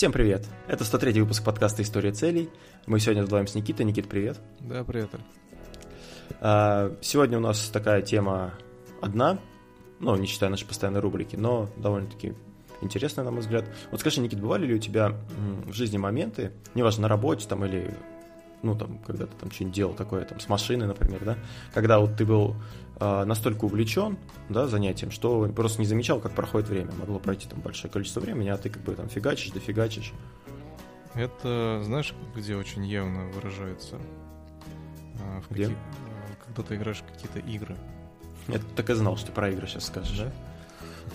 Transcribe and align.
Всем 0.00 0.12
привет! 0.12 0.48
Это 0.66 0.82
103 0.82 1.20
выпуск 1.20 1.44
подкаста 1.44 1.82
«История 1.82 2.10
целей». 2.10 2.48
Мы 2.86 3.00
сегодня 3.00 3.22
вдвоем 3.22 3.46
с 3.46 3.54
Никитой. 3.54 3.84
Никит, 3.84 4.08
привет. 4.08 4.40
Да, 4.60 4.82
привет. 4.82 5.10
А, 6.40 6.96
сегодня 7.02 7.36
у 7.36 7.42
нас 7.42 7.68
такая 7.68 8.00
тема 8.00 8.54
одна, 9.02 9.38
ну, 9.98 10.16
не 10.16 10.26
считая 10.26 10.48
нашей 10.48 10.66
постоянной 10.66 11.00
рубрики, 11.00 11.36
но 11.36 11.68
довольно-таки 11.76 12.32
интересная, 12.80 13.26
на 13.26 13.30
мой 13.30 13.40
взгляд. 13.40 13.66
Вот 13.90 14.00
скажи, 14.00 14.22
Никит, 14.22 14.40
бывали 14.40 14.64
ли 14.64 14.76
у 14.76 14.78
тебя 14.78 15.14
в 15.66 15.74
жизни 15.74 15.98
моменты, 15.98 16.52
неважно, 16.74 17.02
на 17.02 17.08
работе 17.08 17.46
там 17.46 17.66
или 17.66 17.94
ну, 18.62 18.74
там, 18.74 18.98
когда 18.98 19.26
ты 19.26 19.32
там 19.38 19.50
что-нибудь 19.50 19.74
делал 19.74 19.94
такое, 19.94 20.24
там, 20.24 20.40
с 20.40 20.48
машиной, 20.48 20.86
например, 20.86 21.24
да, 21.24 21.38
когда 21.72 21.98
вот 21.98 22.16
ты 22.16 22.24
был 22.24 22.56
э, 22.98 23.24
настолько 23.24 23.64
увлечен, 23.64 24.18
да, 24.48 24.66
занятием, 24.66 25.10
что 25.10 25.48
просто 25.54 25.80
не 25.80 25.86
замечал, 25.86 26.20
как 26.20 26.32
проходит 26.32 26.68
время. 26.68 26.92
Могло 26.98 27.18
пройти 27.18 27.48
там 27.48 27.60
большое 27.60 27.92
количество 27.92 28.20
времени, 28.20 28.48
а 28.48 28.56
ты 28.56 28.68
как 28.70 28.82
бы 28.82 28.94
там 28.94 29.08
фигачишь, 29.08 29.50
дофигачишь. 29.50 30.12
Это, 31.14 31.82
знаешь, 31.84 32.14
где 32.36 32.54
очень 32.56 32.86
явно 32.86 33.26
выражается? 33.28 33.96
А, 35.20 35.40
в 35.40 35.50
где? 35.50 35.64
Какие, 35.64 35.76
когда 36.46 36.62
ты 36.62 36.76
играешь 36.76 36.98
в 36.98 37.12
какие-то 37.12 37.38
игры. 37.40 37.76
Я 38.48 38.60
так 38.76 38.90
и 38.90 38.94
знал, 38.94 39.16
что 39.16 39.28
ты 39.28 39.32
про 39.32 39.50
игры 39.50 39.66
сейчас 39.66 39.86
скажешь. 39.86 40.18
Да? 40.18 40.32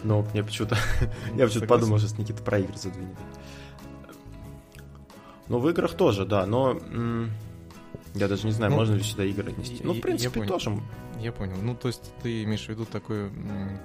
Но 0.04 0.22
мне 0.34 0.44
почему-то... 0.44 0.78
Я 1.36 1.46
почему-то 1.46 1.68
подумал, 1.68 2.00
что 2.00 2.20
Никита 2.20 2.42
про 2.44 2.60
игры 2.60 2.78
задвинет. 2.78 3.18
Ну, 5.48 5.60
в 5.60 5.70
играх 5.70 5.94
тоже, 5.94 6.26
да, 6.26 6.46
но 6.46 6.80
я 8.16 8.28
даже 8.28 8.46
не 8.46 8.52
знаю, 8.52 8.72
ну, 8.72 8.78
можно 8.78 8.96
ли 8.96 9.04
сюда 9.04 9.26
игры 9.26 9.52
отнести. 9.52 9.82
Ну, 9.84 9.94
в 9.94 10.02
принципе, 10.02 10.40
я 10.40 10.48
тоже. 10.48 10.82
Я 11.20 11.32
понял. 11.32 11.58
Ну, 11.62 11.76
то 11.76 11.88
есть 11.88 12.14
ты 12.22 12.44
имеешь 12.44 12.66
в 12.66 12.70
виду 12.70 12.86
такой 12.86 13.30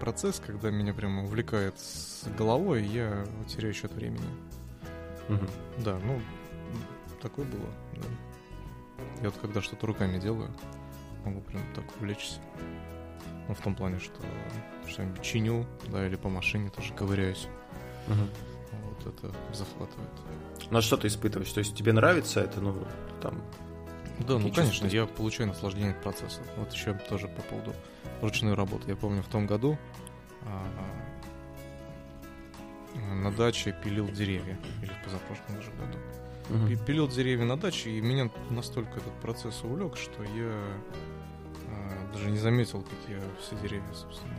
процесс, 0.01 0.41
когда 0.45 0.71
меня 0.71 0.95
прямо 0.95 1.25
увлекает 1.25 1.79
с 1.79 2.25
головой, 2.39 2.85
и 2.85 2.89
я 2.89 3.27
теряю 3.49 3.75
счет 3.75 3.93
времени. 3.93 4.25
Угу. 5.29 5.47
Да, 5.85 5.99
ну, 6.05 6.21
такое 7.21 7.45
было, 7.45 7.69
да. 7.97 8.03
Я 9.23 9.31
вот 9.31 9.39
когда 9.41 9.61
что-то 9.61 9.87
руками 9.87 10.19
делаю, 10.19 10.51
могу 11.25 11.41
прям 11.41 11.63
так 11.75 11.85
увлечься. 11.99 12.41
Ну, 13.49 13.55
в 13.55 13.61
том 13.61 13.75
плане, 13.75 13.99
что 13.99 14.21
что-нибудь 14.89 15.23
чиню, 15.23 15.67
да, 15.89 16.07
или 16.07 16.17
по 16.17 16.29
машине 16.29 16.71
тоже 16.71 16.93
ковыряюсь. 16.95 17.49
Угу. 18.09 18.29
Вот 18.89 19.07
это 19.07 19.35
захватывает. 19.53 20.11
Ну 20.71 20.79
а 20.79 20.83
что 20.83 20.97
ты 20.97 21.09
испытываешь? 21.09 21.51
То 21.53 21.59
есть 21.61 21.75
тебе 21.75 21.93
нравится 21.93 22.41
это, 22.41 22.61
ну, 22.61 22.77
там... 23.21 23.43
Да, 24.27 24.39
ну, 24.39 24.53
конечно, 24.53 24.87
я 24.87 25.07
получаю 25.07 25.49
наслаждение 25.49 25.93
от 25.93 26.03
процесса. 26.03 26.43
Вот 26.57 26.73
еще 26.73 26.95
тоже 26.95 27.29
по 27.29 27.43
поводу 27.43 27.75
ручной 28.21 28.55
работы. 28.55 28.91
Я 28.91 28.97
помню, 28.97 29.23
в 29.23 29.29
том 29.29 29.47
году 29.47 29.79
а, 30.43 30.67
на 33.15 33.33
даче 33.33 33.75
пилил 33.83 34.09
деревья. 34.09 34.59
Или 34.83 34.91
в 34.91 35.05
позапрошлом 35.05 35.57
даже 35.57 35.71
году. 35.73 35.99
Угу. 36.51 36.85
Пилил 36.85 37.09
деревья 37.09 37.45
на 37.45 37.57
даче, 37.57 37.91
и 37.91 38.01
меня 38.01 38.31
настолько 38.51 38.99
этот 38.99 39.13
процесс 39.21 39.63
увлек, 39.63 39.97
что 39.97 40.23
я 40.23 40.53
а, 41.69 42.13
даже 42.13 42.31
не 42.31 42.39
заметил, 42.39 42.83
как 42.83 42.99
я 43.09 43.21
все 43.41 43.57
деревья, 43.63 43.93
собственно, 43.95 44.35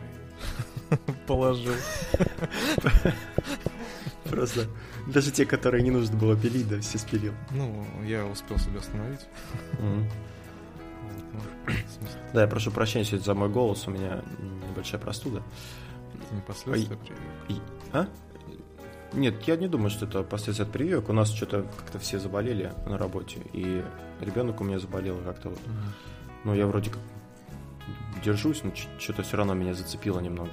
положил. 1.28 1.74
Просто 4.32 4.68
даже 5.08 5.32
те, 5.32 5.46
которые 5.46 5.84
не 5.84 5.92
нужно 5.92 6.18
было 6.18 6.38
пилить, 6.38 6.68
да, 6.70 6.80
все 6.80 6.98
спилил. 6.98 7.34
Ну, 7.52 7.86
я 8.06 8.26
успел 8.26 8.58
себя 8.58 8.80
остановить. 8.80 9.28
Ну, 9.80 10.06
да, 12.34 12.42
я 12.42 12.48
прошу 12.48 12.72
прощения 12.72 13.06
сегодня 13.06 13.26
за 13.26 13.34
мой 13.34 13.50
голос, 13.50 13.88
у 13.88 13.92
меня 13.92 14.22
небольшая 14.70 15.02
простуда. 15.02 15.44
Это 16.14 16.36
не 16.36 16.42
последствия 16.42 16.98
прививки? 16.98 17.62
А? 17.94 18.08
Нет, 19.14 19.44
я 19.44 19.58
не 19.58 19.68
думаю, 19.68 19.90
что 19.90 20.06
это 20.06 20.24
последствия 20.24 20.66
от 20.66 20.72
прививок. 20.72 21.10
У 21.10 21.14
нас 21.14 21.30
что-то 21.32 21.66
как-то 21.78 22.00
все 22.00 22.18
заболели 22.18 22.72
на 22.86 22.98
работе, 22.98 23.40
и 23.52 23.84
ребенок 24.22 24.62
у 24.62 24.64
меня 24.64 24.80
заболел 24.80 25.18
как-то 25.18 25.50
вот. 25.50 25.60
Ну, 26.46 26.54
я 26.54 26.66
вроде 26.68 26.90
как 26.90 27.02
держусь, 28.24 28.64
но 28.64 28.72
что-то 28.98 29.24
все 29.24 29.38
равно 29.38 29.54
меня 29.54 29.74
зацепило 29.74 30.20
немного. 30.20 30.52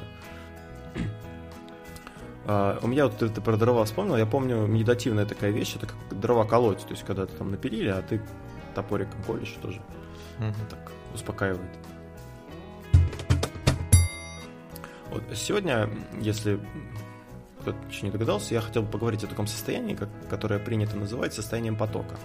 Uh, 2.49 2.79
у 2.83 2.87
меня 2.87 3.05
вот 3.05 3.19
ты, 3.19 3.29
ты 3.29 3.43
про 3.43 3.59
дрова 3.59 3.85
вспомнил, 3.85 4.17
я 4.17 4.25
помню 4.25 4.67
медитативная 4.67 5.27
такая 5.27 5.51
вещь, 5.51 5.77
это 5.77 5.87
как 5.87 6.19
дрова 6.19 6.47
колоть, 6.47 6.81
то 6.81 6.93
есть 6.93 7.05
когда 7.05 7.27
ты 7.27 7.37
там 7.37 7.51
напилили, 7.51 7.89
а 7.91 8.01
ты 8.01 8.23
топориком 8.75 9.23
колешь 9.25 9.55
тоже. 9.61 9.83
Uh-huh. 10.39 10.55
Так 10.71 10.91
успокаивает. 11.13 11.69
Вот 15.11 15.23
сегодня, 15.35 15.91
если 16.23 16.59
кто-то 17.61 17.77
еще 17.91 18.07
не 18.07 18.13
догадался, 18.13 18.55
я 18.55 18.63
хотел 18.63 18.81
бы 18.81 18.93
поговорить 18.93 19.25
о 19.25 19.27
таком 19.27 19.47
состоянии, 19.47 19.95
как, 19.95 20.09
которое 20.31 20.59
принято 20.59 20.97
называть 20.97 21.35
состоянием 21.35 21.77
потока. 21.77 22.17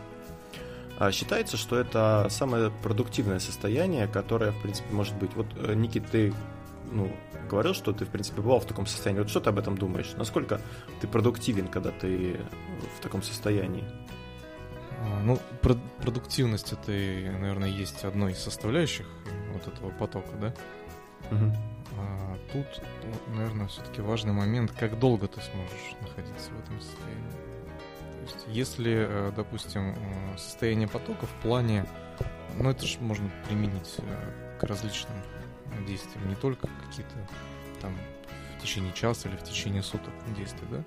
А 1.00 1.12
считается, 1.12 1.57
что 1.57 1.78
это 1.78 2.28
самое 2.29 2.72
продуктивное 2.81 3.39
состояние, 3.39 4.07
которое, 4.07 4.51
в 4.51 4.62
принципе, 4.62 4.94
может 4.94 5.16
быть. 5.17 5.33
Вот, 5.35 5.47
э, 5.57 5.73
Никит, 5.73 6.06
ты 6.09 6.33
ну, 6.94 7.16
говорил, 7.50 7.74
что 7.74 7.92
ты, 7.92 8.06
в 8.06 8.09
принципе, 8.09 8.42
бывал 8.42 8.59
в 8.59 8.66
таком 8.66 8.86
состоянии. 8.86 9.22
Вот 9.22 9.30
что 9.30 9.40
ты 9.40 9.50
об 9.50 9.59
этом 9.59 9.78
думаешь? 9.78 10.14
Насколько 10.18 10.62
ты 11.02 11.08
продуктивен, 11.08 11.68
когда 11.68 11.92
ты 11.92 12.40
в 12.98 13.02
таком 13.02 13.22
состоянии? 13.24 13.84
А, 15.00 15.22
ну, 15.24 15.40
про- 15.62 15.78
продуктивность 16.02 16.72
это, 16.72 16.92
наверное, 16.92 17.70
есть 17.70 18.04
одной 18.06 18.31
из 18.31 18.40
составляющих 18.40 19.08
вот 19.52 19.68
этого 19.68 19.90
потока, 19.92 20.36
да? 20.40 20.54
Угу. 21.31 21.54
А 21.98 22.38
тут, 22.52 22.66
наверное, 23.36 23.68
все-таки 23.68 24.02
важный 24.02 24.34
момент, 24.34 24.72
как 24.72 25.00
долго 25.00 25.28
ты 25.28 25.42
сможешь 25.42 25.96
находиться 26.02 26.52
в 26.52 26.60
этом 26.60 26.80
состоянии. 26.80 27.31
То 27.31 28.34
есть, 28.34 28.46
если, 28.48 29.08
э, 29.10 29.31
допустим, 29.36 29.92
э, 29.92 30.38
состояние 30.38 30.88
потока 30.88 31.25
в 31.25 31.34
плане, 31.42 31.86
ну 32.58 32.70
это 32.70 32.86
же 32.86 33.00
можно 33.00 33.30
применить 33.48 33.96
э, 33.98 34.58
к 34.60 34.64
различным 34.64 35.18
действиям, 35.85 36.28
не 36.28 36.35
только 36.35 36.67
какие-то 36.85 37.16
там 37.81 37.94
в 38.57 38.61
течение 38.61 38.94
часа 38.94 39.29
или 39.29 39.35
в 39.35 39.44
течение 39.44 39.84
суток 39.84 40.13
действия, 40.35 40.67
да, 40.72 40.84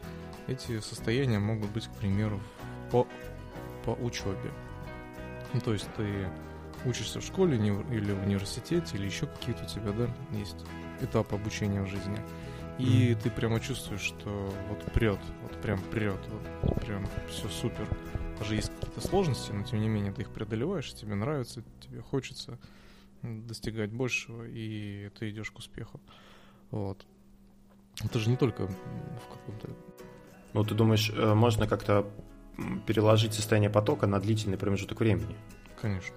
эти 0.47 0.81
состояния 0.81 1.39
могут 1.39 1.71
быть, 1.71 1.87
к 1.87 1.93
примеру, 1.93 2.41
по, 2.91 3.07
по 3.85 3.91
учебе. 3.91 4.53
Ну, 5.53 5.61
то 5.61 5.73
есть 5.73 5.89
ты 5.97 6.29
учишься 6.85 7.21
в 7.21 7.25
школе 7.25 7.57
или 7.57 8.13
в 8.13 8.23
университете, 8.23 8.97
или 8.97 9.07
еще 9.07 9.27
какие-то 9.27 9.65
у 9.65 9.67
тебя, 9.67 9.93
да, 9.93 10.09
есть 10.37 10.57
этапы 11.01 11.35
обучения 11.35 11.83
в 11.83 11.87
жизни. 11.87 12.21
И 12.79 12.85
mm-hmm. 12.85 13.23
ты 13.23 13.31
прямо 13.31 13.59
чувствуешь, 13.59 14.03
что 14.03 14.53
вот 14.69 14.93
прет, 14.93 15.19
вот 15.43 15.61
прям 15.63 15.81
прет, 15.81 16.21
вот 16.63 16.85
прям 16.85 17.07
все 17.31 17.49
супер. 17.49 17.89
Даже 18.39 18.55
есть 18.55 18.71
какие-то 18.75 19.01
сложности, 19.01 19.51
но 19.53 19.63
тем 19.63 19.81
не 19.81 19.89
менее 19.89 20.13
ты 20.13 20.23
их 20.23 20.31
преодолеваешь, 20.31 20.93
тебе 20.93 21.15
нравится, 21.15 21.63
тебе 21.81 22.03
хочется 22.03 22.59
достигать 23.23 23.93
большего, 23.93 24.45
и 24.45 25.11
ты 25.19 25.31
идешь 25.31 25.51
к 25.51 25.59
успеху. 25.59 26.01
Вот. 26.71 27.07
Это 28.05 28.19
же 28.19 28.31
не 28.31 28.37
только 28.37 28.67
в 28.67 29.29
каком-то... 29.33 29.71
Ну, 30.53 30.65
ты 30.65 30.75
думаешь, 30.75 31.11
э, 31.15 31.35
можно 31.35 31.67
как-то 31.67 32.11
переложить 32.87 33.35
состояние 33.35 33.71
потока 33.71 34.07
на 34.07 34.21
длительный 34.21 34.59
промежуток 34.59 35.01
времени? 35.01 35.37
Конечно. 35.81 36.17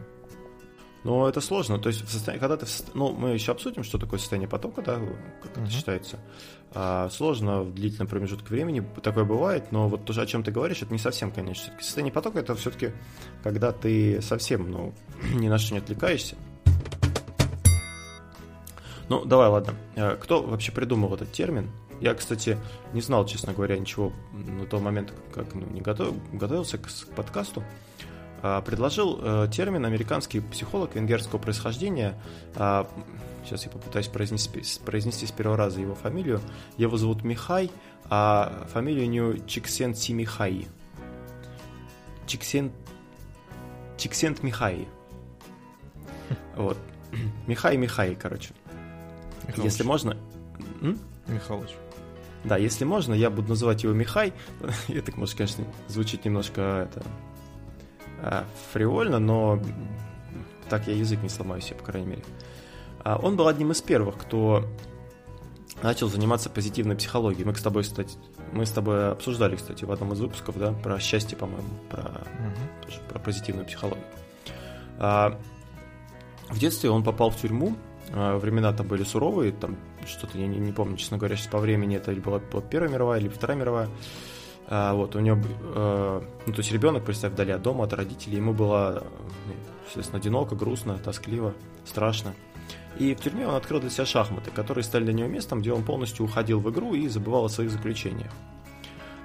Но 1.04 1.30
это 1.30 1.40
сложно. 1.40 1.80
То 1.80 1.90
есть, 1.90 2.02
в 2.02 2.12
состоянии, 2.12 2.42
когда 2.42 2.58
ты... 2.58 2.66
В, 2.66 2.96
ну, 2.96 3.14
мы 3.14 3.30
еще 3.30 3.54
обсудим, 3.54 3.84
что 3.84 3.98
такое 3.98 4.20
состояние 4.20 4.50
потока, 4.50 4.82
да, 4.82 4.96
как 5.42 5.56
uh-huh. 5.56 5.64
это 5.64 5.72
считается. 5.72 6.20
А, 6.74 7.10
сложно 7.10 7.64
в 7.64 7.74
длительном 7.74 8.08
промежутке 8.08 8.48
времени, 8.50 8.86
такое 9.02 9.24
бывает, 9.24 9.72
но 9.72 9.88
вот 9.88 10.06
то, 10.06 10.22
о 10.22 10.26
чем 10.26 10.44
ты 10.44 10.52
говоришь, 10.52 10.82
это 10.82 10.92
не 10.92 11.00
совсем, 11.00 11.32
конечно. 11.32 11.64
Все-таки 11.64 11.84
состояние 11.84 12.14
потока 12.14 12.40
это 12.40 12.54
все-таки, 12.56 12.92
когда 13.44 13.72
ты 13.72 14.22
совсем, 14.22 14.70
ну, 14.70 14.94
ни 15.34 15.48
на 15.48 15.58
что 15.58 15.74
не 15.74 15.80
отвлекаешься. 15.80 16.36
Ну, 19.10 19.26
давай, 19.26 19.50
ладно. 19.50 19.74
Э, 19.96 20.16
кто 20.16 20.42
вообще 20.42 20.72
придумал 20.72 21.14
этот 21.16 21.32
термин? 21.32 21.70
Я, 22.00 22.14
кстати, 22.14 22.58
не 22.94 23.02
знал, 23.02 23.26
честно 23.26 23.54
говоря, 23.54 23.78
ничего 23.78 24.14
на 24.32 24.66
тот 24.66 24.82
момент, 24.82 25.14
как 25.34 25.54
ну, 25.54 25.66
не 25.68 25.82
готов, 25.82 26.16
готовился 26.32 26.78
к, 26.78 26.88
к 26.88 27.16
подкасту. 27.16 27.64
А, 28.42 28.62
предложил 28.62 29.20
э, 29.22 29.48
термин 29.52 29.86
американский 29.86 30.40
психолог 30.40 30.96
венгерского 30.96 31.40
происхождения. 31.40 32.18
А, 32.56 32.88
сейчас 33.44 33.66
я 33.66 33.72
попытаюсь 33.72 34.08
произнести, 34.08 34.62
произнести 34.86 35.26
с 35.26 35.32
первого 35.32 35.58
раза 35.58 35.82
его 35.82 35.96
фамилию. 35.96 36.40
Его 36.78 36.96
зовут 36.96 37.24
Михай, 37.24 37.70
а 38.10 38.66
фамилию 38.72 39.08
у 39.08 39.10
него 39.10 39.34
Чиксент 39.46 39.98
Симихай. 39.98 40.68
Чиксент... 42.28 42.72
Чиксент 43.98 44.44
Михай. 44.44 44.88
Вот. 46.56 46.78
Михай 47.48 47.76
Михай, 47.76 48.16
короче. 48.16 48.54
Михалыч. 49.50 49.72
Если 49.72 49.84
можно... 49.84 50.18
М? 50.82 51.00
Михалыч. 51.28 51.70
Да, 52.44 52.58
если 52.58 52.86
можно, 52.86 53.14
я 53.14 53.30
буду 53.30 53.50
называть 53.50 53.84
его 53.84 53.94
Михай. 53.94 54.34
Это, 54.88 55.12
может, 55.18 55.36
конечно, 55.36 55.66
звучит 55.88 56.26
немножко 56.26 56.90
это, 56.90 57.04
а, 58.22 58.46
фривольно, 58.72 59.20
но 59.20 59.62
так 60.70 60.88
я 60.88 60.94
язык 60.94 61.22
не 61.22 61.30
сломаю 61.30 61.62
себе, 61.62 61.76
по 61.76 61.84
крайней 61.84 62.08
мере. 62.08 62.24
А, 63.04 63.18
он 63.18 63.36
был 63.36 63.48
одним 63.48 63.72
из 63.72 63.82
первых, 63.82 64.18
кто 64.18 64.66
начал 65.82 66.08
заниматься 66.08 66.50
позитивной 66.50 66.96
психологией. 66.96 67.46
Мы 67.46 67.56
с 67.56 67.62
тобой, 67.62 67.84
кстати, 67.84 68.18
мы 68.52 68.66
с 68.66 68.72
тобой 68.72 69.12
обсуждали, 69.12 69.56
кстати, 69.56 69.86
в 69.86 69.92
одном 69.92 70.14
из 70.14 70.20
выпусков, 70.20 70.58
да, 70.58 70.74
про 70.74 71.00
счастье, 71.00 71.38
по-моему, 71.38 71.70
про, 71.90 72.04
угу. 72.04 73.10
про 73.10 73.20
позитивную 73.20 73.66
психологию. 73.66 74.06
А, 74.98 75.40
в 76.50 76.60
детстве 76.60 76.90
он 76.90 77.04
попал 77.04 77.30
в 77.30 77.38
тюрьму, 77.38 77.76
времена 78.12 78.74
там 78.74 78.88
были 78.88 79.04
суровые, 79.04 79.52
там 79.52 79.78
что-то, 80.06 80.38
я 80.38 80.48
не, 80.48 80.58
не 80.58 80.72
помню, 80.72 80.98
честно 80.98 81.18
говоря, 81.18 81.36
сейчас 81.36 81.48
по 81.48 81.60
времени 81.60 81.98
это 81.98 82.12
была, 82.14 82.40
была 82.40 82.62
Первая 82.62 82.90
мировая 82.90 83.20
или 83.20 83.28
Вторая 83.28 83.58
мировая. 83.58 83.90
А, 84.72 84.94
вот, 84.94 85.16
у 85.16 85.20
него, 85.20 85.40
э, 85.76 86.22
ну, 86.46 86.54
то 86.54 86.60
есть 86.60 86.72
ребенок, 86.72 87.04
представь, 87.04 87.34
вдали 87.34 87.52
от 87.52 87.62
дома, 87.64 87.86
от 87.86 87.94
родителей, 87.94 88.38
ему 88.38 88.54
было, 88.54 89.04
ну, 89.48 89.54
естественно, 89.88 90.20
одиноко, 90.20 90.56
грустно, 90.56 91.00
тоскливо, 91.00 91.56
страшно. 91.86 92.36
И 93.00 93.16
в 93.16 93.20
тюрьме 93.20 93.48
он 93.48 93.56
открыл 93.56 93.80
для 93.80 93.90
себя 93.90 94.06
шахматы, 94.06 94.52
которые 94.52 94.84
стали 94.84 95.06
для 95.06 95.14
него 95.14 95.28
местом, 95.28 95.62
где 95.62 95.74
он 95.74 95.84
полностью 95.84 96.26
уходил 96.26 96.60
в 96.60 96.70
игру 96.70 96.94
и 96.94 97.08
забывал 97.08 97.46
о 97.46 97.50
своих 97.50 97.72
заключениях. 97.72 98.32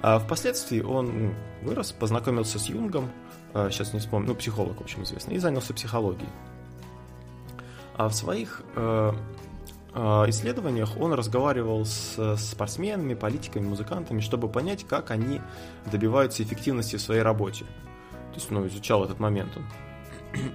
А 0.00 0.18
впоследствии 0.18 0.80
он 0.80 1.26
ну, 1.26 1.34
вырос, 1.62 1.92
познакомился 1.92 2.58
с 2.58 2.66
Юнгом, 2.70 3.10
а, 3.52 3.70
сейчас 3.70 3.92
не 3.92 4.00
вспомню, 4.00 4.28
ну, 4.28 4.34
психолог, 4.34 4.78
в 4.78 4.82
общем, 4.82 5.02
известный, 5.02 5.34
и 5.34 5.38
занялся 5.38 5.74
психологией. 5.74 6.28
А 7.96 8.08
в 8.08 8.14
своих 8.14 8.62
э, 8.74 9.12
э, 9.94 9.98
исследованиях 10.28 10.96
он 10.98 11.12
разговаривал 11.12 11.84
с 11.84 12.36
спортсменами, 12.36 13.14
политиками, 13.14 13.66
музыкантами, 13.66 14.20
чтобы 14.20 14.48
понять, 14.48 14.84
как 14.84 15.10
они 15.10 15.40
добиваются 15.90 16.42
эффективности 16.42 16.96
в 16.96 17.00
своей 17.00 17.22
работе. 17.22 17.64
То 17.64 18.40
есть, 18.40 18.50
ну, 18.50 18.66
изучал 18.66 19.04
этот 19.04 19.20
момент 19.20 19.56
он. 19.56 19.64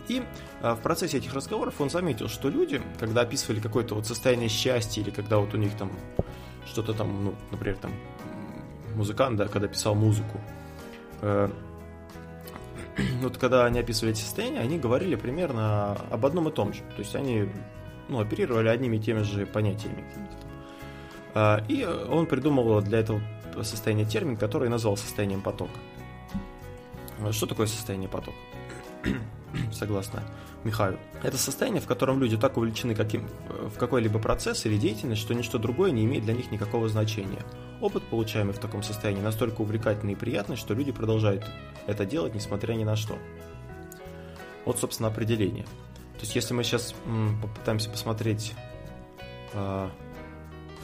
И 0.09 0.23
а, 0.61 0.75
в 0.75 0.81
процессе 0.81 1.17
этих 1.17 1.33
разговоров 1.33 1.79
он 1.79 1.89
заметил, 1.89 2.27
что 2.27 2.49
люди, 2.49 2.81
когда 2.99 3.21
описывали 3.21 3.59
какое-то 3.59 3.95
вот 3.95 4.05
состояние 4.05 4.49
счастья 4.49 5.01
или 5.01 5.09
когда 5.09 5.37
вот 5.37 5.53
у 5.53 5.57
них 5.57 5.75
там 5.77 5.91
что-то 6.65 6.93
там, 6.93 7.23
ну, 7.23 7.35
например, 7.51 7.77
там 7.77 7.93
музыкант, 8.95 9.37
да, 9.37 9.47
когда 9.47 9.67
писал 9.67 9.95
музыку, 9.95 10.39
э, 11.21 11.49
вот 13.21 13.37
когда 13.37 13.65
они 13.65 13.79
описывали 13.79 14.11
эти 14.11 14.21
состояния, 14.21 14.59
они 14.59 14.77
говорили 14.77 15.15
примерно 15.15 15.93
об 16.09 16.25
одном 16.25 16.49
и 16.49 16.51
том 16.51 16.73
же. 16.73 16.81
То 16.95 16.99
есть 16.99 17.15
они 17.15 17.49
ну, 18.07 18.19
оперировали 18.19 18.67
одними 18.67 18.97
и 18.97 18.99
теми 18.99 19.21
же 19.21 19.45
понятиями. 19.45 20.03
А, 21.33 21.63
и 21.67 21.85
он 21.85 22.25
придумал 22.25 22.81
для 22.81 22.99
этого 22.99 23.21
состояния 23.61 24.05
термин, 24.05 24.37
который 24.37 24.69
назвал 24.69 24.97
состоянием 24.97 25.41
потока. 25.41 25.79
Что 27.31 27.45
такое 27.45 27.67
состояние 27.67 28.09
потока? 28.09 28.37
согласно 29.71 30.23
Михаю. 30.63 30.99
Это 31.23 31.37
состояние, 31.37 31.81
в 31.81 31.87
котором 31.87 32.19
люди 32.19 32.37
так 32.37 32.57
увлечены 32.57 32.93
каким, 32.93 33.29
в 33.47 33.77
какой-либо 33.77 34.19
процесс 34.19 34.65
или 34.65 34.77
деятельность, 34.77 35.21
что 35.21 35.33
ничто 35.33 35.57
другое 35.57 35.91
не 35.91 36.03
имеет 36.03 36.25
для 36.25 36.33
них 36.33 36.51
никакого 36.51 36.89
значения. 36.89 37.41
Опыт, 37.79 38.03
получаемый 38.03 38.53
в 38.53 38.59
таком 38.59 38.83
состоянии, 38.83 39.21
настолько 39.21 39.61
увлекательный 39.61 40.13
и 40.13 40.15
приятный, 40.17 40.57
что 40.57 40.73
люди 40.73 40.91
продолжают 40.91 41.45
это 41.87 42.05
делать, 42.05 42.35
несмотря 42.35 42.73
ни 42.73 42.83
на 42.83 42.97
что. 42.97 43.17
Вот, 44.65 44.79
собственно, 44.79 45.07
определение. 45.07 45.63
То 45.63 46.21
есть, 46.21 46.35
если 46.35 46.53
мы 46.53 46.63
сейчас 46.63 46.93
м, 47.05 47.39
попытаемся 47.41 47.89
посмотреть 47.89 48.53
э, 49.53 49.89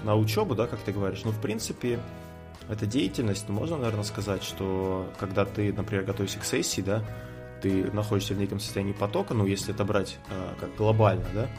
на 0.04 0.16
учебу, 0.16 0.56
да, 0.56 0.68
как 0.68 0.80
ты 0.80 0.94
говоришь, 0.94 1.24
ну, 1.26 1.32
в 1.32 1.42
принципе, 1.42 2.00
эта 2.70 2.86
деятельность, 2.86 3.46
ну, 3.50 3.56
можно, 3.56 3.78
наверное, 3.78 4.06
сказать, 4.06 4.44
что 4.44 5.12
когда 5.20 5.44
ты, 5.44 5.74
например, 5.74 6.06
готовишься 6.06 6.40
к 6.40 6.46
сессии, 6.46 6.80
да, 6.80 7.04
ты 7.62 7.92
находишься 7.92 8.34
в 8.34 8.38
неком 8.38 8.60
состоянии 8.60 8.94
потока, 8.94 9.34
ну, 9.34 9.46
если 9.46 9.74
это 9.74 9.86
брать 9.86 10.18
э, 10.30 10.54
как 10.60 10.76
глобально, 10.76 11.26
да, 11.34 11.50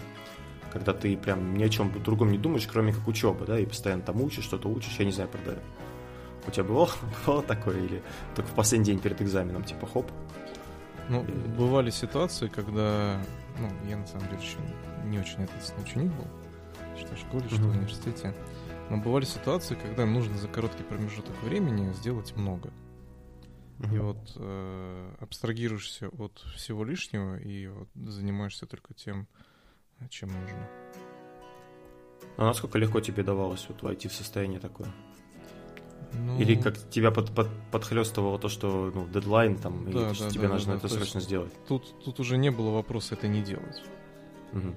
когда 0.73 0.93
ты 0.93 1.17
прям 1.17 1.57
ни 1.57 1.65
о 1.65 1.69
чем 1.69 1.93
другом 2.03 2.31
не 2.31 2.39
думаешь, 2.39 2.67
кроме 2.67 2.93
как 2.93 3.07
учебы, 3.09 3.47
да, 3.47 3.59
и 3.59 3.67
постоянно 3.67 4.03
там 4.03 4.21
учишь, 4.21 4.45
что-то 4.45 4.69
учишь, 4.69 4.97
я 4.99 5.05
не 5.05 5.13
знаю, 5.13 5.31
правда, 5.31 5.59
у 6.47 6.51
тебя 6.51 6.65
бывало, 6.65 6.91
бывало 7.27 7.43
такое, 7.43 7.79
или 7.79 8.03
только 8.35 8.51
в 8.51 8.55
последний 8.55 8.87
день 8.87 9.01
перед 9.01 9.21
экзаменом, 9.21 9.65
типа, 9.65 9.87
хоп? 9.87 10.11
Ну, 11.09 11.25
и... 11.25 11.31
бывали 11.31 11.91
ситуации, 11.91 12.49
когда, 12.49 13.21
ну, 13.59 13.71
я 13.89 13.97
на 13.97 14.07
самом 14.07 14.29
деле 14.29 14.41
еще 14.43 14.59
не 15.05 15.19
очень 15.19 15.45
ответственный 15.45 15.85
ученик 15.85 16.13
был, 16.13 16.27
что 16.99 17.15
в 17.15 17.19
школе, 17.19 17.45
что 17.49 17.57
mm-hmm. 17.57 17.69
в 17.69 17.77
университете, 17.77 18.35
но 18.91 18.99
бывали 18.99 19.25
ситуации, 19.25 19.75
когда 19.75 20.07
нужно 20.07 20.37
за 20.39 20.49
короткий 20.49 20.83
промежуток 20.83 21.35
времени 21.43 21.93
сделать 21.93 22.35
много. 22.37 22.71
И 23.78 23.99
вот 23.99 24.32
э, 24.37 25.14
абстрагируешься 25.20 26.08
от 26.08 26.38
всего 26.55 26.84
лишнего 26.84 27.37
и 27.37 27.67
вот 27.67 27.88
занимаешься 27.94 28.67
только 28.67 28.94
тем, 28.94 29.28
чем 30.08 30.31
нужно. 30.31 30.69
А 32.38 32.44
насколько 32.44 32.78
легко 32.78 33.00
тебе 33.00 33.23
давалось 33.23 33.67
вот 33.69 33.82
войти 33.82 34.08
в 34.08 34.12
состояние 34.12 34.61
такое? 34.61 34.88
Ну... 36.12 36.38
Или 36.38 36.55
как 36.55 36.78
тебя 36.90 37.11
под, 37.11 37.34
под, 37.34 37.49
подхлестывало 37.70 38.38
то, 38.38 38.49
что 38.49 38.90
ну, 38.94 39.06
дедлайн 39.08 39.56
там, 39.58 39.84
да, 39.84 39.90
и 39.90 39.93
да, 40.19 40.31
тебе 40.31 40.49
да, 40.49 40.55
нужно 40.55 40.73
да, 40.73 40.78
это 40.78 40.88
срочно 40.88 41.20
сделать? 41.20 41.52
Тут, 41.67 42.02
тут 42.05 42.20
уже 42.20 42.38
не 42.38 42.50
было 42.50 42.70
вопроса 42.70 43.14
это 43.14 43.28
не 43.28 43.43
делать. 43.43 43.82
Угу. 44.52 44.75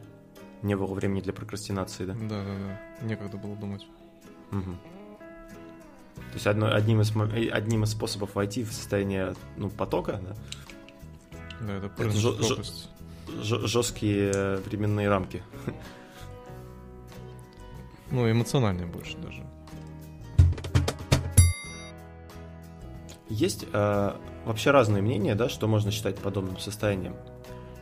Не 0.63 0.75
было 0.75 0.93
времени 0.93 1.21
для 1.21 1.31
прокрастинации, 1.31 2.05
да? 2.05 2.13
Да, 2.13 2.43
да, 2.43 2.57
да. 2.57 3.05
Некогда 3.05 3.37
было 3.37 3.55
думать. 3.55 3.87
Угу. 4.51 4.75
То 6.29 6.33
есть 6.35 6.47
одно, 6.47 6.73
одним, 6.73 7.01
из, 7.01 7.11
одним 7.51 7.83
из 7.83 7.91
способов 7.91 8.35
войти 8.35 8.63
в 8.63 8.71
состояние 8.71 9.35
ну, 9.57 9.69
потока, 9.69 10.21
да? 10.23 10.35
Да, 11.61 11.73
это, 11.73 11.91
это 11.97 12.11
жё, 12.11 12.37
жё, 13.41 13.67
жесткие 13.67 14.57
временные 14.57 15.09
рамки. 15.09 15.43
Ну, 18.11 18.29
эмоциональные 18.31 18.87
больше 18.87 19.17
даже. 19.17 19.43
Есть 23.27 23.67
э, 23.71 24.11
вообще 24.45 24.71
разные 24.71 25.03
мнения, 25.03 25.35
да, 25.35 25.47
что 25.47 25.67
можно 25.67 25.91
считать 25.91 26.17
подобным 26.17 26.57
состоянием. 26.57 27.15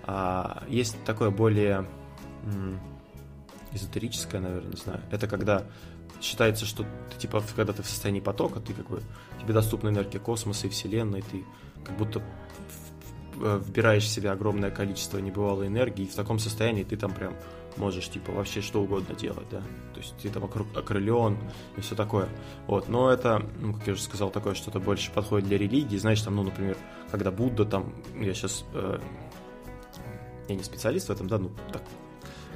А, 0.04 0.64
есть 0.68 1.02
такое 1.06 1.30
более 1.30 1.86
эзотерическое, 3.74 4.42
наверное, 4.42 4.72
не 4.72 4.78
знаю. 4.78 5.02
Это 5.12 5.28
когда 5.28 5.64
считается, 6.22 6.66
что 6.66 6.86
ты 7.12 7.18
типа, 7.18 7.44
когда 7.56 7.74
ты 7.74 7.84
в 7.84 7.88
состоянии 7.88 8.20
потока, 8.20 8.60
ты 8.60 8.74
как 8.74 8.90
бы 8.90 9.02
тебе 9.42 9.54
доступна 9.54 9.90
энергия 9.90 10.20
космоса 10.20 10.68
и 10.68 10.70
Вселенной, 10.70 11.22
ты 11.22 11.44
как 11.84 11.98
будто 11.98 12.22
вбираешь 13.36 14.04
в 14.04 14.10
себя 14.10 14.32
огромное 14.32 14.72
количество 14.72 15.20
небывалой 15.20 15.68
энергии, 15.68 16.06
и 16.06 16.08
в 16.08 16.16
таком 16.16 16.40
состоянии 16.40 16.84
ты 16.84 16.98
там 16.98 17.14
прям 17.14 17.34
можешь 17.78 18.10
типа 18.10 18.32
вообще 18.32 18.62
что 18.62 18.82
угодно 18.82 19.16
делать, 19.16 19.48
да. 19.52 19.62
То 19.94 20.00
есть 20.00 20.16
ты 20.18 20.30
там 20.30 20.44
окрылен 20.46 21.38
и 21.76 21.82
все 21.82 21.96
такое. 21.96 22.28
Вот, 22.66 22.90
но 22.90 23.12
это, 23.12 23.46
ну, 23.60 23.74
как 23.74 23.88
я 23.88 23.94
уже 23.94 24.02
сказал, 24.02 24.32
такое 24.32 24.56
что-то 24.56 24.80
больше 24.80 25.12
подходит 25.12 25.48
для 25.48 25.58
религии. 25.58 25.98
Знаешь, 25.98 26.22
там, 26.22 26.36
ну, 26.36 26.44
например, 26.44 26.78
когда 27.12 27.32
Будда 27.32 27.66
там, 27.66 27.94
я 28.20 28.34
сейчас, 28.34 28.66
э, 28.74 29.00
я 30.50 30.56
не 30.56 30.64
специалист 30.64 31.08
в 31.10 31.12
этом, 31.12 31.28
да, 31.28 31.38
ну, 31.38 31.52
так 31.72 31.84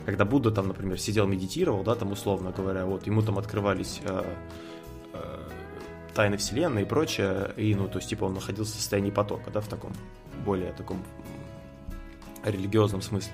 когда 0.05 0.25
Будда 0.25 0.51
там, 0.51 0.67
например, 0.67 1.00
сидел, 1.00 1.27
медитировал, 1.27 1.84
да, 1.84 1.96
там 1.96 2.12
условно 2.12 2.51
говоря, 2.51 2.86
вот 2.86 3.05
ему 3.08 3.22
там 3.22 3.38
открывались 3.38 4.01
э, 4.03 4.24
э, 5.13 5.50
тайны 6.13 6.38
вселенной 6.38 6.84
и 6.84 6.86
прочее, 6.86 7.53
и, 7.58 7.75
ну, 7.75 7.88
то 7.88 7.98
есть, 7.98 8.10
типа, 8.10 8.25
он 8.25 8.34
находился 8.34 8.74
в 8.74 8.75
состоянии 8.75 9.12
потока, 9.12 9.51
да, 9.51 9.62
в 9.62 9.67
таком 9.67 9.93
более 10.46 10.72
таком 10.74 11.03
религиозном 12.43 13.01
смысле. 13.01 13.34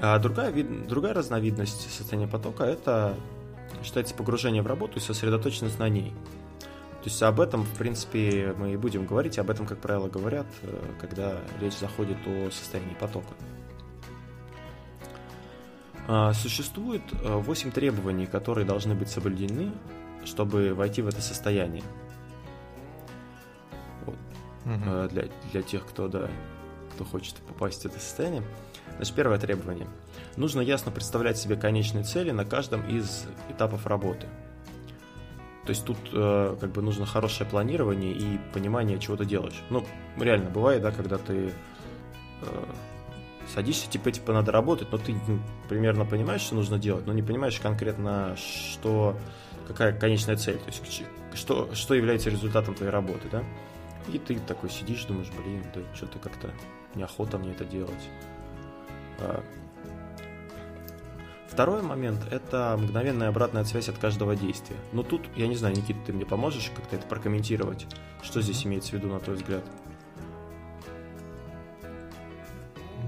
А 0.00 0.18
другая, 0.18 0.52
другая 0.62 1.14
разновидность 1.14 1.90
состояния 1.90 2.28
потока– 2.28 2.64
это 2.64 3.16
считается 3.82 4.14
погружение 4.14 4.62
в 4.62 4.66
работу 4.66 4.98
и 4.98 5.00
сосредоточенность 5.00 5.78
на 5.78 5.88
ней. 5.88 6.12
То 7.02 7.10
есть 7.10 7.22
об 7.22 7.40
этом, 7.40 7.64
в 7.64 7.74
принципе, 7.76 8.54
мы 8.56 8.72
и 8.72 8.76
будем 8.76 9.04
говорить, 9.04 9.38
об 9.38 9.50
этом, 9.50 9.66
как 9.66 9.78
правило, 9.78 10.08
говорят, 10.08 10.46
э, 10.62 10.80
когда 11.00 11.38
речь 11.60 11.74
заходит 11.74 12.16
о 12.26 12.50
состоянии 12.50 12.94
потока. 12.94 13.34
А, 16.06 16.32
существует 16.34 17.02
8 17.22 17.68
э, 17.68 17.72
требований, 17.72 18.26
которые 18.26 18.66
должны 18.66 18.94
быть 18.94 19.08
соблюдены, 19.08 19.72
чтобы 20.24 20.74
войти 20.74 21.02
в 21.02 21.08
это 21.08 21.20
состояние. 21.22 21.82
Вот. 24.04 24.16
Угу. 24.66 25.08
Для, 25.08 25.28
для 25.52 25.62
тех, 25.62 25.86
кто, 25.86 26.08
да, 26.08 26.30
кто 26.94 27.04
хочет 27.04 27.36
попасть 27.36 27.82
в 27.82 27.86
это 27.86 27.98
состояние. 27.98 28.42
Значит, 28.96 29.14
первое 29.14 29.38
требование. 29.38 29.88
Нужно 30.36 30.60
ясно 30.60 30.92
представлять 30.92 31.38
себе 31.38 31.56
конечные 31.56 32.04
цели 32.04 32.30
на 32.30 32.44
каждом 32.44 32.86
из 32.88 33.26
этапов 33.48 33.86
работы. 33.86 34.26
То 35.64 35.70
есть 35.70 35.84
тут 35.86 35.96
э, 36.12 36.56
как 36.60 36.70
бы 36.72 36.82
нужно 36.82 37.06
хорошее 37.06 37.48
планирование 37.48 38.12
и 38.12 38.38
понимание, 38.52 38.98
чего 38.98 39.16
ты 39.16 39.24
делаешь. 39.24 39.62
Ну, 39.70 39.84
реально, 40.18 40.50
бывает, 40.50 40.82
да, 40.82 40.90
когда 40.90 41.16
ты 41.16 41.52
э, 42.42 42.64
садишься, 43.52 43.90
типа, 43.90 44.10
типа, 44.10 44.32
надо 44.32 44.52
работать, 44.52 44.88
но 44.92 44.98
ты 44.98 45.14
ну, 45.26 45.40
примерно 45.68 46.04
понимаешь, 46.04 46.42
что 46.42 46.54
нужно 46.54 46.78
делать, 46.78 47.06
но 47.06 47.12
не 47.12 47.22
понимаешь 47.22 47.58
конкретно, 47.60 48.36
что, 48.36 49.16
какая 49.66 49.92
конечная 49.98 50.36
цель, 50.36 50.58
то 50.58 50.66
есть 50.66 51.02
что, 51.34 51.74
что 51.74 51.94
является 51.94 52.30
результатом 52.30 52.74
твоей 52.74 52.92
работы, 52.92 53.28
да? 53.30 53.42
И 54.12 54.18
ты 54.18 54.38
такой 54.38 54.70
сидишь, 54.70 55.04
думаешь, 55.04 55.30
блин, 55.30 55.64
да 55.74 55.80
что-то 55.94 56.18
как-то 56.18 56.50
неохота 56.94 57.38
мне 57.38 57.52
это 57.52 57.64
делать. 57.64 58.08
А, 59.18 59.42
Второй 61.54 61.82
момент– 61.82 62.18
это 62.32 62.76
мгновенная 62.76 63.28
обратная 63.28 63.62
связь 63.62 63.88
от 63.88 63.96
каждого 63.96 64.34
действия. 64.34 64.76
Но 64.90 65.04
тут, 65.04 65.22
я 65.36 65.46
не 65.46 65.54
знаю, 65.54 65.76
Никита, 65.76 66.00
ты 66.06 66.12
мне 66.12 66.26
поможешь 66.26 66.72
как-то 66.74 66.96
это 66.96 67.06
прокомментировать? 67.06 67.86
Что 68.24 68.42
здесь 68.42 68.66
имеется 68.66 68.90
в 68.90 68.94
виду, 68.94 69.06
на 69.06 69.20
твой 69.20 69.36
взгляд? 69.36 69.62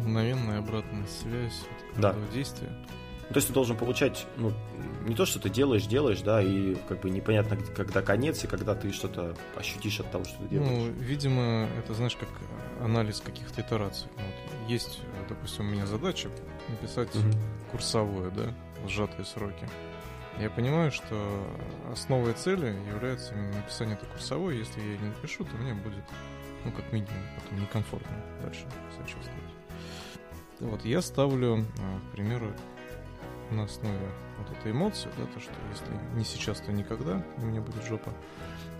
Мгновенная 0.06 0.58
обратная 0.58 1.06
связь 1.06 1.62
от 1.62 1.94
каждого 1.94 2.26
да. 2.26 2.32
действия. 2.32 2.68
Ну, 3.28 3.32
то 3.32 3.38
есть 3.38 3.48
ты 3.48 3.54
должен 3.54 3.76
получать, 3.76 4.25
ну, 4.36 4.52
не 5.04 5.16
то, 5.16 5.26
что 5.26 5.40
ты 5.40 5.50
делаешь, 5.50 5.86
делаешь, 5.86 6.20
да, 6.20 6.40
и 6.40 6.76
как 6.88 7.00
бы 7.00 7.10
непонятно, 7.10 7.56
когда 7.56 8.00
конец, 8.00 8.44
и 8.44 8.46
когда 8.46 8.76
ты 8.76 8.92
что-то 8.92 9.36
ощутишь 9.56 9.98
от 9.98 10.10
того, 10.12 10.25
что 10.25 10.38
ты 10.44 10.48
делаешь. 10.48 10.70
Ну, 10.70 11.02
видимо, 11.02 11.68
это, 11.76 11.92
знаешь, 11.94 12.14
как 12.14 12.28
анализ 12.80 13.20
каких-то 13.20 13.62
итераций. 13.62 14.08
Вот 14.14 14.70
есть, 14.70 15.00
допустим, 15.28 15.66
у 15.66 15.70
меня 15.70 15.86
задача 15.86 16.28
написать 16.68 17.14
угу. 17.16 17.32
курсовое, 17.72 18.30
да, 18.30 18.54
сжатые 18.88 19.25
сроки. 19.25 19.68
Я 20.38 20.50
понимаю, 20.50 20.92
что 20.92 21.16
основой 21.90 22.34
цели 22.34 22.76
является 22.88 23.34
написание 23.34 23.96
этой 23.96 24.06
курсовой. 24.06 24.58
Если 24.58 24.80
я 24.80 24.98
не 24.98 25.08
напишу, 25.08 25.44
то 25.44 25.56
мне 25.56 25.75
будет, 25.75 26.04
ну, 26.64 26.70
как 26.70 26.92
минимум, 26.92 27.14
потом 27.40 27.60
некомфортно 27.60 28.16
дальше 28.42 28.60
себя 28.94 29.06
чувствовать. 29.06 29.45
Вот, 30.60 30.84
я 30.84 31.02
ставлю, 31.02 31.64
а, 31.78 32.00
к 32.08 32.12
примеру, 32.12 32.52
на 33.50 33.64
основе 33.64 34.10
вот 34.38 34.50
этой 34.58 34.72
эмоции, 34.72 35.08
да, 35.16 35.25
то, 35.26 35.40
что 35.40 35.52
если 35.70 36.16
не 36.18 36.25
сейчас, 36.25 36.60
то 36.60 36.72
никогда, 36.72 37.25
у 37.38 37.42
меня 37.42 37.60
будет 37.60 37.84
жопа, 37.84 38.12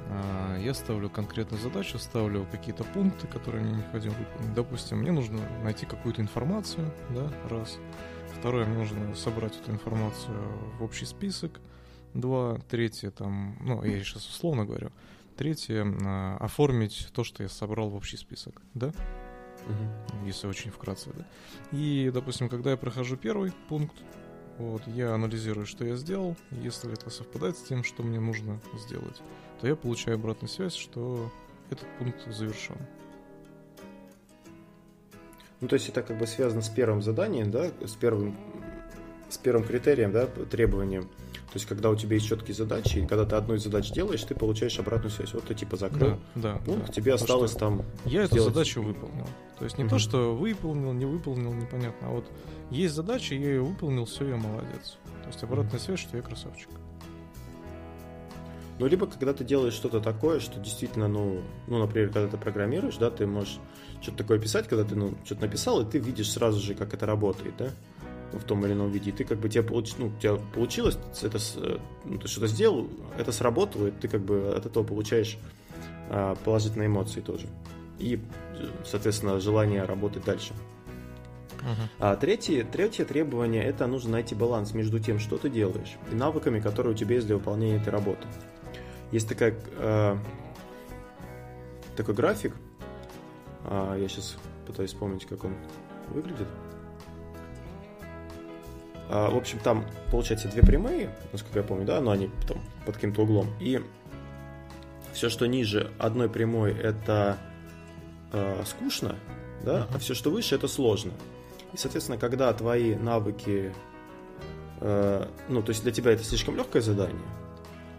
а, 0.09 0.59
я 0.59 0.75
ставлю 0.75 1.11
конкретную 1.11 1.61
задачу, 1.61 1.99
ставлю 1.99 2.47
какие-то 2.51 2.85
пункты, 2.85 3.27
которые 3.27 3.65
мне 3.65 3.77
необходимо 3.77 4.15
выполнить. 4.15 4.55
Допустим, 4.55 4.99
мне 4.99 5.13
нужно 5.13 5.41
найти 5.63 5.87
какую-то 5.87 6.23
информацию, 6.23 6.93
да, 7.11 7.31
раз. 7.49 7.79
Второе, 8.39 8.67
мне 8.67 8.79
нужно 8.79 9.15
собрать 9.15 9.57
эту 9.57 9.73
информацию 9.73 10.37
в 10.79 10.83
общий 10.83 11.07
список. 11.07 11.61
Два. 12.15 12.59
Третье, 12.69 13.11
там, 13.11 13.57
ну, 13.61 13.83
я 13.85 13.99
сейчас 14.01 14.27
условно 14.29 14.65
говорю. 14.65 14.91
Третье, 15.37 15.85
а, 16.05 16.37
оформить 16.39 17.09
то, 17.13 17.25
что 17.25 17.43
я 17.43 17.49
собрал 17.49 17.91
в 17.91 17.95
общий 17.95 18.17
список, 18.17 18.63
да? 18.75 18.93
Угу. 19.67 20.27
Если 20.27 20.47
очень 20.47 20.71
вкратце, 20.71 21.11
да. 21.15 21.25
И, 21.73 22.11
допустим, 22.13 22.49
когда 22.49 22.71
я 22.71 22.77
прохожу 22.77 23.17
первый 23.17 23.53
пункт, 23.69 23.97
вот, 24.59 24.83
я 24.87 25.13
анализирую, 25.13 25.67
что 25.67 25.85
я 25.85 25.97
сделал. 25.97 26.37
Если 26.51 26.93
это 26.93 27.11
совпадает 27.11 27.59
с 27.59 27.63
тем, 27.63 27.85
что 27.85 28.03
мне 28.03 28.21
нужно 28.21 28.61
сделать, 28.75 29.21
то 29.61 29.67
я 29.67 29.77
получаю 29.77 30.17
обратную 30.17 30.49
связь, 30.49 30.75
что 30.75 31.31
этот 31.71 31.87
пункт 31.99 32.21
завершен. 32.33 32.77
Ну, 35.61 35.69
то 35.69 35.75
есть 35.75 35.89
это 35.89 36.03
как 36.03 36.19
бы 36.19 36.27
связано 36.27 36.63
с 36.63 36.69
первым 36.69 37.03
заданием, 37.03 37.51
да, 37.51 37.71
с 37.85 37.95
первым, 37.95 38.37
с 39.29 39.39
первым 39.39 39.65
критерием, 39.65 40.13
да, 40.13 40.27
требованием. 40.27 41.03
То 41.03 41.59
есть, 41.59 41.67
когда 41.67 41.91
у 41.91 41.97
тебя 41.97 42.17
есть 42.17 42.27
четкие 42.27 42.55
задачи, 42.55 42.99
и 42.99 43.07
когда 43.07 43.25
ты 43.25 43.37
одну 43.37 43.55
из 43.55 43.63
задач 43.63 43.91
делаешь, 43.91 44.23
ты 44.23 44.35
получаешь 44.35 44.79
обратную 44.79 45.11
связь. 45.11 45.33
Вот 45.33 45.45
ты 45.45 45.55
типа 45.55 45.77
закрыл 45.77 46.19
да, 46.35 46.55
да, 46.55 46.59
пункт, 46.65 46.89
да. 46.89 46.93
тебе 46.93 47.15
осталось 47.15 47.53
что 47.53 47.61
там. 47.61 47.83
Я 48.05 48.25
эту 48.25 48.41
задачу 48.41 48.83
выполнил. 48.83 49.27
То 49.59 49.65
есть 49.65 49.79
не 49.79 49.85
угу. 49.85 49.91
то, 49.91 49.99
что 49.99 50.35
выполнил, 50.35 50.93
не 50.93 51.07
выполнил, 51.07 51.53
непонятно. 51.55 52.09
А 52.09 52.11
вот 52.11 52.27
есть 52.71 52.95
задача, 52.95 53.35
я 53.35 53.49
ее 53.49 53.63
выполнил, 53.63 54.05
все, 54.05 54.29
я 54.29 54.37
молодец. 54.37 54.99
То 55.23 55.29
есть 55.29 55.43
обратная 55.43 55.81
связь, 55.81 56.01
что 56.01 56.17
я 56.17 56.23
красавчик. 56.23 56.69
Ну, 58.79 58.87
либо 58.87 59.07
когда 59.07 59.33
ты 59.33 59.43
делаешь 59.43 59.73
что-то 59.73 60.01
такое, 60.01 60.39
что 60.39 60.61
действительно, 60.61 61.09
ну, 61.09 61.41
ну, 61.67 61.79
например, 61.79 62.11
когда 62.11 62.29
ты 62.29 62.37
программируешь, 62.37 62.97
да, 62.97 63.11
ты 63.11 63.27
можешь 63.27 63.59
что-то 64.03 64.19
такое 64.19 64.39
писать, 64.39 64.69
когда 64.69 64.85
ты, 64.85 64.95
ну, 64.95 65.15
что-то 65.25 65.43
написал, 65.43 65.81
и 65.81 65.91
ты 65.91 65.99
видишь 65.99 66.31
сразу 66.31 66.61
же, 66.61 66.75
как 66.75 66.93
это 66.93 67.07
работает, 67.07 67.55
да, 67.57 67.71
в 68.33 68.45
том 68.45 68.65
или 68.65 68.73
ином 68.73 68.91
виде. 68.91 69.11
И 69.11 69.13
ты 69.13 69.25
как 69.25 69.39
бы 69.39 69.49
тебе, 69.49 69.63
получ... 69.63 69.95
ну, 69.99 70.07
у 70.07 70.21
тебя 70.21 70.37
получилось, 70.55 70.99
это, 71.23 71.39
ну, 72.05 72.19
ты 72.19 72.29
что-то 72.29 72.47
сделал, 72.47 72.89
это 73.19 73.33
сработало, 73.33 73.89
и 73.89 73.91
ты 73.91 74.09
как 74.09 74.21
бы 74.21 74.55
от 74.57 74.67
этого 74.67 74.85
получаешь 74.85 75.39
а, 76.11 76.35
положительные 76.45 76.89
эмоции 76.89 77.21
тоже. 77.21 77.47
И, 77.99 78.21
соответственно, 78.85 79.41
желание 79.41 79.85
работать 79.85 80.25
дальше. 80.25 80.53
Uh-huh. 81.67 81.89
А 81.99 82.17
третье, 82.17 82.65
третье 82.65 83.05
требование 83.05 83.65
это 83.65 83.87
нужно 83.87 84.13
найти 84.13 84.35
баланс 84.35 84.73
между 84.73 85.01
тем, 85.01 85.19
что 85.19 85.37
ты 85.37 85.51
делаешь, 85.51 85.97
и 86.13 86.15
навыками, 86.15 86.61
которые 86.61 86.95
у 86.95 86.97
тебя 86.97 87.17
есть 87.17 87.27
для 87.27 87.37
выполнения 87.37 87.79
этой 87.79 87.89
работы. 87.89 88.27
Есть 89.11 89.29
такая, 89.29 89.55
э, 89.79 90.17
такой 91.97 92.15
график. 92.15 92.55
Э, 93.65 93.97
я 93.99 94.09
сейчас 94.09 94.37
пытаюсь 94.67 94.91
вспомнить, 94.91 95.27
как 95.27 95.45
он 95.45 95.55
выглядит. 96.11 96.47
Э, 96.47 96.66
в 99.09 99.37
общем, 99.37 99.59
там 99.61 99.87
получается 100.11 100.49
две 100.49 100.63
прямые, 100.63 101.11
насколько 101.33 101.59
я 101.61 101.65
помню, 101.65 101.85
да, 101.85 102.01
но 102.01 102.11
они 102.11 102.31
там 102.47 102.59
под 102.85 102.97
каким-то 102.97 103.23
углом. 103.23 103.49
И 103.61 103.81
все, 105.13 105.29
что 105.31 105.47
ниже 105.47 105.93
одной 105.99 106.29
прямой, 106.29 106.73
это 106.73 107.39
э, 108.33 108.63
скучно, 108.67 109.17
да, 109.65 109.81
uh-huh. 109.81 109.95
а 109.95 109.99
все, 109.99 110.15
что 110.15 110.31
выше, 110.31 110.55
это 110.55 110.69
сложно. 110.69 111.13
И, 111.73 111.77
соответственно, 111.77 112.19
когда 112.19 112.53
твои 112.53 112.95
навыки, 112.95 113.73
э, 114.81 115.27
ну, 115.49 115.63
то 115.63 115.71
есть 115.71 115.83
для 115.83 115.93
тебя 115.93 116.13
это 116.13 116.23
слишком 116.23 116.57
легкое 116.57 116.83
задание, 116.83 117.23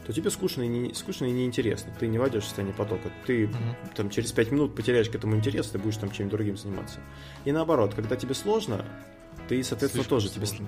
то 0.06 0.14
тебе 0.14 0.30
скучно 0.30 0.62
и, 0.62 0.68
не, 0.68 0.94
скучно 0.94 1.26
и 1.26 1.32
неинтересно. 1.32 1.92
Ты 2.00 2.08
не 2.08 2.18
войдешь 2.18 2.44
в 2.44 2.46
состояние 2.46 2.76
потока. 2.76 3.12
Ты 3.26 3.46
uh 3.46 3.58
там 3.96 4.10
через 4.10 4.32
5 4.32 4.52
минут 4.52 4.76
потеряешь 4.76 5.10
к 5.10 5.16
этому 5.16 5.36
интерес, 5.36 5.68
ты 5.68 5.80
будешь 5.80 5.98
там 5.98 6.12
чем-нибудь 6.12 6.38
другим 6.38 6.56
заниматься. 6.56 7.00
И 7.44 7.52
наоборот, 7.52 7.94
когда 7.94 8.16
тебе 8.16 8.36
сложно, 8.36 8.86
ты, 9.50 9.64
соответственно, 9.64 10.04
Слишком 10.04 10.18
тоже 10.18 10.30
сложно. 10.30 10.58
тебе... 10.58 10.68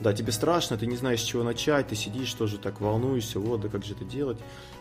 Да, 0.00 0.14
тебе 0.14 0.32
страшно, 0.32 0.78
ты 0.78 0.86
не 0.86 0.96
знаешь, 0.96 1.20
с 1.20 1.24
чего 1.24 1.42
начать, 1.42 1.88
ты 1.88 1.94
сидишь 1.94 2.32
тоже 2.32 2.56
так 2.56 2.80
волнуешься, 2.80 3.38
вот, 3.38 3.60
да 3.60 3.68
как 3.68 3.84
же 3.84 3.92
это 3.92 4.04
делать, 4.04 4.38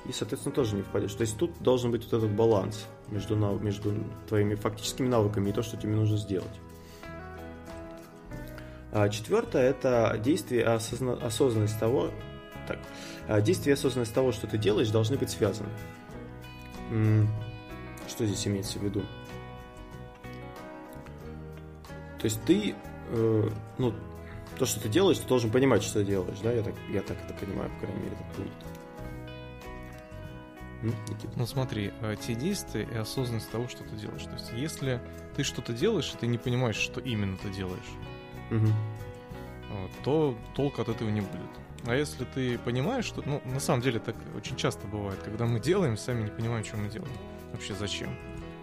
и, 0.07 0.13
соответственно, 0.13 0.55
тоже 0.55 0.75
не 0.75 0.81
впадешь. 0.81 1.13
То 1.13 1.21
есть 1.21 1.38
тут 1.38 1.51
должен 1.61 1.91
быть 1.91 2.05
вот 2.05 2.13
этот 2.13 2.31
баланс 2.31 2.85
между, 3.09 3.35
между 3.35 3.93
твоими 4.29 4.55
фактическими 4.55 5.09
навыками 5.09 5.49
и 5.49 5.53
то, 5.53 5.61
что 5.61 5.75
тебе 5.75 5.93
нужно 5.93 6.15
сделать. 6.15 6.47
А 8.93 9.09
четвертое– 9.09 9.69
это 9.69 10.17
действие 10.23 10.63
осозна... 10.63 11.13
осознанность 11.13 11.77
того, 11.79 12.11
так, 12.65 12.79
а 13.27 13.41
действие 13.41 13.73
осознанность 13.73 14.13
того, 14.13 14.31
что 14.31 14.47
ты 14.47 14.57
делаешь, 14.57 14.89
должны 14.89 15.17
быть 15.17 15.29
связаны. 15.29 15.69
Что 18.07 18.25
здесь 18.25 18.47
имеется 18.47 18.79
в 18.79 18.83
виду? 18.83 19.01
То 22.19 22.25
есть 22.25 22.41
ты, 22.45 22.73
э, 23.11 23.49
ну, 23.77 23.93
то, 24.60 24.66
что 24.66 24.82
ты 24.82 24.89
делаешь, 24.89 25.18
ты 25.18 25.28
должен 25.28 25.50
понимать, 25.50 25.82
что 25.82 26.00
ты 26.00 26.06
делаешь, 26.06 26.38
да? 26.44 26.51
Я 26.51 26.62
так, 26.62 26.75
я 26.89 27.01
так 27.01 27.18
это 27.24 27.34
понимаю, 27.34 27.72
по 27.72 27.86
крайней 27.86 28.04
мере, 28.04 28.16
это 28.16 28.42
будет. 28.42 28.54
Ну 31.36 31.46
смотри, 31.46 31.92
э, 32.01 32.16
те 32.22 32.36
действия 32.36 32.84
и 32.84 32.96
осознанность 32.96 33.50
того, 33.51 33.68
что 33.68 33.84
ты 33.84 33.96
делаешь. 33.96 34.24
То 34.24 34.34
есть, 34.34 34.51
если 34.54 35.01
ты 35.36 35.44
что-то 35.44 35.74
делаешь, 35.74 36.12
и 36.13 36.18
ты 36.18 36.28
не 36.28 36.38
понимаешь, 36.38 36.75
что 36.75 37.00
именно 37.00 37.38
ты 37.38 37.50
делаешь, 37.50 37.80
угу. 38.51 38.68
то 40.04 40.38
толка 40.56 40.84
от 40.84 40.89
этого 40.89 41.10
не 41.10 41.22
будет. 41.22 41.50
А 41.86 41.96
если 41.96 42.25
ты 42.25 42.58
понимаешь, 42.60 43.06
что... 43.06 43.24
Ну, 43.25 43.42
на 43.46 43.60
самом 43.60 43.82
деле 43.82 44.00
так 44.00 44.16
очень 44.36 44.58
часто 44.58 44.88
бывает, 44.88 45.20
когда 45.24 45.46
мы 45.46 45.60
делаем, 45.60 45.98
сами 45.98 46.24
не 46.24 46.32
понимаем, 46.32 46.66
что 46.66 46.78
мы 46.78 46.89
делаем. 46.89 47.12
Вообще 47.51 47.74
зачем. 47.74 48.10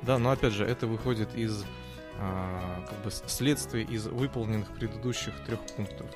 Да, 0.02 0.18
но 0.18 0.30
опять 0.30 0.52
же, 0.52 0.64
это 0.64 0.86
выходит 0.86 1.34
из 1.34 1.64
как 2.18 2.98
бы 3.04 3.10
следствия 3.10 3.82
из 3.82 4.06
выполненных 4.06 4.72
предыдущих 4.74 5.34
трех 5.44 5.60
пунктов. 5.76 6.10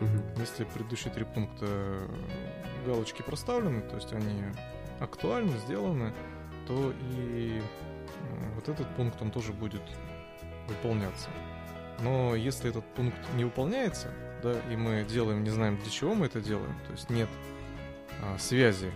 Угу. 0.00 0.40
Если 0.40 0.64
предыдущие 0.64 1.12
три 1.12 1.24
пункта 1.24 2.08
галочки 2.84 3.22
проставлены, 3.22 3.82
то 3.82 3.96
есть 3.96 4.12
они 4.12 4.42
актуальны, 5.00 5.56
сделаны, 5.58 6.12
то 6.66 6.92
и 7.12 7.60
вот 8.54 8.68
этот 8.68 8.94
пункт, 8.96 9.20
он 9.22 9.30
тоже 9.30 9.52
будет 9.52 9.82
выполняться. 10.68 11.28
Но 12.00 12.34
если 12.34 12.70
этот 12.70 12.84
пункт 12.94 13.18
не 13.34 13.44
выполняется, 13.44 14.12
да, 14.42 14.58
и 14.70 14.76
мы 14.76 15.04
делаем, 15.04 15.44
не 15.44 15.50
знаем 15.50 15.76
для 15.78 15.90
чего 15.90 16.14
мы 16.14 16.26
это 16.26 16.40
делаем, 16.40 16.74
то 16.86 16.92
есть 16.92 17.10
нет 17.10 17.28
а, 18.22 18.38
связи 18.38 18.90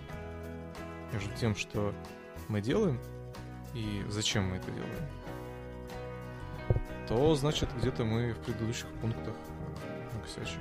между 1.13 1.31
тем, 1.37 1.55
что 1.55 1.95
мы 2.49 2.61
делаем 2.61 3.01
и 3.75 4.03
зачем 4.09 4.51
мы 4.51 4.57
это 4.57 4.71
делаем, 4.71 5.09
то 7.09 7.35
значит 7.35 7.69
где-то 7.81 8.05
мы 8.05 8.33
в 8.33 8.39
предыдущих 8.39 8.89
пунктах 9.01 9.35
а, 9.35 10.17
накосячили, 10.17 10.61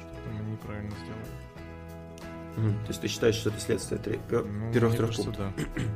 что-то 0.00 0.30
мы 0.30 0.50
неправильно 0.50 0.90
сделали. 0.90 1.50
Mm, 2.56 2.82
то 2.82 2.88
есть 2.88 3.00
ты 3.00 3.08
считаешь, 3.08 3.34
что 3.36 3.50
это 3.50 3.60
следствие 3.60 4.00
три, 4.00 4.18
ну, 4.30 4.72
первых 4.72 4.96
трех 4.96 5.14
пунктов? 5.14 5.36
Да. 5.36 5.52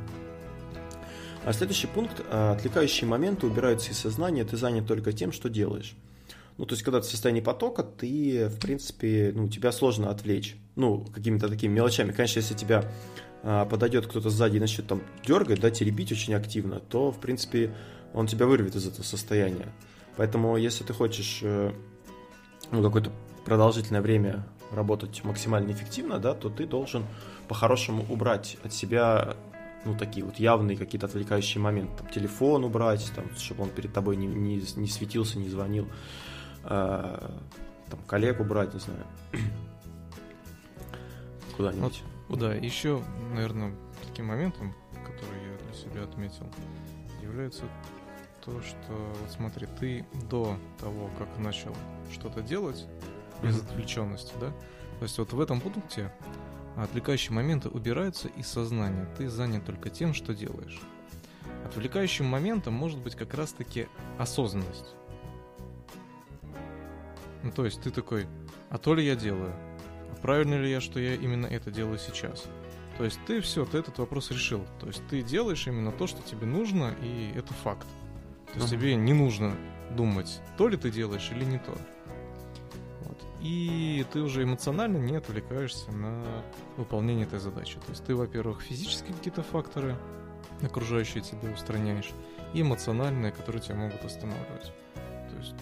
А 1.45 1.53
следующий 1.53 1.85
пункт, 1.85 2.23
а, 2.31 2.53
отвлекающие 2.53 3.07
моменты 3.07 3.45
убираются 3.45 3.91
из 3.91 3.99
сознания, 3.99 4.43
ты 4.45 4.57
занят 4.57 4.87
только 4.87 5.13
тем, 5.13 5.31
что 5.31 5.47
делаешь. 5.47 5.95
Ну, 6.57 6.65
то 6.65 6.73
есть, 6.73 6.83
когда 6.83 7.01
ты 7.01 7.07
в 7.07 7.11
состоянии 7.11 7.41
потока, 7.41 7.83
ты, 7.83 8.47
в 8.47 8.59
принципе, 8.59 9.31
ну, 9.35 9.47
тебя 9.47 9.71
сложно 9.71 10.09
отвлечь. 10.09 10.55
Ну, 10.75 11.05
какими-то 11.13 11.47
такими 11.47 11.73
мелочами. 11.73 12.13
Конечно, 12.13 12.39
если 12.39 12.55
тебя 12.55 12.89
а, 13.43 13.65
подойдет 13.65 14.07
кто-то 14.07 14.31
сзади 14.31 14.57
и 14.57 14.59
начнет 14.59 14.87
там 14.87 15.03
дергать, 15.23 15.59
да, 15.59 15.69
теребить 15.69 16.11
очень 16.11 16.33
активно, 16.33 16.79
то, 16.79 17.11
в 17.11 17.19
принципе, 17.19 17.75
он 18.15 18.27
тебя 18.27 18.47
вырвет 18.47 18.75
из 18.75 18.87
этого 18.87 19.03
состояния. 19.03 19.67
Поэтому, 20.15 20.55
если 20.55 20.83
ты 20.83 20.93
хочешь 20.93 21.41
э, 21.43 21.73
ну, 22.71 22.81
какое-то 22.81 23.11
продолжительное 23.43 24.01
время 24.01 24.47
работать 24.71 25.23
максимально 25.23 25.71
эффективно, 25.71 26.17
да, 26.17 26.33
то 26.33 26.49
ты 26.49 26.65
должен 26.65 27.05
по-хорошему 27.47 28.05
убрать 28.09 28.57
от 28.63 28.73
себя 28.73 29.35
ну, 29.83 29.95
такие 29.95 30.25
вот 30.25 30.37
явные 30.37 30.77
какие-то 30.77 31.05
отвлекающие 31.07 31.61
моменты. 31.61 31.91
Там, 31.97 32.07
телефон 32.07 32.63
убрать, 32.63 33.11
там, 33.15 33.25
чтобы 33.37 33.63
он 33.63 33.69
перед 33.69 33.93
тобой 33.93 34.15
не, 34.15 34.27
не, 34.27 34.55
не 34.77 34.87
светился, 34.87 35.37
не 35.37 35.49
звонил. 35.49 35.87
Э, 36.63 37.29
там, 37.89 37.99
коллегу 38.07 38.45
брать, 38.45 38.73
не 38.73 38.79
знаю. 38.79 39.05
Куда-нибудь. 41.57 42.01
Вот, 42.29 42.39
да, 42.39 42.53
еще, 42.53 43.03
наверное, 43.33 43.75
таким 44.07 44.27
моментом, 44.27 44.73
который 45.05 45.37
я 45.51 45.57
для 45.65 45.73
себя 45.73 46.03
отметил, 46.03 46.49
является 47.21 47.65
то, 48.45 48.61
что, 48.61 48.93
вот 49.21 49.31
смотри, 49.31 49.67
ты 49.79 50.05
до 50.29 50.57
того, 50.79 51.09
как 51.17 51.37
начал 51.39 51.75
что-то 52.11 52.41
делать, 52.41 52.85
без 53.41 53.57
mm-hmm. 53.57 53.65
отвлеченности, 53.65 54.33
да, 54.39 54.51
то 54.99 55.03
есть 55.03 55.17
вот 55.17 55.33
в 55.33 55.41
этом 55.41 55.59
пункте 55.59 56.13
отвлекающие 56.77 57.31
моменты 57.33 57.69
убираются 57.69 58.27
из 58.29 58.47
сознания, 58.47 59.07
ты 59.17 59.29
занят 59.29 59.65
только 59.65 59.89
тем, 59.89 60.13
что 60.13 60.33
делаешь. 60.33 60.79
Отвлекающим 61.65 62.25
моментом 62.25 62.73
может 62.73 62.99
быть 62.99 63.15
как 63.15 63.33
раз-таки 63.33 63.87
осознанность. 64.19 64.93
Ну, 67.43 67.51
то 67.51 67.65
есть 67.65 67.81
ты 67.81 67.91
такой, 67.91 68.27
а 68.69 68.77
то 68.77 68.93
ли 68.93 69.05
я 69.05 69.15
делаю, 69.15 69.53
а 70.11 70.15
правильно 70.21 70.55
ли 70.55 70.69
я, 70.69 70.81
что 70.81 70.99
я 70.99 71.15
именно 71.15 71.47
это 71.47 71.71
делаю 71.71 71.97
сейчас? 71.97 72.45
То 72.97 73.03
есть 73.03 73.19
ты 73.25 73.41
все, 73.41 73.65
ты 73.65 73.79
этот 73.79 73.97
вопрос 73.97 74.31
решил. 74.31 74.65
То 74.79 74.87
есть 74.87 75.05
ты 75.07 75.21
делаешь 75.21 75.67
именно 75.67 75.91
то, 75.91 76.07
что 76.07 76.21
тебе 76.21 76.45
нужно, 76.45 76.95
и 77.01 77.33
это 77.35 77.53
факт. 77.53 77.87
То 78.55 78.61
есть 78.61 78.73
uh-huh. 78.73 78.77
тебе 78.77 78.95
не 78.95 79.13
нужно 79.13 79.55
думать, 79.91 80.41
то 80.57 80.67
ли 80.67 80.77
ты 80.77 80.89
делаешь 80.89 81.29
или 81.31 81.43
не 81.43 81.59
то. 81.59 81.77
Вот. 83.01 83.17
И 83.41 84.05
ты 84.13 84.21
уже 84.21 84.43
эмоционально 84.43 84.97
не 84.97 85.17
отвлекаешься 85.17 85.91
на 85.91 86.23
выполнение 86.77 87.25
этой 87.25 87.39
задачи. 87.39 87.75
То 87.85 87.91
есть 87.91 88.05
ты, 88.05 88.15
во-первых, 88.15 88.61
физические 88.61 89.13
какие-то 89.13 89.43
факторы 89.43 89.97
окружающие 90.63 91.21
тебя 91.21 91.51
устраняешь, 91.51 92.11
и 92.53 92.61
эмоциональные, 92.61 93.33
которые 93.33 93.61
тебя 93.61 93.75
могут 93.75 94.03
останавливать. 94.05 94.71
То 95.29 95.37
есть 95.37 95.55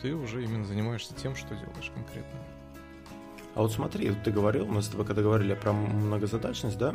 ты 0.00 0.14
уже 0.14 0.42
именно 0.42 0.64
занимаешься 0.64 1.14
тем, 1.14 1.36
что 1.36 1.54
делаешь 1.54 1.92
конкретно. 1.94 2.38
А 3.54 3.62
вот 3.62 3.72
смотри, 3.72 4.10
ты 4.24 4.30
говорил, 4.30 4.66
мы 4.66 4.82
с 4.82 4.88
тобой 4.88 5.06
когда 5.06 5.22
говорили 5.22 5.54
про 5.54 5.72
многозадачность, 5.72 6.78
да, 6.78 6.94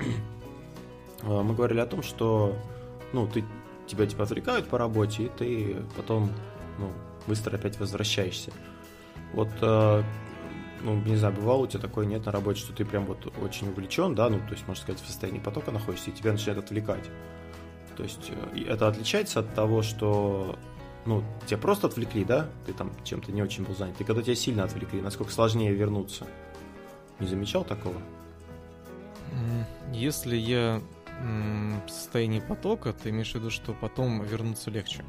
а, 1.22 1.42
мы 1.42 1.54
говорили 1.54 1.80
о 1.80 1.86
том, 1.86 2.02
что, 2.02 2.56
ну, 3.12 3.26
ты, 3.26 3.44
тебя 3.88 4.06
типа 4.06 4.24
отвлекают 4.24 4.68
по 4.68 4.78
работе, 4.78 5.24
и 5.24 5.28
ты 5.28 5.76
потом, 5.96 6.30
ну, 6.78 6.92
быстро 7.26 7.56
опять 7.56 7.78
возвращаешься. 7.78 8.52
Вот, 9.32 9.50
э, 9.60 10.02
ну, 10.82 10.96
не 11.02 11.16
знаю, 11.16 11.34
бывало 11.34 11.62
у 11.62 11.66
тебя 11.66 11.80
такое 11.80 12.06
нет 12.06 12.24
на 12.26 12.32
работе, 12.32 12.60
что 12.60 12.72
ты 12.72 12.84
прям 12.84 13.04
вот 13.06 13.32
очень 13.42 13.68
увлечен, 13.68 14.14
да, 14.14 14.28
ну, 14.28 14.38
то 14.38 14.52
есть, 14.52 14.66
можно 14.66 14.82
сказать, 14.82 15.00
в 15.02 15.06
состоянии 15.06 15.40
потока 15.40 15.70
находишься, 15.70 16.10
и 16.10 16.12
тебя 16.12 16.32
начинает 16.32 16.58
отвлекать. 16.58 17.04
То 17.96 18.02
есть, 18.02 18.30
э, 18.30 18.60
это 18.68 18.88
отличается 18.88 19.40
от 19.40 19.54
того, 19.54 19.82
что 19.82 20.56
ну, 21.04 21.24
тебя 21.46 21.58
просто 21.58 21.86
отвлекли, 21.86 22.24
да? 22.24 22.48
Ты 22.66 22.74
там 22.74 22.92
чем-то 23.02 23.32
не 23.32 23.42
очень 23.42 23.64
был 23.64 23.74
занят. 23.74 23.98
И 23.98 24.04
когда 24.04 24.22
тебя 24.22 24.34
сильно 24.34 24.64
отвлекли, 24.64 25.00
насколько 25.00 25.32
сложнее 25.32 25.72
вернуться? 25.72 26.26
Не 27.18 27.26
замечал 27.26 27.64
такого? 27.64 27.96
Если 29.92 30.36
я 30.36 30.82
состоянии 31.86 32.40
потока, 32.40 32.92
ты 32.92 33.10
имеешь 33.10 33.32
в 33.32 33.34
виду, 33.34 33.50
что 33.50 33.72
потом 33.74 34.22
вернуться 34.22 34.70
легче? 34.70 35.04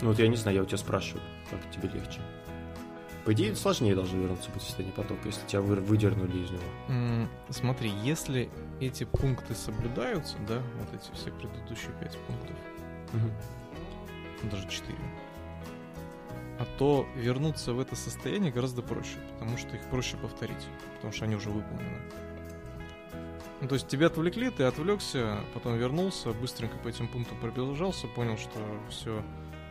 Ну 0.00 0.08
вот 0.08 0.18
я 0.18 0.28
не 0.28 0.36
знаю, 0.36 0.56
я 0.56 0.62
у 0.62 0.66
тебя 0.66 0.78
спрашиваю, 0.78 1.22
как 1.50 1.60
тебе 1.70 1.88
легче. 1.88 2.20
По 3.24 3.32
идее, 3.32 3.56
сложнее 3.56 3.96
должно 3.96 4.20
вернуться 4.20 4.50
быть 4.50 4.62
в 4.62 4.66
состоянии 4.66 4.94
потока, 4.94 5.20
если 5.24 5.44
тебя 5.46 5.60
выдернули 5.60 6.44
из 6.44 6.50
него. 6.50 7.28
Смотри, 7.50 7.90
если 8.04 8.50
эти 8.80 9.04
пункты 9.04 9.54
соблюдаются, 9.54 10.36
да, 10.46 10.62
вот 10.78 10.94
эти 10.94 11.12
все 11.12 11.32
предыдущие 11.32 11.92
пять 12.00 12.16
пунктов, 12.26 12.56
угу 13.12 13.30
даже 14.50 14.68
4. 14.68 14.96
А 16.58 16.64
то 16.78 17.06
вернуться 17.14 17.72
в 17.72 17.80
это 17.80 17.96
состояние 17.96 18.50
гораздо 18.50 18.82
проще, 18.82 19.18
потому 19.34 19.58
что 19.58 19.76
их 19.76 19.82
проще 19.90 20.16
повторить, 20.16 20.66
потому 20.96 21.12
что 21.12 21.24
они 21.26 21.36
уже 21.36 21.50
выполнены. 21.50 22.00
Ну, 23.60 23.68
то 23.68 23.74
есть 23.74 23.88
тебя 23.88 24.08
отвлекли, 24.08 24.50
ты 24.50 24.64
отвлекся, 24.64 25.40
потом 25.54 25.78
вернулся, 25.78 26.32
быстренько 26.32 26.76
по 26.78 26.88
этим 26.88 27.08
пунктам 27.08 27.38
пробежался, 27.40 28.06
понял, 28.08 28.36
что 28.36 28.60
все 28.90 29.22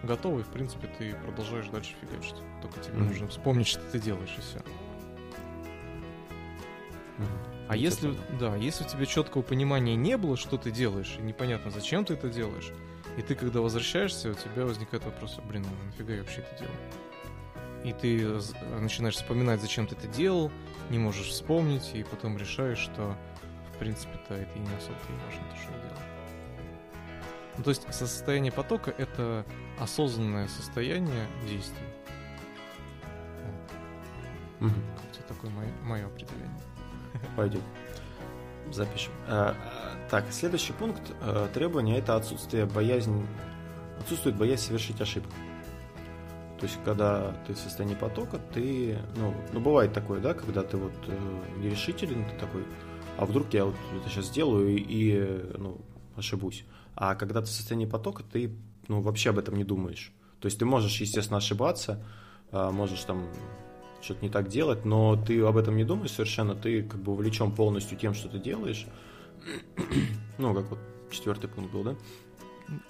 готово, 0.02 0.39
и 0.39 0.43
в 0.43 0.48
принципе 0.48 0.88
ты 0.98 1.15
продолжаешь 1.24 1.67
дальше 1.67 1.93
фигачить. 2.02 2.38
Только 2.62 2.80
тебе 2.80 2.98
mm-hmm. 2.98 3.08
нужно 3.08 3.28
вспомнить, 3.28 3.67
что 3.67 3.82
ты 3.91 4.00
делаешь, 4.00 4.36
и 4.38 4.41
все. 4.41 4.58
Mm-hmm. 7.17 7.56
А 7.67 7.76
если, 7.76 8.15
да, 8.39 8.56
если 8.56 8.84
у 8.84 8.88
тебя 8.88 9.06
четкого 9.06 9.41
понимания 9.41 9.95
не 9.95 10.17
было, 10.17 10.38
что 10.38 10.58
ты 10.58 10.71
делаешь, 10.71 11.15
и 11.19 11.21
непонятно, 11.21 11.71
зачем 11.71 12.06
ты 12.06 12.13
это 12.13 12.30
делаешь, 12.30 12.71
и 13.17 13.21
ты, 13.21 13.34
когда 13.36 13.62
возвращаешься, 13.62 14.32
у 14.32 14.34
тебя 14.34 14.65
возникает 14.65 15.04
вопрос, 15.06 15.38
блин, 15.48 15.63
ну 15.63 15.86
нафига 15.86 16.13
я 16.13 16.21
вообще 16.21 16.41
это 16.41 16.60
делал? 16.60 16.76
И 17.84 17.93
ты 17.93 18.39
начинаешь 18.80 19.15
вспоминать, 19.15 19.62
зачем 19.62 19.88
ты 19.88 19.95
это 19.95 20.08
делал, 20.08 20.52
не 20.89 20.98
можешь 21.00 21.28
вспомнить, 21.28 21.91
и 21.93 22.04
потом 22.04 22.38
решаешь, 22.38 22.80
что, 22.80 23.15
в 23.76 23.80
принципе-то, 23.80 24.34
это 24.34 24.52
и 24.58 24.60
не 24.60 24.76
особо 24.76 24.98
и 25.10 25.26
важно, 25.26 25.50
то, 25.52 25.58
что 25.58 25.72
я 25.74 25.80
делал. 25.80 26.02
Ну, 27.58 27.64
то 27.64 27.70
есть 27.70 27.94
состояние 27.94 28.52
потока— 28.52 28.94
это 28.98 29.46
осознанное 29.80 30.48
состояние 30.48 31.28
действий. 31.48 31.88
Угу. 34.60 34.70
Это 34.70 35.28
такое 35.28 35.52
мое, 35.52 35.70
мое 35.84 36.06
определение. 36.06 36.60
Пойдем. 37.36 37.62
Запишем. 38.72 39.14
А, 39.28 39.56
так, 40.10 40.26
следующий 40.32 40.74
пункт 40.74 41.02
э, 41.22 41.48
требования 41.54 41.98
это 41.98 42.16
отсутствие 42.16 42.66
боязни, 42.66 43.26
отсутствует 44.00 44.36
боязнь 44.36 44.64
совершить 44.64 45.00
ошибку. 45.02 45.32
То 46.60 46.66
есть, 46.66 46.80
когда 46.84 47.34
ты 47.46 47.54
в 47.54 47.58
состоянии 47.58 47.96
потока, 47.96 48.40
ты, 48.54 48.98
ну, 49.18 49.34
ну 49.52 49.60
бывает 49.60 49.94
такое, 49.94 50.20
да, 50.20 50.34
когда 50.34 50.64
ты 50.64 50.78
вот 50.78 50.94
э, 51.08 51.42
нерешителен, 51.58 52.26
ты 52.26 52.38
такой, 52.38 52.66
а 53.17 53.25
вдруг 53.25 53.54
я 53.54 53.65
вот 53.65 53.75
это 53.99 54.10
сейчас 54.10 54.25
сделаю 54.25 54.75
и, 54.75 54.80
и 54.80 55.58
ну, 55.58 55.82
ошибусь. 56.15 56.65
А 56.95 57.15
когда 57.15 57.41
ты 57.41 57.47
в 57.47 57.51
состоянии 57.51 57.86
потока, 57.86 58.23
ты, 58.23 58.56
ну, 58.88 59.01
вообще 59.01 59.32
об 59.32 59.38
этом 59.38 59.56
не 59.56 59.63
думаешь. 59.63 60.13
То 60.39 60.47
есть 60.47 60.60
ты 60.60 60.65
можешь, 60.65 60.99
естественно, 61.01 61.38
ошибаться, 61.38 62.04
э, 62.51 62.71
можешь 62.71 63.01
там 63.01 63.28
что-то 64.01 64.23
не 64.23 64.30
так 64.30 64.47
делать, 64.47 64.86
но 64.86 65.15
ты 65.15 65.41
об 65.41 65.58
этом 65.58 65.75
не 65.75 65.84
думаешь 65.84 66.12
совершенно, 66.12 66.56
ты 66.56 66.84
как 66.84 67.01
бы 67.01 67.13
увлечен 67.13 67.51
полностью 67.51 67.97
тем, 67.97 68.13
что 68.13 68.30
ты 68.30 68.39
делаешь, 68.39 68.86
ну, 70.38 70.54
как 70.54 70.69
вот 70.69 70.80
четвертый 71.12 71.49
пункт 71.49 71.71
был, 71.71 71.84
да? 71.84 71.95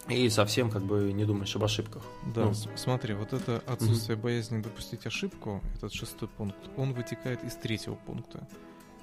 И 0.07 0.29
совсем 0.29 0.69
как 0.69 0.83
бы 0.83 1.11
не 1.11 1.25
думаешь 1.25 1.53
об 1.55 1.63
ошибках. 1.63 2.03
Да, 2.33 2.45
ну. 2.45 2.53
смотри, 2.75 3.13
вот 3.13 3.33
это 3.33 3.61
отсутствие 3.67 4.15
угу. 4.15 4.23
боязни 4.23 4.61
допустить 4.61 5.05
ошибку, 5.05 5.61
этот 5.75 5.93
шестой 5.93 6.29
пункт, 6.29 6.57
он 6.77 6.93
вытекает 6.93 7.43
из 7.43 7.55
третьего 7.55 7.95
пункта. 7.95 8.47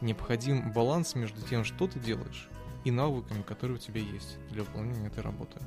Необходим 0.03 0.73
баланс 0.73 1.15
между 1.15 1.41
тем, 1.43 1.63
что 1.63 1.87
ты 1.87 2.01
делаешь, 2.01 2.49
и 2.85 2.91
навыками, 2.91 3.43
которые 3.43 3.77
у 3.77 3.81
тебя 3.81 4.01
есть 4.01 4.37
для 4.51 4.65
выполнения 4.65 5.07
этой 5.07 5.23
работы. 5.23 5.61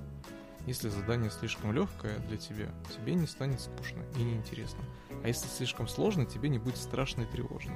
Если 0.68 0.90
задание 0.90 1.32
слишком 1.32 1.72
легкое 1.72 2.18
для 2.28 2.36
тебя, 2.36 2.68
тебе 2.94 3.14
не 3.14 3.28
станет 3.28 3.62
скучно 3.62 4.04
и 4.18 4.24
неинтересно. 4.24 4.84
А 5.24 5.28
если 5.30 5.48
слишком 5.48 5.88
сложно, 5.88 6.26
тебе 6.26 6.50
не 6.50 6.60
будет 6.60 6.76
страшно 6.76 7.22
и 7.22 7.26
тревожно. 7.26 7.76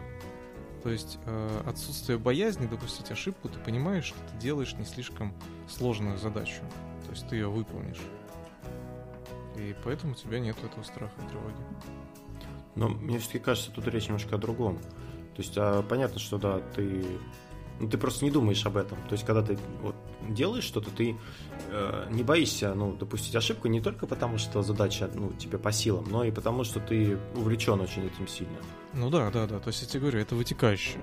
То 0.83 0.89
есть 0.89 1.17
э, 1.25 1.61
отсутствие 1.65 2.17
боязни 2.17 2.67
допустить 2.67 3.09
ошибку, 3.09 3.47
ты 3.47 3.57
понимаешь, 3.59 4.05
что 4.05 4.17
ты 4.17 4.37
делаешь 4.37 4.73
не 4.73 4.83
слишком 4.83 5.33
сложную 5.69 6.17
задачу. 6.17 6.61
То 7.05 7.11
есть 7.11 7.25
ты 7.29 7.37
ее 7.37 7.47
выполнишь. 7.47 8.01
И 9.55 9.73
поэтому 9.85 10.11
у 10.11 10.15
тебя 10.15 10.39
нет 10.39 10.57
этого 10.61 10.83
страха 10.83 11.13
и 11.25 11.29
тревоги. 11.29 11.55
Но 12.75 12.89
мне 12.89 13.17
все-таки 13.19 13.39
кажется, 13.39 13.71
тут 13.71 13.87
речь 13.87 14.07
немножко 14.07 14.35
о 14.35 14.37
другом. 14.37 14.77
То 15.39 15.43
есть 15.43 15.53
а, 15.55 15.83
понятно, 15.83 16.19
что 16.19 16.37
да, 16.37 16.59
ты 16.75 17.01
ну, 17.79 17.87
ты 17.87 17.97
просто 17.97 18.25
не 18.25 18.31
думаешь 18.31 18.65
об 18.65 18.75
этом. 18.75 18.97
То 19.07 19.13
есть, 19.13 19.25
когда 19.25 19.41
ты 19.41 19.57
вот, 19.81 19.95
делаешь 20.27 20.65
что-то, 20.65 20.91
ты 20.91 21.15
э, 21.69 22.07
не 22.11 22.23
боишься 22.23 22.73
ну, 22.73 22.91
допустить 22.91 23.33
ошибку 23.37 23.69
не 23.69 23.79
только 23.79 24.05
потому, 24.05 24.37
что 24.37 24.61
задача 24.63 25.09
ну, 25.13 25.31
тебе 25.31 25.57
по 25.57 25.71
силам, 25.71 26.07
но 26.09 26.25
и 26.25 26.31
потому, 26.31 26.65
что 26.65 26.81
ты 26.81 27.17
увлечен 27.35 27.79
очень 27.79 28.05
этим 28.05 28.27
сильно. 28.27 28.57
Ну 28.93 29.09
да, 29.09 29.31
да, 29.31 29.47
да. 29.47 29.59
То 29.59 29.69
есть, 29.69 29.81
я 29.81 29.87
тебе 29.87 30.01
говорю, 30.01 30.19
это 30.19 30.35
вытекающее. 30.35 30.99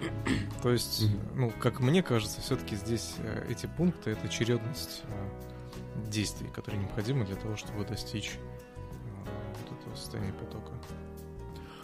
То 0.62 0.70
есть, 0.70 1.04
ну, 1.34 1.52
как 1.60 1.80
мне 1.80 2.02
кажется, 2.02 2.40
все-таки 2.40 2.76
здесь 2.76 3.16
э, 3.18 3.46
эти 3.50 3.66
пункты 3.66 4.12
это 4.12 4.26
чередность 4.30 5.02
э, 5.04 6.08
действий, 6.08 6.48
которые 6.48 6.80
необходимы 6.80 7.26
для 7.26 7.36
того, 7.36 7.56
чтобы 7.56 7.84
достичь 7.84 8.38
э, 8.38 9.28
вот 9.68 9.78
этого 9.78 9.94
состояния 9.96 10.32
потока. 10.32 10.72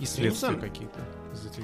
И 0.01 0.07
следствия 0.07 0.57
какие-то 0.57 0.99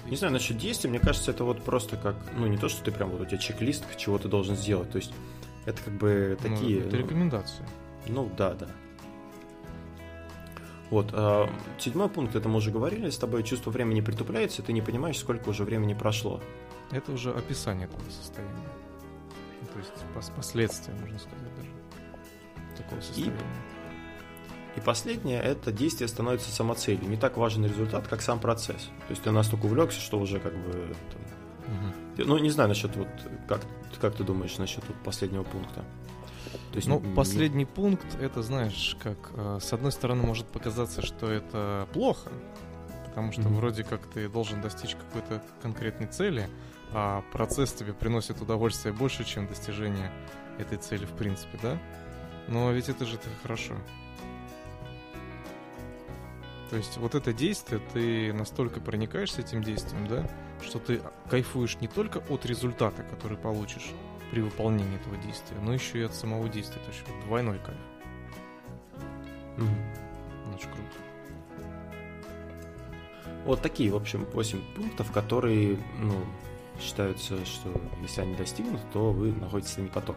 Не 0.09 0.17
знаю, 0.17 0.35
насчет 0.35 0.59
действий, 0.59 0.91
мне 0.91 1.01
кажется, 1.01 1.31
это 1.31 1.45
вот 1.45 1.63
просто 1.63 1.97
как, 1.97 2.15
ну, 2.37 2.47
не 2.47 2.59
то, 2.59 2.69
что 2.69 2.85
ты 2.85 2.93
прям 2.93 3.11
вот 3.11 3.23
у 3.23 3.25
тебя 3.25 3.39
чек-лист, 3.39 3.85
чего 3.97 4.19
ты 4.19 4.29
должен 4.29 4.57
сделать. 4.57 4.91
То 4.91 4.99
есть, 4.99 5.13
это 5.65 5.83
как 5.83 5.95
бы 5.95 6.39
ну, 6.43 6.49
такие... 6.49 6.81
Ну, 6.81 6.87
это 6.87 6.97
ну, 6.97 7.03
рекомендации. 7.03 7.67
Ну, 8.07 8.31
да, 8.37 8.55
да. 8.55 8.69
Вот. 10.91 11.11
А, 11.13 11.51
седьмой 11.79 12.09
пункт, 12.09 12.37
это 12.37 12.49
мы 12.49 12.59
уже 12.59 12.71
говорили 12.71 13.11
с 13.11 13.19
тобой, 13.19 13.43
чувство 13.43 13.71
времени 13.71 14.01
притупляется, 14.01 14.63
ты 14.63 14.73
не 14.73 14.83
понимаешь, 14.83 15.19
сколько 15.19 15.49
уже 15.49 15.65
времени 15.65 15.95
прошло. 15.95 16.41
Это 16.93 17.13
уже 17.13 17.33
описание 17.33 17.87
этого 17.87 18.09
состояния. 18.11 18.53
Ну, 19.61 19.67
то 19.73 19.79
есть 19.79 19.93
пос 20.15 20.31
последствия, 20.37 20.95
можно 21.01 21.19
сказать, 21.19 21.57
даже 21.57 21.71
такого 22.77 23.01
состояния. 23.01 23.33
И, 23.33 23.76
и 24.77 24.81
последнее, 24.81 25.41
это 25.41 25.73
действие 25.73 26.09
становится 26.09 26.51
самоцелью. 26.51 27.09
Не 27.09 27.17
так 27.17 27.37
важен 27.37 27.65
результат, 27.65 28.07
как 28.09 28.21
сам 28.21 28.39
процесс. 28.39 28.83
То 29.07 29.11
есть 29.11 29.23
ты 29.23 29.31
настолько 29.31 29.67
увлекся, 29.67 30.01
что 30.01 30.19
уже 30.19 30.39
как 30.39 30.55
бы... 30.55 30.95
Там, 31.11 31.75
угу. 31.75 32.29
Ну, 32.29 32.39
не 32.39 32.51
знаю 32.51 32.69
насчет 32.69 32.95
вот, 32.97 33.09
как, 33.49 33.63
как 34.01 34.15
ты 34.15 34.25
думаешь 34.25 34.59
насчет 34.59 34.87
вот 34.87 34.97
последнего 35.03 35.45
пункта? 35.45 35.85
То 36.73 36.77
есть, 36.77 36.89
ну, 36.89 37.01
не... 37.01 37.15
последний 37.15 37.65
пункт, 37.65 38.07
это, 38.21 38.43
знаешь, 38.43 38.97
как, 39.03 39.17
э, 39.35 39.59
с 39.63 39.73
одной 39.73 39.93
стороны, 39.93 40.23
может 40.23 40.47
показаться, 40.47 41.01
что 41.01 41.31
это 41.31 41.89
плохо, 41.95 42.31
потому 43.07 43.33
что 43.33 43.43
mm-hmm. 43.43 43.55
вроде 43.55 43.83
как 43.83 44.07
ты 44.07 44.29
должен 44.29 44.61
достичь 44.61 44.95
какой-то 44.95 45.43
конкретной 45.63 46.07
цели, 46.07 46.51
а 46.93 47.25
процесс 47.33 47.73
тебе 47.73 47.95
приносит 47.95 48.43
удовольствие 48.43 48.93
больше, 48.93 49.25
чем 49.25 49.47
достижение 49.47 50.13
этой 50.59 50.77
цели 50.77 51.07
в 51.07 51.13
принципе, 51.13 51.59
да? 51.63 51.79
Но 52.49 52.71
ведь 52.73 52.91
это 52.91 53.07
же 53.07 53.19
хорошо. 53.43 53.75
То 56.71 56.77
есть 56.77 56.97
вот 56.99 57.15
это 57.15 57.33
действие, 57.33 57.81
ты 57.93 58.33
настолько 58.33 58.81
проникаешься 58.81 59.41
этим 59.41 59.63
действием, 59.63 60.09
да, 60.09 60.29
что 60.63 60.79
ты 60.79 61.01
кайфуешь 61.31 61.79
не 61.81 61.89
только 61.89 62.19
от 62.29 62.45
результата, 62.45 63.03
который 63.05 63.37
получишь, 63.37 63.93
при 64.31 64.41
выполнении 64.41 64.97
этого 64.97 65.17
действия, 65.19 65.57
но 65.63 65.73
еще 65.73 66.01
и 66.01 66.03
от 66.03 66.15
самого 66.15 66.49
действия. 66.49 66.81
То 66.81 66.91
есть 66.91 67.05
двойной 67.27 67.59
кайф. 67.59 67.79
Угу. 69.59 70.55
Очень 70.55 70.69
круто. 70.69 71.07
Вот 73.45 73.63
такие, 73.63 73.93
в 73.93 73.97
общем, 73.97 74.27
8 74.33 74.61
пунктов, 74.75 75.13
которые, 75.13 75.79
ну, 76.01 76.15
считаются, 76.81 77.45
что 77.47 77.81
если 78.03 78.23
они 78.23 78.35
достигнуты, 78.35 78.83
то 78.93 79.13
вы 79.13 79.33
находитесь 79.33 79.79
на 79.79 79.87
поток. 79.87 80.17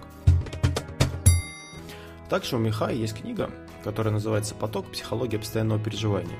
Также 2.28 2.56
у 2.56 2.60
Михая 2.60 2.94
есть 2.94 3.16
книга, 3.16 3.52
которая 3.84 4.14
называется 4.14 4.56
«Поток. 4.56 4.92
Психология 4.92 5.40
постоянного 5.40 5.80
переживания». 5.80 6.38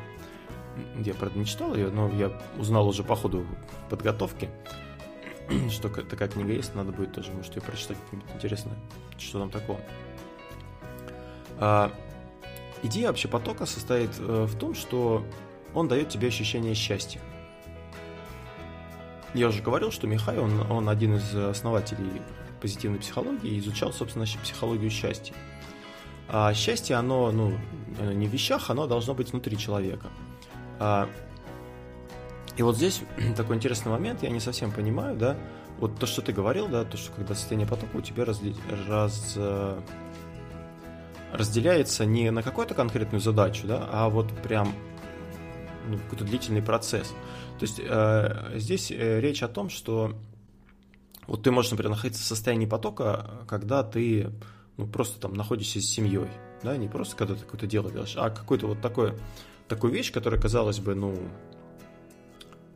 Я, 1.04 1.14
правда, 1.14 1.38
не 1.40 1.46
читал 1.46 1.76
ее, 1.76 1.90
но 1.90 2.10
я 2.10 2.32
узнал 2.58 2.88
уже 2.88 3.04
по 3.04 3.16
ходу 3.16 3.46
подготовки. 3.90 4.50
что 5.70 5.90
такая 5.90 6.30
книга 6.30 6.54
есть, 6.54 6.76
надо 6.76 6.92
будет 6.92 7.14
тоже, 7.14 7.32
может, 7.32 7.56
ее 7.56 7.62
прочитать, 7.62 7.98
интересно, 8.34 8.72
что 9.18 9.40
там 9.40 9.50
такого. 9.50 9.80
А, 11.58 11.92
идея 12.84 13.08
вообще 13.08 13.28
потока 13.28 13.66
состоит 13.66 14.12
э, 14.20 14.46
в 14.46 14.58
том, 14.58 14.76
что 14.76 15.26
он 15.74 15.88
дает 15.88 16.10
тебе 16.10 16.28
ощущение 16.28 16.74
счастья. 16.74 17.22
Я 19.34 19.48
уже 19.48 19.62
говорил, 19.62 19.92
что 19.92 20.08
Михай, 20.08 20.40
он, 20.40 20.72
он 20.72 20.90
один 20.90 21.16
из 21.16 21.36
основателей 21.36 22.22
позитивной 22.62 23.00
психологии 23.00 23.52
и 23.52 23.60
изучал, 23.60 23.94
собственно, 23.94 24.26
психологию 24.26 24.90
счастья. 24.90 25.36
А 26.32 26.54
счастье, 26.54 26.96
оно, 26.96 27.32
ну, 27.32 27.58
не 28.14 28.28
в 28.28 28.30
вещах, 28.30 28.70
оно 28.70 28.86
должно 28.86 29.16
быть 29.16 29.32
внутри 29.32 29.58
человека. 29.58 30.08
А, 30.80 31.10
и 32.56 32.62
вот 32.62 32.76
здесь 32.76 33.02
такой 33.36 33.56
интересный 33.56 33.92
момент, 33.92 34.22
я 34.22 34.30
не 34.30 34.40
совсем 34.40 34.72
понимаю, 34.72 35.18
да, 35.18 35.36
вот 35.80 35.98
то, 35.98 36.06
что 36.06 36.22
ты 36.22 36.32
говорил, 36.32 36.68
да, 36.68 36.84
то, 36.86 36.98
что 36.98 37.12
когда 37.14 37.34
состояние 37.34 37.68
потока 37.68 37.98
у 37.98 38.02
тебя 38.02 38.26
разли... 38.26 38.54
раз... 38.88 39.34
Э, 39.38 39.80
разделяется 41.32 42.06
не 42.06 42.32
на 42.32 42.44
какую-то 42.44 42.74
конкретную 42.74 43.22
задачу, 43.22 43.68
да, 43.68 43.88
а 43.92 44.10
вот 44.10 44.32
прям 44.42 44.74
ну, 45.88 45.98
какой-то 45.98 46.26
длительный 46.26 46.62
процесс. 46.62 47.08
То 47.60 47.64
есть 47.64 47.80
э, 47.80 48.52
здесь 48.56 48.92
э, 48.92 49.20
речь 49.20 49.44
о 49.44 49.48
том, 49.48 49.70
что 49.70 50.16
вот 51.28 51.44
ты 51.44 51.52
можешь, 51.52 51.72
например, 51.72 51.92
находиться 51.92 52.24
в 52.24 52.28
состоянии 52.28 52.66
потока, 52.66 53.46
когда 53.48 53.84
ты 53.84 54.32
ну, 54.80 54.88
просто 54.88 55.20
там 55.20 55.34
находишься 55.34 55.82
с 55.82 55.86
семьей, 55.86 56.30
да, 56.64 56.78
не 56.78 56.88
просто 56.88 57.16
когда 57.18 57.36
ты 57.36 57.42
какое-то 57.42 57.68
дело 57.68 57.92
делаешь, 57.92 58.16
а 58.16 58.30
какой-то 58.30 58.68
вот 58.68 58.82
такой, 58.82 59.14
такую 59.68 59.92
вещь, 59.92 60.12
которая, 60.14 60.40
казалось 60.40 60.80
бы, 60.80 60.96
ну, 60.96 61.18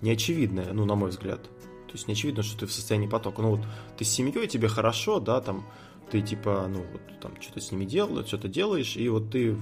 неочевидная, 0.02 0.74
ну, 0.74 0.84
на 0.84 0.96
мой 0.96 1.12
взгляд. 1.12 1.42
То 1.44 1.94
есть 1.94 2.08
не 2.10 2.14
очевидно, 2.14 2.44
что 2.44 2.60
ты 2.60 2.66
в 2.66 2.74
состоянии 2.74 3.08
потока. 3.08 3.42
Ну, 3.42 3.52
вот 3.52 3.66
ты 3.98 4.04
с 4.04 4.10
семьей, 4.10 4.48
тебе 4.48 4.68
хорошо, 4.68 5.22
да, 5.22 5.40
там, 5.40 5.66
ты 6.12 6.22
типа, 6.22 6.68
ну, 6.70 6.84
вот 6.92 7.20
там 7.22 7.42
что-то 7.42 7.62
с 7.62 7.72
ними 7.72 7.86
делаешь, 7.86 8.28
что-то 8.28 8.50
делаешь, 8.50 8.98
и 8.98 9.08
вот 9.08 9.32
ты 9.32 9.56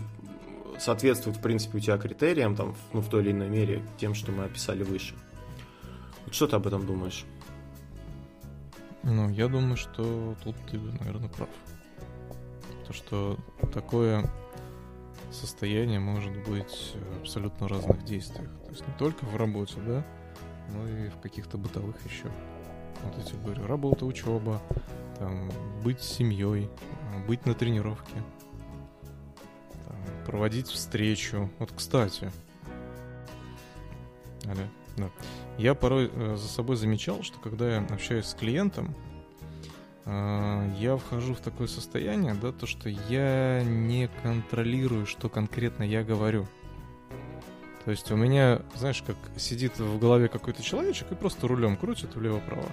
соответствует, 0.80 1.38
в 1.38 1.42
принципе, 1.42 1.78
у 1.78 1.82
тебя 1.82 2.00
критериям, 2.00 2.56
там, 2.56 2.76
ну, 2.92 3.02
в 3.02 3.10
той 3.10 3.22
или 3.22 3.32
иной 3.32 3.50
мере, 3.50 3.84
тем, 4.00 4.16
что 4.16 4.32
мы 4.32 4.46
описали 4.46 4.82
выше. 4.82 5.14
Вот 6.26 6.34
что 6.34 6.48
ты 6.48 6.56
об 6.56 6.66
этом 6.66 6.88
думаешь? 6.88 7.24
Ну, 9.04 9.30
я 9.30 9.48
думаю, 9.48 9.78
что 9.78 10.36
тут 10.44 10.56
ты, 10.72 10.80
наверное, 10.80 11.30
прав. 11.30 11.50
То, 12.92 12.98
что 12.98 13.38
такое 13.74 14.30
состояние 15.32 16.02
может 16.02 16.34
быть 16.46 16.94
в 16.94 17.22
абсолютно 17.22 17.70
разных 17.70 18.04
действиях. 18.04 18.50
То 18.66 18.70
есть 18.72 18.86
не 18.86 18.94
только 18.96 19.24
в 19.24 19.38
работе, 19.38 19.76
да, 19.88 20.06
ну 20.74 20.86
и 20.86 21.08
в 21.08 21.18
каких-то 21.22 21.58
бытовых 21.58 21.96
еще. 22.06 22.30
Вот 23.02 23.26
тебе 23.26 23.40
говорю, 23.46 23.66
работа, 23.66 24.06
учеба, 24.06 24.62
там, 25.20 25.50
быть 25.82 26.02
семьей, 26.02 26.70
быть 27.30 27.46
на 27.46 27.54
тренировке, 27.54 28.12
там, 29.88 29.96
проводить 30.26 30.68
встречу. 30.68 31.50
Вот, 31.60 31.72
кстати, 31.72 32.30
Аля, 34.48 34.68
да. 34.98 35.10
Я 35.58 35.76
порой 35.76 36.12
э, 36.12 36.36
за 36.36 36.48
собой 36.50 36.76
замечал, 36.76 37.24
что 37.24 37.40
когда 37.40 37.76
я 37.76 37.88
общаюсь 37.90 38.26
с 38.26 38.34
клиентом, 38.34 38.94
я 40.06 40.98
вхожу 40.98 41.36
в 41.36 41.40
такое 41.40 41.68
состояние, 41.68 42.34
да, 42.34 42.52
то, 42.52 42.66
что 42.66 42.90
я 42.90 43.64
не 43.64 44.10
контролирую, 44.24 45.06
что 45.06 45.30
конкретно 45.30 45.84
я 45.84 46.04
говорю. 46.04 46.48
То 47.86 47.92
есть 47.92 48.12
у 48.12 48.16
меня, 48.16 48.62
знаешь, 48.76 49.04
как 49.06 49.16
сидит 49.38 49.80
в 49.80 50.00
голове 50.00 50.28
какой-то 50.28 50.62
человечек 50.62 51.12
и 51.12 51.16
просто 51.16 51.48
рулем 51.48 51.76
крутит 51.76 52.16
влево-право. 52.16 52.66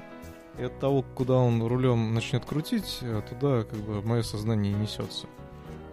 И 0.59 0.65
от 0.65 0.79
того, 0.81 1.03
куда 1.03 1.35
он 1.35 1.63
рулем 1.63 2.15
начнет 2.15 2.45
крутить, 2.45 2.99
э, 3.01 3.23
туда 3.29 3.63
как 3.63 3.79
бы 3.79 4.03
мое 4.03 4.23
сознание 4.23 4.75
несется. 4.75 5.27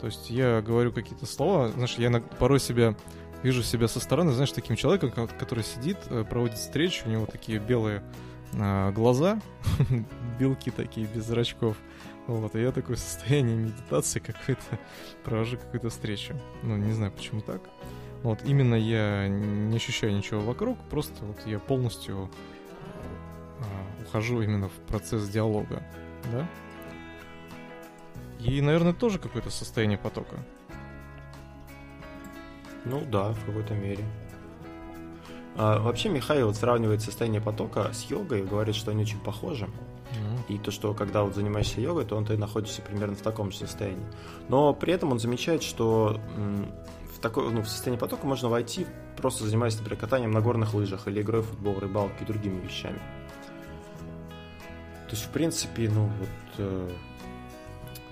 То 0.02 0.08
есть 0.08 0.30
я 0.30 0.62
говорю 0.62 0.91
какие-то 0.91 1.26
слова, 1.26 1.69
знаешь, 1.69 1.95
я 1.98 2.12
порой 2.39 2.60
себя 2.60 2.95
вижу 3.43 3.62
себя 3.63 3.88
со 3.88 4.00
стороны, 4.00 4.32
знаешь, 4.32 4.52
таким 4.52 4.76
человеком, 4.76 5.12
который 5.39 5.63
сидит, 5.63 5.98
э, 6.10 6.26
проводит 6.28 6.58
встречу, 6.58 7.06
у 7.06 7.10
него 7.10 7.26
такие 7.26 7.60
белые 7.60 8.00
а, 8.00 8.04
глаза, 8.93 9.39
белки 10.39 10.71
такие 10.71 11.07
без 11.07 11.25
зрачков. 11.25 11.77
Вот, 12.27 12.55
и 12.55 12.61
я 12.61 12.71
такое 12.71 12.95
состояние 12.95 13.55
медитации 13.55 14.19
какой-то 14.19 14.79
провожу 15.23 15.57
какую-то 15.57 15.89
встречу. 15.89 16.33
Ну, 16.63 16.75
не 16.75 16.91
знаю, 16.91 17.11
почему 17.11 17.41
так. 17.41 17.61
Вот 18.23 18.39
именно 18.43 18.75
я 18.75 19.27
не 19.27 19.75
ощущаю 19.75 20.15
ничего 20.15 20.41
вокруг, 20.41 20.79
просто 20.89 21.23
вот 21.23 21.37
я 21.45 21.59
полностью 21.59 22.31
э, 23.59 24.03
ухожу 24.03 24.41
именно 24.41 24.67
в 24.67 24.73
процесс 24.87 25.29
диалога, 25.29 25.83
да? 26.31 26.49
И, 28.39 28.61
наверное, 28.61 28.93
тоже 28.93 29.19
какое-то 29.19 29.51
состояние 29.51 29.99
потока. 29.99 30.37
Ну 32.83 33.01
да, 33.05 33.31
в 33.33 33.45
какой-то 33.45 33.75
мере. 33.75 34.03
А, 35.57 35.79
вообще 35.79 36.09
Михаил 36.09 36.47
вот 36.47 36.55
сравнивает 36.55 37.01
состояние 37.01 37.41
потока 37.41 37.91
с 37.93 38.03
йогой 38.09 38.43
говорит, 38.43 38.75
что 38.75 38.91
они 38.91 39.03
очень 39.03 39.19
похожи. 39.19 39.65
Mm-hmm. 39.65 40.53
И 40.55 40.57
то, 40.57 40.71
что 40.71 40.93
когда 40.93 41.23
вот 41.23 41.35
занимаешься 41.35 41.81
йогой, 41.81 42.05
то 42.05 42.15
он 42.15 42.25
ты 42.25 42.37
находишься 42.37 42.81
примерно 42.81 43.15
в 43.15 43.21
таком 43.21 43.51
же 43.51 43.57
состоянии. 43.57 44.05
Но 44.49 44.73
при 44.73 44.93
этом 44.93 45.11
он 45.11 45.19
замечает, 45.19 45.63
что 45.63 46.19
такой, 47.25 47.51
ну, 47.51 47.61
в 47.61 47.67
состояние 47.67 47.99
потока 47.99 48.27
можно 48.27 48.49
войти, 48.49 48.85
просто 49.17 49.45
занимаясь, 49.45 49.75
например, 49.77 49.99
катанием 49.99 50.31
на 50.31 50.41
горных 50.41 50.75
лыжах 50.75 51.07
или 51.07 51.21
игрой 51.21 51.41
в 51.41 51.47
футбол, 51.47 51.79
рыбалки 51.79 52.21
и 52.21 52.25
другими 52.25 52.61
вещами. 52.61 52.99
То 55.07 55.11
есть, 55.11 55.25
в 55.25 55.29
принципе, 55.29 55.89
ну, 55.89 56.05
вот 56.05 56.29
э, 56.59 56.89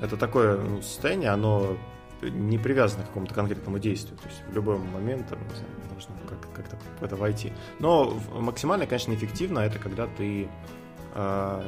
это 0.01 0.17
такое 0.17 0.57
ну, 0.57 0.81
состояние, 0.81 1.29
оно 1.29 1.77
не 2.29 2.57
привязано 2.57 3.03
к 3.03 3.07
какому-то 3.07 3.33
конкретному 3.33 3.79
действию. 3.79 4.17
То 4.17 4.27
есть 4.27 4.43
в 4.47 4.53
любой 4.53 4.77
момент 4.77 5.27
там, 5.27 5.39
можно 5.93 6.15
как- 6.27 6.51
как-то 6.53 6.77
в 6.99 7.03
это 7.03 7.15
войти. 7.15 7.53
Но 7.79 8.17
максимально, 8.33 8.85
конечно, 8.85 9.13
эффективно 9.13 9.59
это 9.59 9.79
когда 9.79 10.07
ты 10.07 10.47
э, 11.15 11.63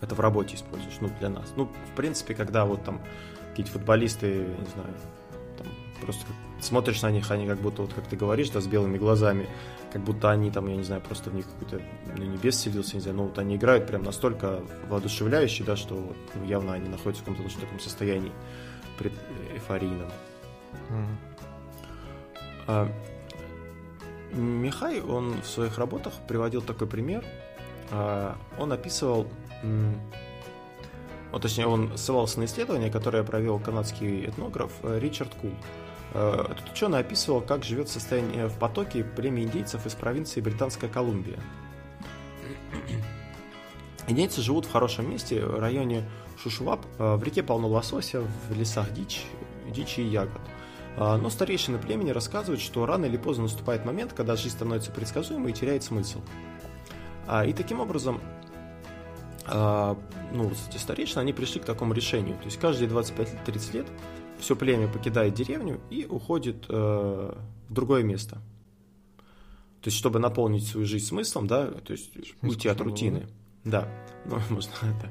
это 0.00 0.14
в 0.14 0.20
работе 0.20 0.56
используешь, 0.56 0.96
ну, 1.00 1.10
для 1.18 1.28
нас. 1.28 1.52
Ну, 1.56 1.66
в 1.92 1.96
принципе, 1.96 2.34
когда 2.34 2.64
вот 2.64 2.84
там 2.84 3.00
какие-то 3.50 3.72
футболисты, 3.72 4.28
не 4.28 4.66
знаю, 4.74 4.94
Просто 6.00 6.24
смотришь 6.60 7.02
на 7.02 7.10
них, 7.10 7.30
они 7.30 7.46
как 7.46 7.58
будто, 7.60 7.82
вот 7.82 7.94
как 7.94 8.06
ты 8.06 8.16
говоришь, 8.16 8.50
да, 8.50 8.60
с 8.60 8.66
белыми 8.66 8.98
глазами, 8.98 9.48
как 9.92 10.02
будто 10.02 10.30
они 10.30 10.50
там, 10.50 10.68
я 10.68 10.76
не 10.76 10.82
знаю, 10.82 11.00
просто 11.00 11.30
в 11.30 11.34
них 11.34 11.46
какой-то 11.46 11.80
ну, 12.16 12.24
небес 12.24 12.58
селился, 12.58 12.96
не 12.96 13.00
знаю, 13.00 13.16
но 13.16 13.24
вот 13.24 13.38
они 13.38 13.56
играют 13.56 13.86
прям 13.86 14.02
настолько 14.02 14.60
воодушевляюще, 14.88 15.64
да, 15.64 15.76
что 15.76 15.94
ну, 16.34 16.44
явно 16.44 16.74
они 16.74 16.88
находятся 16.88 17.22
в 17.22 17.26
каком-то 17.26 17.60
таком 17.60 17.80
состоянии 17.80 18.32
пред 18.98 19.12
эйфорийном. 19.54 20.10
Mm. 22.68 22.92
Михай, 24.32 25.00
он 25.00 25.40
в 25.40 25.46
своих 25.46 25.78
работах 25.78 26.12
приводил 26.28 26.60
такой 26.60 26.86
пример. 26.86 27.24
А, 27.90 28.36
он 28.58 28.72
описывал, 28.72 29.28
вот, 31.32 31.42
точнее, 31.42 31.66
он 31.66 31.96
ссылался 31.96 32.40
на 32.40 32.44
исследование, 32.44 32.90
которое 32.90 33.22
провел 33.22 33.58
канадский 33.58 34.26
этнограф 34.26 34.72
э, 34.82 34.98
Ричард 34.98 35.34
Кул. 35.34 35.50
Э, 35.50 35.85
этот 36.16 36.70
ученый 36.72 37.00
описывал, 37.00 37.40
как 37.40 37.64
живет 37.64 37.88
состояние 37.88 38.48
в 38.48 38.58
потоке 38.58 39.04
племя 39.04 39.42
индейцев 39.42 39.84
из 39.86 39.94
провинции 39.94 40.40
Британская 40.40 40.88
Колумбия. 40.88 41.38
Индейцы 44.08 44.40
живут 44.40 44.66
в 44.66 44.72
хорошем 44.72 45.10
месте, 45.10 45.44
в 45.44 45.58
районе 45.58 46.04
Шушуап. 46.38 46.86
Э, 46.98 47.16
в 47.16 47.22
реке 47.24 47.42
полно 47.42 47.68
лосося, 47.68 48.22
в 48.22 48.56
лесах 48.56 48.92
дичь, 48.92 49.24
дичи 49.68 50.00
и 50.00 50.04
ягод. 50.04 50.40
А, 50.96 51.16
но 51.16 51.28
старейшины 51.28 51.78
племени 51.78 52.10
рассказывают, 52.10 52.60
что 52.60 52.86
рано 52.86 53.06
или 53.06 53.16
поздно 53.16 53.44
наступает 53.44 53.84
момент, 53.84 54.12
когда 54.12 54.36
жизнь 54.36 54.54
становится 54.54 54.92
предсказуемой 54.92 55.50
и 55.50 55.54
теряет 55.54 55.82
смысл. 55.82 56.20
А, 57.26 57.44
и 57.44 57.52
таким 57.52 57.80
образом, 57.80 58.20
ну, 59.48 59.94
вот 60.32 60.58
эти 60.68 60.76
старейшины, 60.76 61.20
они 61.20 61.32
пришли 61.32 61.60
к 61.60 61.64
такому 61.64 61.92
решению. 61.92 62.36
То 62.38 62.46
есть 62.46 62.58
каждые 62.58 62.90
25-30 62.90 63.72
лет 63.74 63.86
все 64.38 64.56
племя 64.56 64.88
покидает 64.88 65.34
деревню 65.34 65.80
и 65.90 66.04
уходит 66.04 66.66
э, 66.68 66.72
в 67.68 67.72
другое 67.72 68.02
место. 68.02 68.36
То 69.80 69.88
есть, 69.88 69.96
чтобы 69.96 70.18
наполнить 70.18 70.66
свою 70.66 70.86
жизнь 70.86 71.06
смыслом, 71.06 71.46
да, 71.46 71.66
то 71.66 71.92
есть 71.92 72.10
уйти 72.42 72.68
от 72.68 72.80
рутины. 72.80 73.28
Да, 73.64 73.88
ну, 74.24 74.38
можно 74.50 74.72
это 74.82 75.10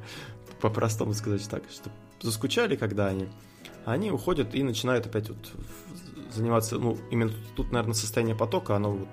по-простому 0.61 1.13
сказать 1.13 1.47
так, 1.49 1.63
что 1.69 1.89
заскучали, 2.21 2.75
когда 2.75 3.07
они 3.07 3.27
они 3.85 4.11
уходят 4.11 4.55
и 4.55 4.63
начинают 4.63 5.05
опять 5.05 5.29
вот 5.29 5.37
заниматься, 6.33 6.77
ну, 6.77 6.97
именно 7.11 7.31
тут, 7.55 7.71
наверное, 7.71 7.93
состояние 7.93 8.35
потока, 8.35 8.75
оно 8.75 8.91
вот, 8.91 9.09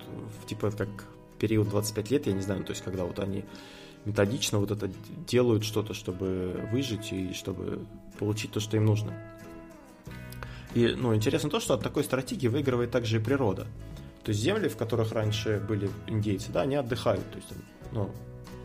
типа, 0.47 0.71
как 0.71 0.89
период 1.39 1.69
25 1.69 2.11
лет, 2.11 2.27
я 2.27 2.33
не 2.33 2.41
знаю, 2.41 2.65
то 2.65 2.71
есть, 2.71 2.83
когда 2.83 3.05
вот 3.05 3.19
они 3.19 3.45
методично 4.05 4.59
вот 4.59 4.71
это 4.71 4.91
делают 5.27 5.65
что-то, 5.65 5.95
чтобы 5.95 6.69
выжить 6.73 7.13
и 7.13 7.33
чтобы 7.35 7.87
получить 8.19 8.53
то, 8.53 8.61
что 8.61 8.77
им 8.77 8.87
нужно. 8.87 9.13
И, 10.75 10.95
ну, 10.97 11.15
интересно 11.15 11.51
то, 11.51 11.61
что 11.61 11.75
от 11.75 11.83
такой 11.83 12.05
стратегии 12.05 12.49
выигрывает 12.49 12.91
также 12.91 13.17
и 13.17 13.21
природа. 13.21 13.67
То 14.25 14.31
есть 14.31 14.41
земли, 14.41 14.69
в 14.69 14.77
которых 14.77 15.13
раньше 15.13 15.63
были 15.67 15.91
индейцы, 16.07 16.53
да, 16.53 16.63
они 16.63 16.77
отдыхают. 16.77 17.29
То 17.31 17.37
есть, 17.37 17.49
ну, 17.91 18.11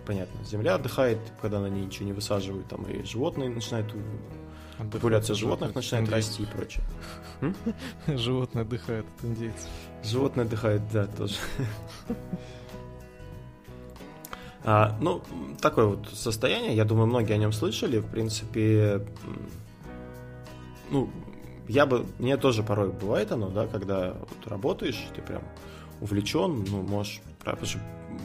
понятно, 0.06 0.44
земля 0.46 0.76
отдыхает, 0.76 1.20
когда 1.42 1.60
на 1.60 1.68
ней 1.68 1.86
ничего 1.86 2.06
не 2.06 2.14
высаживают, 2.14 2.68
там 2.68 2.84
и 2.84 3.04
животные 3.04 3.50
начинают 3.50 3.94
популяция 4.92 5.36
животных 5.36 5.74
начинает 5.74 6.10
расти 6.10 6.44
и 6.44 6.46
прочее. 6.46 6.84
Животные 8.08 8.62
отдыхают 8.62 9.08
от 9.18 9.26
индейцев. 9.26 9.70
Животные 10.04 10.46
отдыхают, 10.46 10.84
да, 10.92 11.08
тоже. 11.08 11.36
А, 14.64 14.98
ну, 15.00 15.24
такое 15.62 15.86
вот 15.86 16.10
состояние, 16.14 16.76
я 16.76 16.84
думаю, 16.84 17.08
многие 17.08 17.34
о 17.34 17.38
нем 17.38 17.54
слышали. 17.54 18.00
В 18.00 18.06
принципе, 18.06 19.02
ну, 20.92 21.10
я 21.68 21.86
бы, 21.86 22.06
мне 22.20 22.38
тоже 22.38 22.64
порой 22.64 22.92
бывает 22.92 23.32
оно, 23.32 23.50
да, 23.50 23.68
когда 23.68 24.14
вот 24.14 24.48
работаешь, 24.48 25.08
ты 25.16 25.22
прям 25.22 25.44
увлечен, 26.02 26.66
ну, 26.70 26.82
можешь 26.84 27.22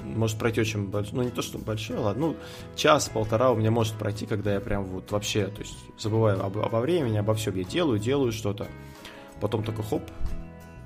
может 0.04 0.38
пройти 0.38 0.60
очень 0.60 0.88
большой, 0.88 1.14
ну 1.14 1.22
не 1.22 1.30
то, 1.30 1.42
что 1.42 1.58
большой, 1.58 1.98
ладно, 1.98 2.28
ну 2.28 2.36
час-полтора 2.76 3.50
у 3.50 3.56
меня 3.56 3.70
может 3.70 3.94
пройти, 3.94 4.26
когда 4.26 4.52
я 4.54 4.60
прям 4.60 4.84
вот 4.84 5.10
вообще, 5.10 5.46
то 5.46 5.60
есть 5.60 5.76
забываю 5.98 6.44
об, 6.44 6.58
обо 6.58 6.78
времени, 6.78 7.18
обо 7.18 7.34
всем, 7.34 7.54
я 7.56 7.64
делаю, 7.64 7.98
делаю 7.98 8.32
что-то, 8.32 8.68
потом 9.40 9.62
такой 9.64 9.84
хоп, 9.84 10.02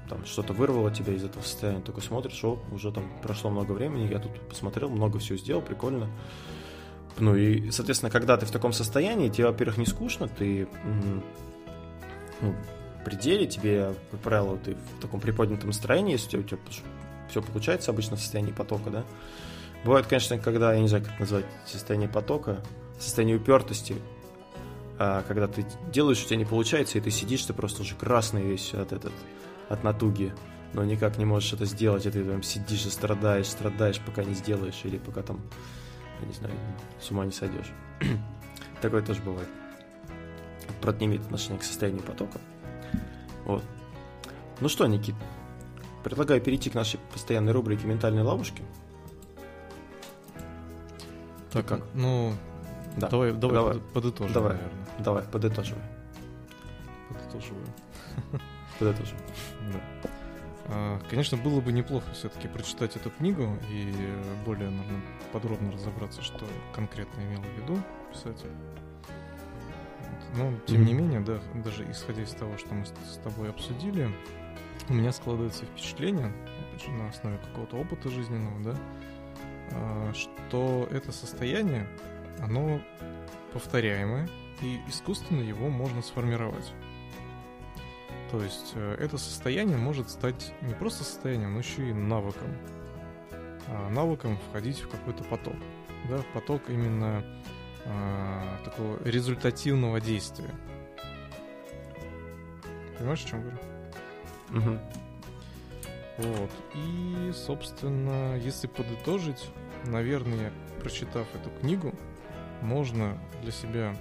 там 0.09 0.25
что-то 0.25 0.53
вырвало 0.53 0.90
тебя 0.90 1.14
из 1.14 1.25
этого 1.25 1.42
состояния, 1.42 1.81
такой 1.81 2.03
смотришь, 2.03 2.42
о, 2.45 2.59
уже 2.73 2.92
там 2.92 3.05
прошло 3.23 3.51
много 3.51 3.73
времени, 3.73 4.11
я 4.11 4.19
тут 4.19 4.33
посмотрел, 4.49 4.88
много 4.88 5.19
всего 5.19 5.38
сделал, 5.38 5.62
прикольно. 5.62 6.09
Ну 7.19 7.35
и, 7.35 7.71
соответственно, 7.71 8.11
когда 8.11 8.37
ты 8.37 8.45
в 8.45 8.51
таком 8.51 8.73
состоянии, 8.75 9.31
тебе, 9.31 9.47
во-первых, 9.47 9.79
не 9.79 9.87
скучно, 9.87 10.29
ты 10.29 10.69
ну, 12.40 12.55
пределе, 13.05 13.46
тебе, 13.46 13.94
как 14.11 14.20
правило, 14.20 14.59
ты 14.59 14.75
в 14.75 15.01
таком 15.01 15.20
приподнятом 15.20 15.68
настроении, 15.68 16.12
если 16.12 16.38
у 16.38 16.42
тебя 16.42 16.59
все 17.29 17.40
получается 17.40 17.92
обычно 17.92 18.16
в 18.16 18.20
состоянии 18.20 18.53
потока, 18.53 18.90
да. 18.90 19.05
Бывает, 19.85 20.07
конечно, 20.07 20.38
когда, 20.38 20.75
я 20.75 20.81
не 20.81 20.88
знаю, 20.88 21.05
как 21.05 21.20
назвать, 21.20 21.44
состояние 21.64 22.09
потока, 22.09 22.61
состояние 22.99 23.37
упертости, 23.37 23.94
а, 24.99 25.22
когда 25.29 25.46
ты 25.46 25.64
делаешь, 25.92 26.22
у 26.25 26.27
тебя 26.27 26.38
не 26.38 26.44
получается, 26.44 26.99
и 26.99 27.01
ты 27.01 27.12
сидишь, 27.12 27.44
ты 27.44 27.53
просто 27.53 27.83
уже 27.83 27.94
красный 27.94 28.42
весь 28.42 28.75
от, 28.75 28.92
этот, 28.92 29.12
от 29.68 29.85
натуги, 29.85 30.35
но 30.72 30.83
никак 30.83 31.18
не 31.18 31.25
можешь 31.25 31.53
это 31.53 31.64
сделать, 31.64 32.07
и 32.07 32.11
ты 32.11 32.25
там 32.25 32.42
сидишь 32.42 32.87
и 32.87 32.90
страдаешь, 32.90 33.46
страдаешь, 33.46 34.01
пока 34.01 34.25
не 34.25 34.35
сделаешь, 34.35 34.81
или 34.83 34.99
пока 34.99 35.22
там, 35.22 35.40
я 36.20 36.27
не 36.27 36.33
знаю, 36.33 36.55
с 37.01 37.11
ума 37.12 37.25
не 37.25 37.33
сойдешь. 37.33 37.70
Такое 38.81 39.03
тоже 39.03 39.22
бывает. 39.22 39.49
Правда, 40.81 41.00
не 41.00 41.07
имеет 41.07 41.22
отношения 41.22 41.59
к 41.59 41.64
состоянию 41.64 42.02
потока. 42.02 42.38
Вот. 43.44 43.62
Ну 44.61 44.68
что, 44.68 44.87
Никит, 44.87 45.14
Предлагаю 46.07 46.40
перейти 46.40 46.70
к 46.70 46.74
нашей 46.74 47.00
постоянной 47.12 47.50
рубрике 47.50 47.85
«Ментальные 47.85 48.22
ловушки». 48.22 48.62
Так, 51.50 51.66
как? 51.66 51.81
ну, 51.94 52.33
да. 52.96 53.09
давай, 53.09 53.33
давай, 53.33 53.57
давай 53.57 53.79
подытожим, 53.92 54.33
давай, 54.33 54.52
наверное. 54.52 54.87
Давай, 55.00 55.24
подытоживай. 55.24 55.83
Подытоживаю. 57.09 57.66
Подытожим. 58.79 59.18
Да. 59.72 60.11
А, 60.66 61.00
конечно, 61.11 61.37
было 61.37 61.61
бы 61.61 61.72
неплохо 61.72 62.09
все-таки 62.12 62.46
прочитать 62.46 62.94
эту 62.94 63.11
книгу 63.11 63.59
и 63.68 63.92
более, 64.44 64.70
наверное, 64.70 65.02
подробно 65.33 65.72
разобраться, 65.72 66.22
что 66.22 66.46
конкретно 66.72 67.20
имел 67.22 67.40
в 67.40 67.61
виду 67.61 67.83
писатель. 68.12 68.52
Но, 70.35 70.53
тем 70.67 70.83
mm-hmm. 70.83 70.85
не 70.85 70.93
менее, 70.95 71.21
да, 71.21 71.41
даже 71.65 71.91
исходя 71.91 72.23
из 72.23 72.31
того, 72.33 72.57
что 72.59 72.75
мы 72.75 72.85
с 72.85 73.19
тобой 73.23 73.51
обсудили, 73.51 74.11
у 74.89 74.93
меня 74.93 75.12
складывается 75.12 75.65
впечатление, 75.65 76.33
опять 76.69 76.85
же, 76.85 76.91
на 76.91 77.09
основе 77.09 77.39
какого-то 77.39 77.77
опыта 77.77 78.11
жизненного, 78.11 78.61
да, 78.62 78.77
а, 79.73 80.12
что 80.12 80.89
это 80.91 81.12
состояние, 81.12 81.89
оно 82.41 82.81
повторяемое, 83.53 84.29
и 84.62 84.81
искусственно 84.89 85.41
его 85.41 85.69
можно 85.69 86.03
сформировать. 86.03 86.73
То 88.31 88.43
есть 88.43 88.73
э, 88.75 88.97
это 88.99 89.19
состояние 89.19 89.77
может 89.77 90.11
стать 90.11 90.53
не 90.62 90.75
просто 90.75 91.05
состоянием, 91.05 91.53
но 91.53 91.61
еще 91.61 91.89
и 91.89 91.93
навыком. 91.93 92.49
А 93.69 93.89
навыком 93.91 94.39
входить 94.49 94.81
в 94.81 94.89
какой-то 94.89 95.25
поток. 95.25 95.57
Да, 96.09 96.19
в 96.19 96.27
поток 96.27 96.62
именно 96.69 97.25
а, 97.85 98.43
такого 98.66 99.02
результативного 99.05 100.00
действия. 100.00 100.50
Понимаешь, 102.98 103.24
о 103.24 103.29
чем 103.29 103.42
говорю? 103.42 103.59
Угу. 104.50 104.79
Вот. 106.18 106.50
И, 106.74 107.33
собственно, 107.35 108.37
если 108.37 108.66
подытожить, 108.66 109.50
наверное, 109.85 110.52
прочитав 110.81 111.26
эту 111.35 111.50
книгу, 111.61 111.94
можно 112.62 113.18
для 113.42 113.52
себя 113.52 113.94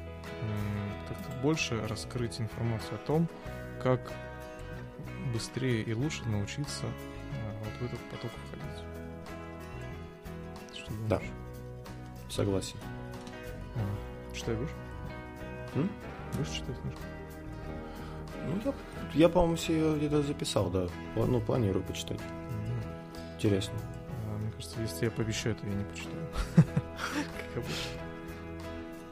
как-то 1.08 1.42
больше 1.42 1.86
раскрыть 1.88 2.40
информацию 2.40 2.96
о 2.96 3.06
том, 3.06 3.30
как 3.84 4.12
быстрее 5.34 5.84
и 5.84 5.94
лучше 5.94 6.24
научиться 6.26 6.86
а, 6.86 7.64
вот 7.64 7.74
в 7.80 7.94
этот 7.94 8.00
поток 8.10 8.32
входить. 8.48 8.86
Что 10.74 10.92
Да. 11.10 11.22
Согласен. 12.30 12.78
А, 14.36 14.38
читай 14.38 14.56
будешь? 14.56 14.70
М? 15.76 15.90
Будешь 16.34 16.50
читать 16.50 16.82
книжку? 16.82 17.02
Ну, 18.48 18.62
я, 18.66 18.74
я 19.14 19.30
по-моему, 19.30 19.58
себе 19.58 19.96
где-то 19.96 20.22
записал, 20.22 20.70
да. 20.70 20.88
Ну, 21.16 21.40
планирую 21.42 21.84
почитать. 21.84 22.20
Mm-hmm. 22.20 23.36
Интересно. 23.38 23.74
А, 24.28 24.38
мне 24.38 24.52
кажется, 24.52 24.82
если 24.82 25.06
я 25.06 25.12
пообещаю, 25.12 25.56
то 25.56 25.66
я 25.66 25.74
не 25.74 25.84
почитаю. 25.86 26.28
Как 26.56 27.56
обычно. 27.56 28.02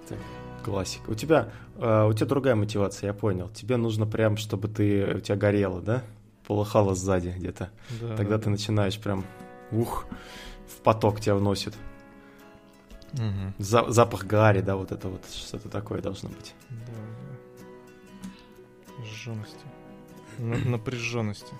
Так, 0.10 0.18
классика. 0.64 1.10
У 1.10 1.16
тебя, 1.16 1.50
э, 1.78 2.06
у 2.06 2.14
тебя 2.14 2.28
другая 2.28 2.56
мотивация, 2.56 3.08
я 3.08 3.14
понял. 3.14 3.50
Тебе 3.50 3.78
нужно 3.78 4.06
прям, 4.06 4.38
чтобы 4.38 4.68
ты, 4.68 5.16
у 5.16 5.20
тебя 5.20 5.38
горело, 5.38 5.82
да? 5.82 6.04
Полыхало 6.46 6.94
сзади 6.94 7.34
где-то. 7.36 7.70
Да, 8.02 8.18
Тогда 8.18 8.38
да. 8.38 8.44
ты 8.44 8.50
начинаешь 8.50 9.00
прям, 9.00 9.24
ух, 9.72 10.06
в 10.68 10.82
поток 10.82 11.22
тебя 11.22 11.36
вносит. 11.36 11.74
Угу. 13.14 13.54
За, 13.60 13.92
запах 13.92 14.26
гари, 14.26 14.62
да, 14.62 14.76
вот 14.76 14.92
это 14.92 15.08
вот 15.08 15.22
что-то 15.32 15.70
такое 15.70 16.02
должно 16.02 16.30
быть. 16.30 16.54
Да, 16.70 16.94
Напряженности. 18.98 19.66
Напряженности. 20.38 21.54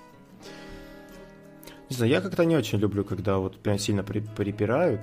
Не 1.90 1.96
знаю, 1.96 2.12
я 2.12 2.20
как-то 2.20 2.44
не 2.44 2.56
очень 2.56 2.78
люблю, 2.78 3.04
когда 3.04 3.38
вот 3.38 3.58
прям 3.58 3.78
сильно 3.78 4.02
при 4.02 4.20
припирают. 4.20 5.00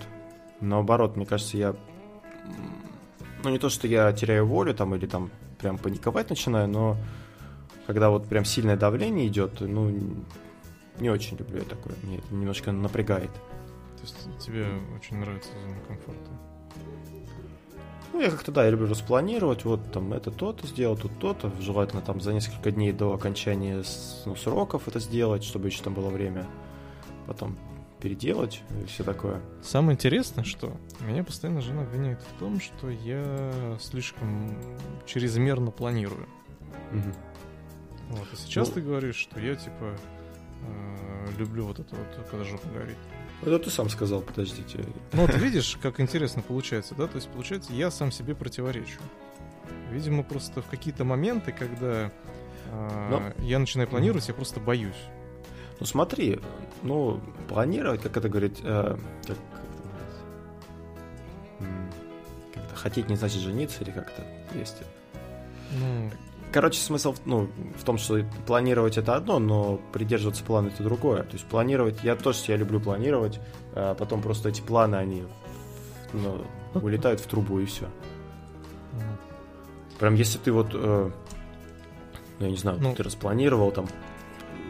Наоборот, 0.60 1.16
мне 1.16 1.26
кажется, 1.26 1.58
я... 1.58 1.76
Ну, 3.44 3.50
не 3.50 3.60
то, 3.60 3.70
что 3.70 3.88
я 3.88 4.12
теряю 4.14 4.46
волю 4.46 4.74
там 4.74 4.94
или 4.96 5.06
там 5.06 5.32
прям 5.58 5.78
паниковать 5.78 6.30
начинаю, 6.30 6.68
но 6.68 6.98
когда 7.88 8.10
вот 8.10 8.28
прям 8.28 8.46
сильное 8.46 8.78
давление 8.78 9.28
идет, 9.28 9.62
ну, 9.62 9.92
не 11.00 11.10
очень 11.10 11.38
люблю 11.38 11.60
я 11.60 11.66
такое. 11.66 11.96
Мне 12.04 12.18
это 12.18 12.34
немножко 12.34 12.72
напрягает. 12.72 13.32
То 14.02 14.08
есть 14.08 14.46
тебе 14.46 14.66
очень 14.96 15.18
нравится 15.18 15.50
зона 15.62 15.80
комфорта? 15.88 16.32
Ну, 18.14 18.20
я 18.20 18.30
как-то, 18.30 18.52
да, 18.52 18.66
я 18.66 18.72
люблю 18.72 18.88
распланировать, 18.88 19.64
вот 19.64 19.92
там 19.92 20.12
это 20.12 20.32
то-то 20.32 20.68
сделал, 20.68 20.98
тут 20.98 21.18
то-то, 21.20 21.52
желательно 21.62 22.02
там 22.02 22.20
за 22.20 22.34
несколько 22.34 22.72
дней 22.72 22.92
до 22.92 23.14
окончания 23.14 23.84
ну, 24.26 24.36
сроков 24.36 24.88
это 24.88 25.00
сделать, 25.00 25.44
чтобы 25.44 25.68
еще 25.68 25.84
там 25.84 25.94
было 25.94 26.10
время 26.10 26.46
потом 27.28 27.58
переделать 28.02 28.64
и 28.84 28.88
все 28.88 29.04
такое. 29.04 29.40
Самое 29.62 29.96
интересное, 29.96 30.44
что 30.44 30.76
меня 31.02 31.24
постоянно 31.24 31.62
жена 31.62 31.84
обвиняет 31.84 32.20
в 32.22 32.40
том, 32.40 32.60
что 32.60 32.90
я 32.90 33.78
слишком 33.80 34.58
чрезмерно 35.06 35.72
планирую. 35.72 36.28
Угу. 36.92 38.18
Вот, 38.18 38.34
и 38.34 38.36
сейчас 38.36 38.70
ну, 38.70 38.74
ты 38.74 38.82
говоришь, 38.82 39.16
что 39.16 39.40
я 39.40 39.56
типа 39.56 39.96
э, 40.64 41.28
люблю 41.38 41.66
вот 41.66 41.80
это 41.80 41.96
вот, 41.96 42.28
когда 42.30 42.44
жопа 42.44 42.68
горит. 42.70 42.98
Это 43.42 43.58
ты 43.58 43.70
сам 43.72 43.90
сказал, 43.90 44.22
подождите. 44.22 44.86
Ну 45.14 45.22
вот 45.22 45.36
видишь, 45.36 45.78
как 45.82 46.00
интересно 46.00 46.42
получается, 46.42 46.94
да? 46.96 47.08
То 47.08 47.16
есть 47.16 47.28
получается, 47.30 47.74
я 47.74 47.90
сам 47.90 48.12
себе 48.12 48.36
противоречу. 48.36 49.00
Видимо, 49.90 50.24
просто 50.24 50.62
в 50.62 50.68
какие-то 50.68 51.04
моменты, 51.04 51.52
когда 51.52 52.12
э, 52.68 53.08
Но... 53.10 53.34
я 53.44 53.60
начинаю 53.60 53.90
планировать, 53.90 54.28
я 54.28 54.34
просто 54.34 54.60
боюсь. 54.60 54.96
Ну 55.80 55.86
смотри, 55.86 56.40
ну 56.84 57.20
планировать, 57.50 58.02
как 58.02 58.16
это 58.16 58.30
говорит, 58.30 58.60
э, 58.64 58.98
как, 59.28 59.38
как 62.54 62.64
это, 62.64 62.76
хотеть 62.76 63.10
не 63.10 63.16
значит 63.16 63.42
жениться 63.42 63.84
или 63.84 63.92
как-то 63.92 64.24
есть. 64.54 64.84
Ну, 65.80 66.12
Короче, 66.52 66.82
смысл 66.82 67.16
ну, 67.26 67.50
в 67.78 67.84
том, 67.86 67.98
что 67.98 68.24
планировать 68.46 68.98
это 68.98 69.16
одно, 69.16 69.40
но 69.40 69.80
придерживаться 69.94 70.44
плана 70.44 70.68
это 70.68 70.84
другое. 70.84 71.24
То 71.24 71.34
есть 71.34 71.46
планировать, 71.46 72.04
я 72.04 72.16
тоже 72.16 72.40
я 72.48 72.58
люблю 72.58 72.82
планировать, 72.82 73.40
а 73.74 73.96
потом 73.96 74.22
просто 74.22 74.50
эти 74.50 74.62
планы, 74.62 74.96
они 74.96 75.24
ну, 76.12 76.46
вылетают 76.74 77.22
в 77.22 77.28
трубу 77.28 77.60
и 77.60 77.66
все. 77.66 77.88
Прям 79.98 80.16
если 80.16 80.40
ты 80.40 80.52
вот, 80.52 80.72
э, 80.74 81.12
ну, 82.40 82.46
я 82.46 82.52
не 82.52 82.58
знаю, 82.58 82.80
ну, 82.82 82.96
ты 82.96 83.04
распланировал 83.04 83.72
там 83.72 83.88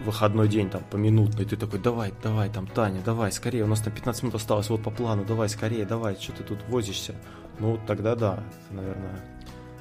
выходной 0.06 0.48
день 0.48 0.70
там 0.70 0.84
поминутный, 0.90 1.46
ты 1.46 1.56
такой, 1.56 1.80
давай, 1.80 2.14
давай, 2.22 2.50
там, 2.50 2.68
Таня, 2.68 3.02
давай, 3.04 3.32
скорее, 3.32 3.64
у 3.64 3.68
нас 3.68 3.82
там 3.82 3.94
15 3.94 4.24
минут 4.24 4.36
осталось, 4.36 4.70
вот 4.70 4.84
по 4.84 4.92
плану, 4.92 5.26
давай, 5.26 5.50
скорее, 5.50 5.86
давай, 5.86 6.16
что 6.16 6.34
ты 6.34 6.44
тут 6.44 6.60
возишься. 6.68 7.16
Ну, 7.60 7.80
тогда 7.88 8.16
да, 8.16 8.34
это, 8.34 8.76
наверное, 8.76 9.31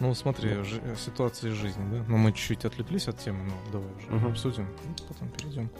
ну, 0.00 0.14
смотри, 0.14 0.54
ну. 0.54 0.64
Ж- 0.64 0.80
ситуация 0.96 1.52
жизни, 1.52 1.84
да? 1.92 2.04
Ну, 2.08 2.16
мы 2.16 2.32
чуть-чуть 2.32 2.64
отвлеклись 2.64 3.06
от 3.06 3.18
темы, 3.18 3.44
но 3.44 3.70
давай 3.70 3.92
уже 3.94 4.16
угу. 4.16 4.28
обсудим, 4.30 4.66
потом 5.06 5.28
перейдем. 5.28 5.70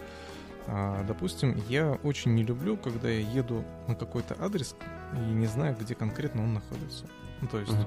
А, 0.67 1.03
допустим, 1.05 1.61
я 1.69 1.93
очень 2.03 2.35
не 2.35 2.45
люблю, 2.45 2.77
когда 2.77 3.09
я 3.09 3.21
еду 3.21 3.65
на 3.89 3.95
какой-то 3.95 4.37
адрес 4.39 4.77
и 5.15 5.33
не 5.33 5.47
знаю, 5.47 5.75
где 5.81 5.95
конкретно 5.95 6.45
он 6.45 6.55
находится. 6.55 7.07
Ну, 7.41 7.49
то 7.49 7.59
есть, 7.59 7.73
угу. 7.73 7.81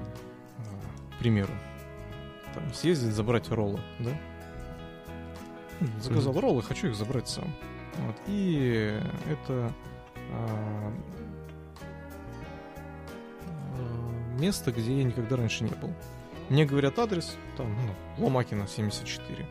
а, 0.58 1.14
к 1.14 1.18
примеру, 1.20 1.52
там, 2.52 2.74
съездить, 2.74 3.14
забрать 3.14 3.48
роллы, 3.50 3.80
да? 4.00 4.10
Заказал 6.00 6.32
угу. 6.32 6.40
роллы, 6.40 6.62
хочу 6.62 6.88
их 6.88 6.96
забрать 6.96 7.28
сам. 7.28 7.54
Вот. 7.98 8.16
И 8.26 9.00
это 9.30 9.72
а, 10.32 10.92
а 13.78 14.40
место, 14.40 14.72
где 14.72 14.98
я 14.98 15.04
никогда 15.04 15.36
раньше 15.36 15.64
не 15.64 15.70
был. 15.70 15.92
Мне 16.48 16.66
говорят 16.66 16.98
адрес, 16.98 17.36
там, 17.56 17.74
ну, 17.86 18.24
Ломакина 18.24 18.66
74. 18.66 19.46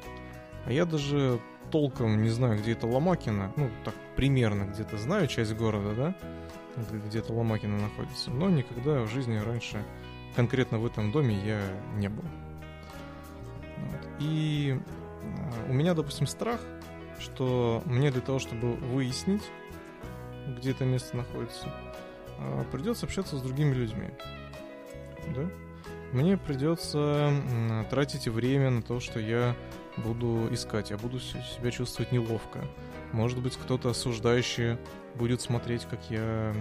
А 0.66 0.72
я 0.72 0.86
даже 0.86 1.40
толком 1.72 2.22
не 2.22 2.30
знаю, 2.30 2.60
где 2.60 2.74
это 2.74 2.88
Ломакина. 2.88 3.52
Ну, 3.56 3.70
так 3.84 3.96
примерно 4.16 4.66
где-то 4.66 4.98
знаю 4.98 5.28
часть 5.28 5.56
города, 5.56 5.94
да? 5.96 6.16
Где-то 7.08 7.34
Ломакина 7.34 7.80
находится. 7.80 8.30
Но 8.30 8.50
никогда 8.50 9.02
в 9.02 9.08
жизни 9.08 9.38
раньше 9.38 9.84
конкретно 10.36 10.78
в 10.78 10.86
этом 10.86 11.12
доме 11.12 11.36
я 11.46 11.62
не 11.96 12.10
был. 12.10 12.24
Вот. 13.78 14.08
И 14.20 14.80
а, 15.24 15.70
у 15.70 15.74
меня, 15.74 15.94
допустим, 15.94 16.28
страх, 16.28 16.62
что 17.20 17.82
мне 17.86 18.12
для 18.12 18.22
того, 18.22 18.40
чтобы 18.40 18.74
выяснить, 18.74 19.44
где 20.58 20.72
это 20.72 20.86
место 20.86 21.18
находится, 21.18 21.68
а, 22.40 22.64
придется 22.72 23.06
общаться 23.06 23.38
с 23.38 23.42
другими 23.42 23.74
людьми. 23.74 24.10
Да? 25.36 25.50
Мне 26.14 26.38
придется 26.38 27.34
тратить 27.90 28.28
время 28.28 28.70
на 28.70 28.82
то, 28.82 29.00
что 29.00 29.20
я 29.20 29.56
буду 29.98 30.48
искать, 30.52 30.92
я 30.92 30.98
буду 30.98 31.20
себя 31.20 31.72
чувствовать 31.72 32.12
неловко. 32.12 32.60
Может 33.12 33.40
быть, 33.40 33.58
кто-то 33.58 33.90
осуждающий 33.90 34.78
будет 35.16 35.42
смотреть, 35.42 35.86
как 35.86 36.00
я 36.10 36.54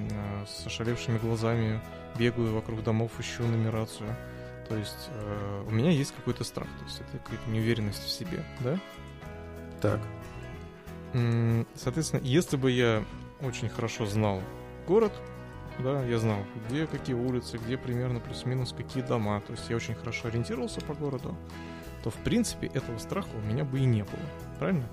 с 0.46 0.66
ошалевшими 0.66 1.18
глазами 1.18 1.80
бегаю 2.18 2.54
вокруг 2.54 2.82
домов, 2.82 3.12
ищу 3.18 3.42
нумерацию. 3.44 4.08
То 4.68 4.76
есть 4.76 5.08
э, 5.10 5.64
у 5.66 5.70
меня 5.70 5.90
есть 5.90 6.14
какой-то 6.14 6.44
страх, 6.44 6.68
то 6.78 6.84
есть 6.84 7.00
это 7.00 7.18
какая-то 7.18 7.50
неуверенность 7.50 8.04
в 8.04 8.10
себе, 8.10 8.44
да? 8.60 8.78
Так. 9.80 10.00
Соответственно, 11.74 12.20
если 12.22 12.56
бы 12.56 12.70
я 12.70 13.04
очень 13.42 13.68
хорошо 13.68 14.06
знал 14.06 14.40
город, 14.86 15.12
да, 15.78 16.04
я 16.04 16.18
знал, 16.18 16.38
где 16.68 16.86
какие 16.86 17.14
улицы, 17.14 17.58
где 17.58 17.76
примерно 17.76 18.20
плюс-минус 18.20 18.72
какие 18.76 19.02
дома. 19.02 19.40
То 19.40 19.52
есть 19.52 19.68
я 19.68 19.76
очень 19.76 19.94
хорошо 19.94 20.28
ориентировался 20.28 20.80
по 20.80 20.94
городу. 20.94 21.36
То 22.02 22.10
в 22.10 22.16
принципе 22.16 22.66
этого 22.68 22.98
страха 22.98 23.30
у 23.34 23.40
меня 23.40 23.64
бы 23.64 23.78
и 23.78 23.84
не 23.84 24.02
было. 24.02 24.22
Правильно? 24.58 24.88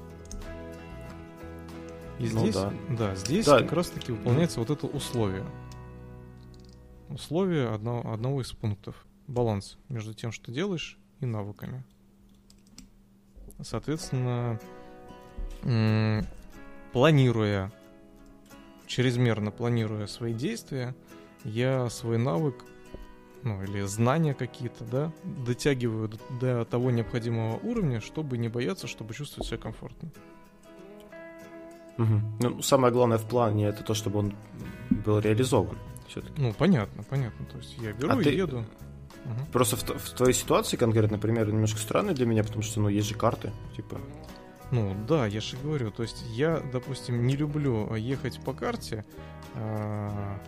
И 2.19 2.29
ну, 2.29 2.41
здесь, 2.41 2.55
да. 2.55 2.73
да, 2.89 3.15
здесь 3.15 3.45
да. 3.45 3.61
как 3.61 3.71
раз 3.71 3.89
таки 3.89 4.11
выполняется 4.11 4.59
вот 4.59 4.69
это 4.69 4.87
условие. 4.87 5.45
Условие 7.09 7.69
одно, 7.69 8.01
одного 8.11 8.41
из 8.41 8.51
пунктов. 8.51 9.05
Баланс 9.27 9.77
между 9.89 10.13
тем, 10.13 10.31
что 10.31 10.51
делаешь, 10.51 10.97
и 11.19 11.25
навыками. 11.25 11.83
Соответственно, 13.61 14.59
планируя 16.93 17.71
чрезмерно 18.89 19.51
планируя 19.51 20.07
свои 20.07 20.33
действия, 20.33 20.95
я 21.45 21.89
свой 21.89 22.17
навык, 22.17 22.65
ну 23.43 23.63
или 23.63 23.81
знания 23.83 24.33
какие-то, 24.33 24.83
да, 24.83 25.13
дотягиваю 25.23 26.11
до, 26.41 26.65
того 26.65 26.91
необходимого 26.91 27.57
уровня, 27.59 28.01
чтобы 28.01 28.37
не 28.37 28.49
бояться, 28.49 28.87
чтобы 28.87 29.13
чувствовать 29.13 29.47
себя 29.47 29.59
комфортно. 29.59 30.09
Угу. 31.99 32.21
Ну, 32.41 32.61
самое 32.61 32.91
главное 32.91 33.19
в 33.19 33.25
плане 33.25 33.67
это 33.67 33.83
то, 33.83 33.93
чтобы 33.93 34.19
он 34.19 34.33
был 34.89 35.19
реализован. 35.19 35.77
Все-таки. 36.07 36.41
Ну, 36.41 36.53
понятно, 36.53 37.03
понятно. 37.03 37.45
То 37.45 37.57
есть 37.57 37.77
я 37.77 37.93
беру 37.93 38.09
а 38.11 38.19
и 38.19 38.23
ты... 38.23 38.31
еду. 38.31 38.59
Угу. 39.25 39.51
Просто 39.51 39.75
в, 39.75 39.83
в 39.83 40.09
твоей 40.15 40.33
ситуации 40.33 40.77
конкретно, 40.77 41.17
например, 41.17 41.47
немножко 41.47 41.77
странный 41.79 42.15
для 42.15 42.25
меня, 42.25 42.43
потому 42.43 42.63
что, 42.63 42.79
ну, 42.79 42.89
есть 42.89 43.07
же 43.07 43.15
карты, 43.15 43.51
типа, 43.75 43.99
ну 44.71 44.95
да, 45.07 45.25
я 45.25 45.41
же 45.41 45.57
говорю, 45.57 45.91
то 45.91 46.03
есть 46.03 46.23
я, 46.29 46.61
допустим, 46.71 47.25
не 47.25 47.35
люблю 47.35 47.93
ехать 47.95 48.39
по 48.43 48.53
карте 48.53 49.03
а, 49.55 50.39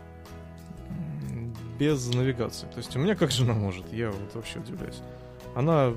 без 1.79 2.13
навигации. 2.13 2.67
То 2.67 2.77
есть 2.77 2.95
у 2.95 2.99
меня 2.99 3.15
как 3.15 3.31
жена 3.31 3.53
может, 3.53 3.91
я 3.91 4.11
вот 4.11 4.35
вообще 4.35 4.59
удивляюсь. 4.59 5.01
Она 5.55 5.93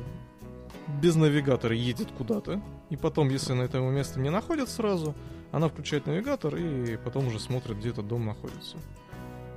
без 1.02 1.16
навигатора 1.16 1.74
едет 1.74 2.10
куда-то, 2.12 2.62
и 2.90 2.96
потом, 2.96 3.28
если 3.28 3.52
на 3.52 3.62
этом 3.62 3.84
место 3.94 4.20
не 4.20 4.30
находит 4.30 4.68
сразу, 4.68 5.14
она 5.52 5.68
включает 5.68 6.06
навигатор 6.06 6.56
и 6.56 6.96
потом 6.96 7.28
уже 7.28 7.38
смотрит, 7.38 7.78
где 7.78 7.90
этот 7.90 8.08
дом 8.08 8.26
находится. 8.26 8.76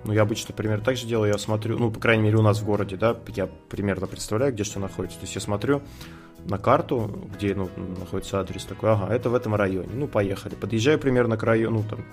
Ну, 0.03 0.13
я 0.13 0.21
обычно, 0.21 0.53
например, 0.55 0.81
так 0.81 0.95
же 0.95 1.07
делаю, 1.07 1.31
я 1.31 1.37
смотрю, 1.37 1.77
ну, 1.77 1.91
по 1.91 1.99
крайней 1.99 2.23
мере, 2.23 2.37
у 2.37 2.41
нас 2.41 2.59
в 2.59 2.65
городе, 2.65 2.95
да, 2.97 3.17
я 3.35 3.47
примерно 3.47 4.07
представляю, 4.07 4.53
где 4.53 4.63
что 4.63 4.79
находится. 4.79 5.17
То 5.17 5.23
есть 5.23 5.35
я 5.35 5.41
смотрю, 5.41 5.81
на 6.47 6.57
карту, 6.57 7.29
где 7.35 7.53
ну, 7.53 7.69
находится 7.99 8.39
адрес, 8.39 8.63
такой, 8.65 8.91
ага, 8.91 9.13
это 9.13 9.29
в 9.29 9.35
этом 9.35 9.55
районе. 9.55 9.89
Ну, 9.93 10.07
поехали. 10.07 10.55
Подъезжаю 10.55 10.99
примерно 10.99 11.37
к 11.37 11.43
району, 11.43 11.83
там, 11.83 12.05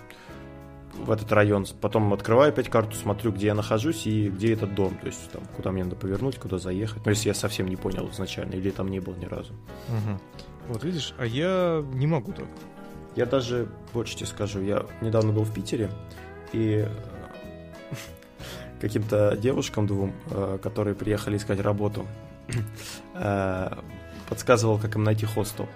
в 0.97 1.11
этот 1.11 1.30
район, 1.32 1.66
потом 1.80 2.12
открываю 2.12 2.51
опять 2.51 2.68
карту, 2.68 2.97
смотрю, 2.97 3.32
где 3.32 3.47
я 3.47 3.55
нахожусь 3.55 4.07
и 4.07 4.28
где 4.28 4.53
этот 4.53 4.74
дом, 4.74 4.97
то 4.97 5.07
есть 5.07 5.30
там, 5.30 5.43
куда 5.57 5.70
мне 5.72 5.85
надо 5.85 5.97
повернуть, 5.97 6.39
куда 6.39 6.59
заехать. 6.59 7.05
Ну, 7.05 7.11
если 7.11 7.28
я 7.28 7.35
совсем 7.35 7.68
не 7.68 7.76
понял 7.76 8.09
изначально, 8.11 8.55
или 8.55 8.70
там 8.70 8.89
не 8.89 9.01
был 9.01 9.14
ни 9.14 9.26
разу. 9.26 9.53
Угу. 9.89 10.20
Вот 10.68 10.85
видишь, 10.85 11.14
а 11.18 11.26
я 11.26 11.85
не 11.95 12.07
могу 12.07 12.32
так. 12.32 12.47
Я 13.16 13.26
даже 13.26 13.68
больше 13.93 14.16
тебе 14.16 14.26
скажу, 14.26 14.61
я 14.61 14.87
недавно 15.01 15.32
был 15.32 15.45
в 15.45 15.53
Питере, 15.53 15.91
и 16.53 16.87
каким-то 18.80 19.37
девушкам 19.37 19.87
двум, 19.87 20.14
э, 20.30 20.59
которые 20.62 20.95
приехали 20.95 21.37
искать 21.37 21.61
работу, 21.61 22.07
э, 23.14 23.70
подсказывал, 24.29 24.79
как 24.79 24.97
им 24.97 25.05
найти 25.05 25.27
хостел. 25.27 25.68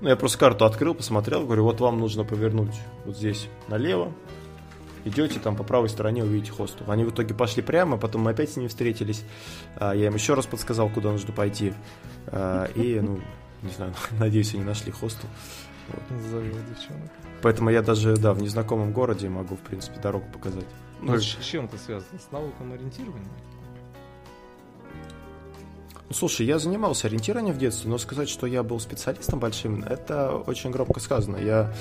Ну, 0.00 0.08
я 0.08 0.16
просто 0.16 0.38
карту 0.38 0.66
открыл, 0.66 0.94
посмотрел, 0.94 1.44
говорю, 1.44 1.64
вот 1.64 1.80
вам 1.80 1.98
нужно 1.98 2.24
повернуть 2.24 2.74
вот 3.06 3.16
здесь 3.16 3.48
налево, 3.68 4.12
идете 5.04 5.40
там 5.40 5.56
по 5.56 5.64
правой 5.64 5.88
стороне, 5.88 6.24
увидите 6.24 6.52
хостел. 6.52 6.90
Они 6.90 7.04
в 7.04 7.10
итоге 7.10 7.34
пошли 7.34 7.62
прямо, 7.62 7.96
потом 7.96 8.22
мы 8.22 8.32
опять 8.32 8.50
с 8.50 8.56
ними 8.56 8.68
встретились. 8.68 9.24
А, 9.76 9.94
я 9.94 10.08
им 10.08 10.14
еще 10.14 10.34
раз 10.34 10.46
подсказал, 10.46 10.90
куда 10.90 11.10
нужно 11.10 11.32
пойти. 11.32 11.72
А, 12.26 12.66
и, 12.74 13.00
ну, 13.00 13.20
не 13.62 13.70
знаю, 13.70 13.94
надеюсь, 14.18 14.54
они 14.54 14.64
нашли 14.64 14.92
хостел. 14.92 15.28
Вот. 15.88 16.20
Завел 16.30 16.56
девчонок. 16.68 17.10
Поэтому 17.42 17.70
я 17.70 17.82
даже, 17.82 18.16
да, 18.16 18.32
в 18.32 18.40
незнакомом 18.40 18.92
городе 18.92 19.28
могу, 19.28 19.56
в 19.56 19.60
принципе, 19.60 20.00
дорогу 20.00 20.26
показать. 20.32 20.66
Ну, 21.00 21.12
ну 21.12 21.18
с 21.18 21.36
чем 21.42 21.66
это 21.66 21.76
связано? 21.76 22.18
С 22.18 22.30
навыком 22.32 22.72
ориентирования? 22.72 23.28
Слушай, 26.14 26.46
я 26.46 26.60
занимался 26.60 27.08
ориентированием 27.08 27.54
в 27.54 27.58
детстве, 27.58 27.90
но 27.90 27.98
сказать, 27.98 28.28
что 28.28 28.46
я 28.46 28.62
был 28.62 28.78
специалистом 28.78 29.40
большим, 29.40 29.82
это 29.82 30.36
очень 30.36 30.70
громко 30.70 31.00
сказано. 31.00 31.36
Я 31.38 31.74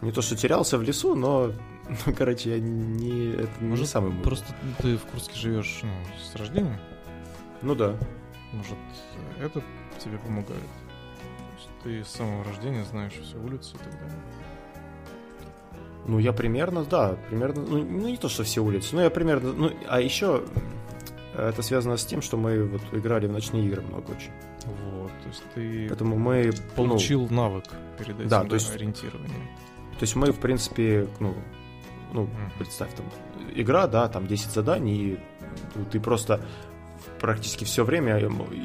не 0.00 0.10
то 0.10 0.22
что 0.22 0.34
терялся 0.34 0.76
в 0.76 0.82
лесу, 0.82 1.14
но, 1.14 1.52
ну, 2.06 2.14
короче, 2.14 2.50
я 2.50 2.58
не, 2.58 3.32
это 3.32 3.52
Может, 3.60 3.84
не 3.84 3.86
самый 3.86 4.10
мой. 4.10 4.24
Просто 4.24 4.46
ты 4.78 4.96
в 4.96 5.02
Курске 5.06 5.36
живешь 5.36 5.80
ну, 5.84 5.90
с 6.20 6.34
рождения? 6.34 6.80
Ну 7.62 7.76
да. 7.76 7.94
Может, 8.52 8.76
это 9.40 9.62
тебе 10.02 10.18
помогает? 10.18 10.62
ты 11.82 12.04
с 12.04 12.08
самого 12.08 12.44
рождения 12.44 12.84
знаешь 12.84 13.12
все 13.12 13.38
улицы 13.38 13.76
и 13.76 13.78
так 13.78 13.92
далее. 13.92 14.20
Ну, 16.06 16.18
я 16.18 16.32
примерно, 16.32 16.84
да, 16.84 17.16
примерно, 17.28 17.62
ну, 17.62 17.78
ну 17.84 18.08
не 18.08 18.16
то, 18.16 18.28
что 18.28 18.42
все 18.42 18.60
улицы, 18.60 18.96
но 18.96 19.02
я 19.02 19.10
примерно, 19.10 19.52
ну, 19.52 19.70
а 19.88 20.00
еще 20.00 20.42
это 21.48 21.62
связано 21.62 21.96
с 21.96 22.04
тем, 22.04 22.22
что 22.22 22.36
мы 22.36 22.64
вот 22.64 22.82
играли 22.92 23.26
в 23.26 23.32
ночные 23.32 23.66
игры 23.66 23.82
много 23.82 24.10
очень. 24.10 24.30
Вот, 24.66 25.10
то 25.22 25.28
есть 25.28 25.42
ты 25.54 25.88
Поэтому 25.88 26.18
мы, 26.18 26.52
получил 26.76 27.26
ну, 27.30 27.36
навык 27.36 27.64
перед 27.98 28.18
этим 28.18 28.28
да, 28.28 28.44
то 28.44 28.54
есть, 28.54 28.74
ориентирования. 28.74 29.48
То 29.98 30.02
есть 30.02 30.16
мы, 30.16 30.32
в 30.32 30.38
принципе, 30.38 31.08
ну, 31.18 31.34
ну, 32.12 32.24
mm. 32.24 32.28
представь, 32.58 32.92
там, 32.94 33.06
игра, 33.54 33.86
да, 33.86 34.08
там 34.08 34.26
10 34.26 34.50
заданий, 34.50 34.96
и 34.96 35.18
ты 35.90 36.00
просто 36.00 36.40
практически 37.20 37.64
все 37.64 37.84
время 37.84 38.18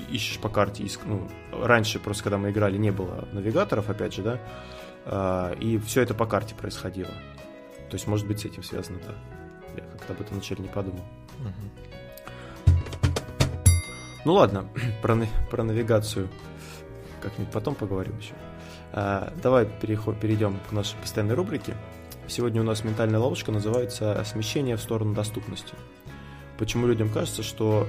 ищешь 0.09 0.39
по 0.39 0.49
карте. 0.49 0.85
Ну, 1.05 1.29
раньше, 1.51 1.99
просто 1.99 2.23
когда 2.23 2.37
мы 2.37 2.51
играли, 2.51 2.77
не 2.77 2.91
было 2.91 3.27
навигаторов, 3.31 3.89
опять 3.89 4.13
же, 4.13 4.23
да, 4.23 4.39
а, 5.05 5.53
и 5.53 5.77
все 5.77 6.01
это 6.01 6.13
по 6.13 6.25
карте 6.25 6.55
происходило. 6.55 7.11
То 7.89 7.93
есть, 7.93 8.07
может 8.07 8.27
быть, 8.27 8.39
с 8.39 8.45
этим 8.45 8.63
связано, 8.63 8.99
да. 9.05 9.13
Я 9.75 9.83
как-то 9.91 10.13
об 10.13 10.21
этом 10.21 10.35
вначале 10.35 10.63
не 10.63 10.69
подумал. 10.69 11.03
Угу. 11.39 12.04
Ну 14.25 14.33
ладно, 14.33 14.67
про, 15.01 15.15
про 15.49 15.63
навигацию 15.63 16.27
как-нибудь 17.21 17.53
потом 17.53 17.75
поговорим 17.75 18.17
еще. 18.17 18.33
А, 18.91 19.31
давай 19.41 19.65
переход, 19.65 20.19
перейдем 20.19 20.59
к 20.67 20.71
нашей 20.71 20.97
постоянной 20.97 21.35
рубрике. 21.35 21.75
Сегодня 22.27 22.61
у 22.61 22.63
нас 22.63 22.83
ментальная 22.83 23.19
ловушка 23.19 23.51
называется 23.51 24.21
«Смещение 24.25 24.77
в 24.77 24.81
сторону 24.81 25.13
доступности». 25.13 25.75
Почему 26.57 26.87
людям 26.87 27.09
кажется, 27.09 27.43
что 27.43 27.87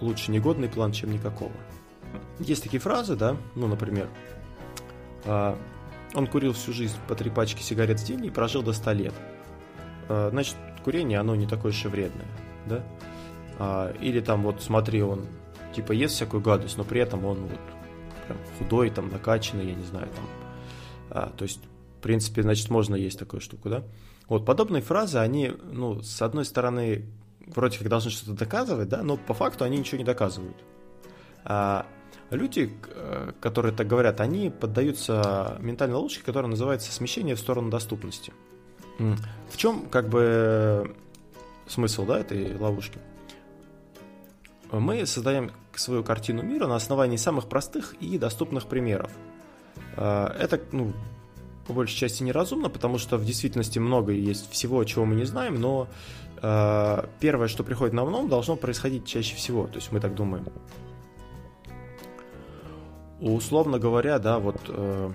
лучше 0.00 0.32
негодный 0.32 0.68
план, 0.68 0.92
чем 0.92 1.12
никакого? 1.12 1.52
Есть 2.38 2.62
такие 2.62 2.80
фразы, 2.80 3.16
да, 3.16 3.36
ну, 3.54 3.68
например, 3.68 4.08
а, 5.24 5.56
он 6.14 6.26
курил 6.26 6.52
всю 6.52 6.72
жизнь 6.72 6.96
по 7.08 7.14
три 7.14 7.30
пачки 7.30 7.62
сигарет 7.62 8.00
в 8.00 8.04
день 8.04 8.26
и 8.26 8.30
прожил 8.30 8.62
до 8.62 8.72
100 8.72 8.92
лет. 8.92 9.14
А, 10.08 10.28
значит, 10.30 10.56
курение, 10.84 11.18
оно 11.18 11.34
не 11.36 11.46
такое 11.46 11.72
и 11.72 11.88
вредное, 11.88 12.26
да? 12.66 12.82
А, 13.60 13.92
или 14.00 14.20
там 14.20 14.42
вот, 14.42 14.62
смотри, 14.62 15.02
он 15.02 15.26
типа 15.74 15.92
ест 15.92 16.14
всякую 16.14 16.42
гадость, 16.42 16.78
но 16.78 16.84
при 16.84 17.00
этом 17.02 17.24
он 17.26 17.42
вот 17.42 17.60
прям 18.26 18.38
худой, 18.58 18.90
там, 18.90 19.10
накачанный, 19.10 19.66
я 19.68 19.74
не 19.74 19.84
знаю, 19.84 20.08
там. 21.10 21.32
То 21.36 21.42
есть, 21.42 21.60
в 21.98 22.02
принципе, 22.02 22.42
значит, 22.42 22.70
можно 22.70 22.94
есть 22.94 23.18
такую 23.18 23.40
штуку, 23.40 23.68
да? 23.68 23.82
Вот 24.28 24.46
подобные 24.46 24.80
фразы, 24.80 25.18
они, 25.18 25.52
ну, 25.72 26.00
с 26.02 26.22
одной 26.22 26.44
стороны, 26.44 27.04
вроде 27.46 27.78
как 27.78 27.88
должны 27.88 28.10
что-то 28.10 28.32
доказывать, 28.32 28.88
да, 28.88 29.02
но 29.02 29.16
по 29.16 29.34
факту 29.34 29.64
они 29.64 29.76
ничего 29.76 29.98
не 29.98 30.04
доказывают. 30.04 30.56
А 31.44 31.86
люди, 32.30 32.72
которые 33.40 33.74
так 33.74 33.86
говорят, 33.86 34.20
они 34.20 34.50
поддаются 34.50 35.58
ментальной 35.60 35.96
ловушке, 35.96 36.22
которая 36.24 36.48
называется 36.48 36.92
смещение 36.92 37.34
в 37.34 37.40
сторону 37.40 37.70
доступности. 37.70 38.32
В 38.98 39.56
чем 39.56 39.88
как 39.90 40.08
бы 40.08 40.94
смысл 41.66 42.06
да, 42.06 42.20
этой 42.20 42.56
ловушки? 42.56 43.00
Мы 44.72 45.04
создаем 45.06 45.50
свою 45.74 46.04
картину 46.04 46.42
мира 46.42 46.66
на 46.66 46.76
основании 46.76 47.16
самых 47.16 47.48
простых 47.48 47.94
и 48.00 48.18
доступных 48.18 48.66
примеров. 48.66 49.10
А, 49.96 50.34
это, 50.38 50.60
ну, 50.72 50.92
по 51.66 51.72
большей 51.72 51.96
части 51.96 52.22
неразумно, 52.22 52.68
потому 52.68 52.98
что 52.98 53.16
в 53.16 53.24
действительности 53.24 53.78
много 53.78 54.12
есть 54.12 54.50
всего, 54.50 54.82
чего 54.84 55.04
мы 55.04 55.14
не 55.14 55.24
знаем, 55.24 55.60
но 55.60 55.88
э, 56.42 57.04
первое, 57.20 57.46
что 57.46 57.62
приходит 57.62 57.94
на 57.94 58.02
ум, 58.02 58.28
должно 58.28 58.56
происходить 58.56 59.06
чаще 59.06 59.36
всего. 59.36 59.66
То 59.68 59.76
есть 59.76 59.92
мы 59.92 60.00
так 60.00 60.14
думаем. 60.14 60.46
Условно 63.20 63.78
говоря, 63.78 64.18
да, 64.18 64.38
вот 64.38 64.56
э, 64.66 65.12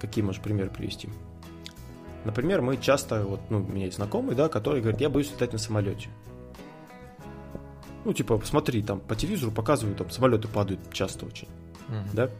какие 0.00 0.24
можешь 0.24 0.42
примеры 0.42 0.70
привести? 0.70 1.08
Например, 2.24 2.62
мы 2.62 2.78
часто, 2.78 3.22
вот, 3.22 3.40
ну, 3.50 3.58
у 3.58 3.72
меня 3.72 3.84
есть 3.84 3.98
знакомый, 3.98 4.34
да, 4.34 4.48
который 4.48 4.80
говорит, 4.80 5.00
я 5.00 5.10
боюсь 5.10 5.30
летать 5.30 5.52
на 5.52 5.58
самолете. 5.58 6.08
Ну, 8.04 8.12
типа, 8.12 8.38
посмотри, 8.38 8.82
там 8.82 9.00
по 9.00 9.16
телевизору 9.16 9.50
показывают, 9.50 9.98
там 9.98 10.10
самолеты 10.10 10.48
падают 10.48 10.80
часто 10.92 11.26
очень, 11.26 11.48
uh-huh. 11.88 12.08
да. 12.12 12.30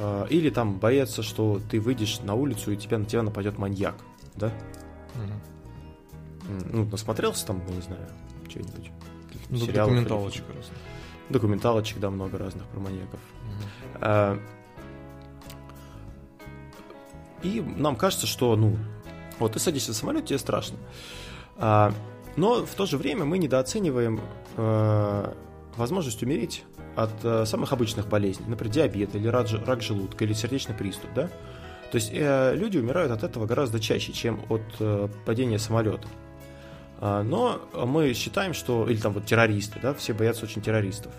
А, 0.00 0.26
или 0.26 0.50
там 0.50 0.78
боятся, 0.78 1.22
что 1.22 1.60
ты 1.70 1.80
выйдешь 1.80 2.20
на 2.20 2.34
улицу 2.34 2.72
и 2.72 2.76
тебя 2.76 2.98
на 2.98 3.04
тебя 3.04 3.22
нападет 3.22 3.58
маньяк, 3.58 3.96
да? 4.36 4.52
Угу. 5.14 6.68
Ну, 6.72 6.84
насмотрелся 6.86 7.46
там, 7.46 7.62
не 7.66 7.80
знаю, 7.82 8.08
что-нибудь. 8.48 8.90
Ну, 9.50 9.66
документалочек 9.66 10.44
разных. 10.48 10.78
Документалочек, 11.28 11.98
да, 11.98 12.10
много 12.10 12.38
разных 12.38 12.64
про 12.66 12.80
маньяков. 12.80 13.20
Угу. 13.20 13.98
А, 14.00 14.38
и 17.42 17.60
нам 17.60 17.96
кажется, 17.96 18.26
что, 18.26 18.56
ну, 18.56 18.76
вот 19.38 19.52
ты 19.52 19.58
садишься 19.58 19.92
в 19.92 19.96
самолет, 19.96 20.26
тебе 20.26 20.38
страшно. 20.38 20.76
А, 21.56 21.92
но 22.38 22.64
в 22.64 22.74
то 22.74 22.86
же 22.86 22.96
время 22.96 23.24
мы 23.24 23.38
недооцениваем 23.38 24.20
а, 24.56 25.34
возможность 25.76 26.22
умереть 26.22 26.64
от 26.94 27.12
э, 27.22 27.44
самых 27.46 27.72
обычных 27.72 28.08
болезней, 28.08 28.46
например, 28.48 28.72
диабет 28.72 29.14
или 29.14 29.28
рак, 29.28 29.46
рак 29.64 29.82
желудка 29.82 30.24
или 30.24 30.32
сердечный 30.32 30.74
приступ, 30.74 31.10
да? 31.14 31.28
То 31.92 31.94
есть 31.94 32.10
э, 32.12 32.54
люди 32.56 32.76
умирают 32.76 33.12
от 33.12 33.22
этого 33.22 33.46
гораздо 33.46 33.78
чаще, 33.78 34.12
чем 34.12 34.40
от 34.48 34.62
э, 34.80 35.08
падения 35.24 35.60
самолета. 35.60 36.08
А, 37.00 37.22
но 37.22 37.60
мы 37.86 38.12
считаем, 38.14 38.52
что... 38.52 38.88
Или 38.88 38.98
там 38.98 39.12
вот 39.12 39.26
террористы, 39.26 39.78
да, 39.80 39.94
все 39.94 40.12
боятся 40.12 40.44
очень 40.44 40.60
террористов. 40.60 41.12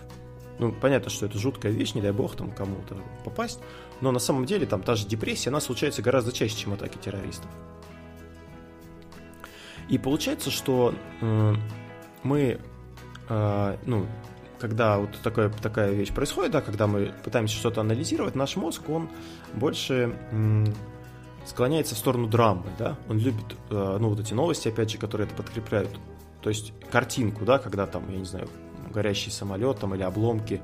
Ну, 0.58 0.72
понятно, 0.72 1.10
что 1.10 1.24
это 1.24 1.38
жуткая 1.38 1.72
вещь, 1.72 1.94
не 1.94 2.02
дай 2.02 2.12
бог 2.12 2.36
там 2.36 2.50
кому-то 2.50 2.98
попасть, 3.24 3.60
но 4.02 4.12
на 4.12 4.18
самом 4.18 4.44
деле 4.44 4.66
там 4.66 4.82
та 4.82 4.94
же 4.94 5.06
депрессия, 5.06 5.48
она 5.48 5.60
случается 5.60 6.02
гораздо 6.02 6.32
чаще, 6.32 6.56
чем 6.56 6.74
атаки 6.74 6.98
террористов. 6.98 7.50
И 9.90 9.98
получается, 9.98 10.50
что 10.50 10.94
э, 11.20 11.54
мы, 12.22 12.60
э, 13.28 13.76
ну, 13.84 14.06
когда 14.60 14.98
вот 14.98 15.10
такая, 15.22 15.48
такая 15.50 15.90
вещь 15.92 16.12
происходит, 16.12 16.52
да, 16.52 16.60
когда 16.60 16.86
мы 16.86 17.12
пытаемся 17.24 17.56
что-то 17.56 17.80
анализировать, 17.80 18.36
наш 18.36 18.54
мозг, 18.54 18.88
он 18.88 19.08
больше 19.52 20.16
м- 20.30 20.72
склоняется 21.44 21.96
в 21.96 21.98
сторону 21.98 22.28
драмы, 22.28 22.66
да, 22.78 22.96
он 23.08 23.18
любит, 23.18 23.56
э, 23.70 23.96
ну, 24.00 24.10
вот 24.10 24.20
эти 24.20 24.32
новости, 24.32 24.68
опять 24.68 24.90
же, 24.90 24.98
которые 24.98 25.26
это 25.26 25.34
подкрепляют, 25.34 25.90
то 26.40 26.50
есть 26.50 26.72
картинку, 26.92 27.44
да, 27.44 27.58
когда 27.58 27.86
там, 27.86 28.08
я 28.10 28.18
не 28.18 28.24
знаю, 28.24 28.48
горящий 28.92 29.30
самолет 29.30 29.80
там 29.80 29.94
или 29.96 30.02
обломки 30.02 30.60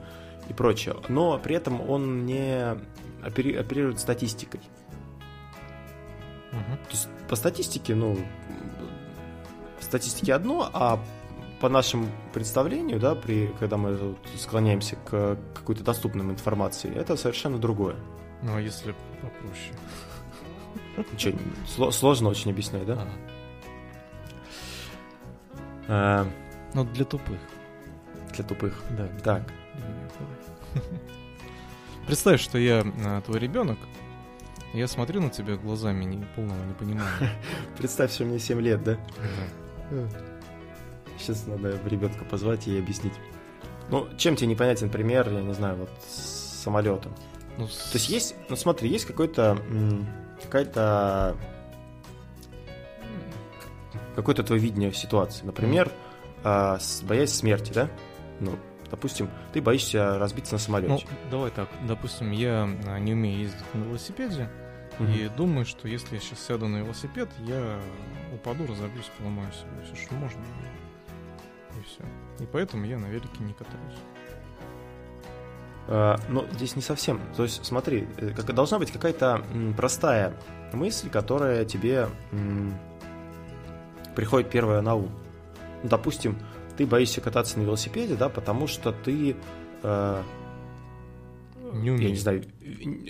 и 0.48 0.52
прочее, 0.52 0.94
но 1.08 1.36
при 1.38 1.56
этом 1.56 1.80
он 1.80 2.26
не 2.26 2.76
опери- 3.22 3.58
оперирует 3.58 3.98
статистикой. 3.98 4.60
Угу. 6.52 6.76
То 6.84 6.90
есть 6.90 7.08
по 7.28 7.34
статистике, 7.34 7.96
ну, 7.96 8.18
статистике 9.86 10.34
одно, 10.34 10.70
а 10.72 11.00
по 11.60 11.68
нашему 11.68 12.08
представлению, 12.32 13.00
да, 13.00 13.14
при, 13.14 13.54
когда 13.58 13.76
мы 13.76 14.16
склоняемся 14.36 14.96
к 14.96 15.38
какой-то 15.54 15.82
доступной 15.82 16.24
информации, 16.26 16.94
это 16.94 17.16
совершенно 17.16 17.58
другое. 17.58 17.96
Ну, 18.42 18.56
а 18.56 18.60
если 18.60 18.94
попроще? 19.22 19.74
Ничего, 21.12 21.90
сложно 21.90 22.28
очень 22.28 22.50
объяснять, 22.50 22.86
да? 22.86 23.08
А, 25.88 26.26
ну, 26.74 26.84
для 26.84 27.04
тупых. 27.04 27.38
Для 28.34 28.44
тупых. 28.44 28.82
Да. 28.90 29.08
Так. 29.22 29.52
Представь, 32.06 32.40
что 32.40 32.58
я 32.58 32.84
а, 33.04 33.20
твой 33.22 33.38
ребенок, 33.38 33.78
я 34.74 34.86
смотрю 34.88 35.20
на 35.20 35.30
тебя 35.30 35.56
глазами 35.56 36.04
не, 36.04 36.24
полного 36.36 36.62
непонимания. 36.64 37.32
Представь, 37.78 38.12
что 38.12 38.24
мне 38.24 38.38
7 38.38 38.60
лет, 38.60 38.82
да? 38.84 38.98
Да. 39.90 40.08
Сейчас 41.18 41.46
надо 41.46 41.78
ребенка 41.86 42.24
позвать 42.24 42.66
и 42.68 42.78
объяснить. 42.78 43.14
Ну, 43.90 44.08
чем 44.16 44.36
тебе 44.36 44.48
непонятен 44.48 44.90
пример, 44.90 45.30
я 45.30 45.40
не 45.40 45.54
знаю, 45.54 45.76
вот 45.76 45.90
с 46.08 46.62
самолетом? 46.62 47.14
Ну, 47.56 47.68
с... 47.68 47.90
То 47.90 47.98
есть 47.98 48.08
есть, 48.08 48.34
ну 48.48 48.56
смотри, 48.56 48.88
есть 48.88 49.06
какой-то 49.06 49.58
какая-то 50.42 51.36
какое-то 54.14 54.42
твое 54.42 54.60
видение 54.60 54.92
ситуации. 54.92 55.44
Например, 55.44 55.90
э, 56.42 56.78
боясь 57.02 57.32
смерти, 57.32 57.72
да? 57.72 57.88
Ну, 58.40 58.58
допустим, 58.90 59.30
ты 59.52 59.60
боишься 59.60 60.18
разбиться 60.18 60.54
на 60.54 60.58
самолете. 60.58 61.06
Ну, 61.08 61.30
давай 61.30 61.50
так, 61.50 61.68
допустим, 61.86 62.30
я 62.32 62.68
а, 62.86 62.98
не 62.98 63.12
умею 63.12 63.40
ездить 63.40 63.74
на 63.74 63.84
велосипеде, 63.84 64.48
mm-hmm. 64.98 65.26
и 65.26 65.28
думаю, 65.28 65.66
что 65.66 65.88
если 65.88 66.14
я 66.14 66.20
сейчас 66.20 66.40
сяду 66.40 66.68
на 66.68 66.78
велосипед, 66.78 67.28
я 67.40 67.78
упаду, 68.34 68.66
разобьюсь, 68.66 69.10
поломаю 69.18 69.52
себе 69.52 69.70
все, 69.84 70.04
что 70.04 70.14
можно. 70.14 70.40
И 71.78 71.84
все. 71.84 72.02
И 72.42 72.46
поэтому 72.46 72.84
я 72.86 72.98
на 72.98 73.06
велике 73.06 73.42
не 73.42 73.52
катаюсь. 73.52 73.98
А, 75.88 76.18
но 76.28 76.46
здесь 76.52 76.76
не 76.76 76.82
совсем. 76.82 77.20
То 77.36 77.44
есть, 77.44 77.64
смотри, 77.64 78.08
э, 78.16 78.30
должна 78.52 78.78
быть 78.78 78.90
какая-то 78.90 79.44
простая 79.76 80.34
мысль, 80.72 81.08
которая 81.10 81.64
тебе 81.64 82.08
приходит 84.14 84.50
первая 84.50 84.80
на 84.80 84.94
ум. 84.94 85.10
Ну, 85.82 85.88
допустим, 85.88 86.38
ты 86.76 86.86
боишься 86.86 87.20
кататься 87.20 87.58
на 87.58 87.62
велосипеде, 87.62 88.16
да, 88.16 88.28
потому 88.28 88.66
что 88.66 88.92
ты... 88.92 89.36
Э, 89.82 90.22
не 91.82 91.90
умеешь. 91.90 92.04
Я 92.04 92.10
не 92.10 92.16
знаю, 92.16 92.44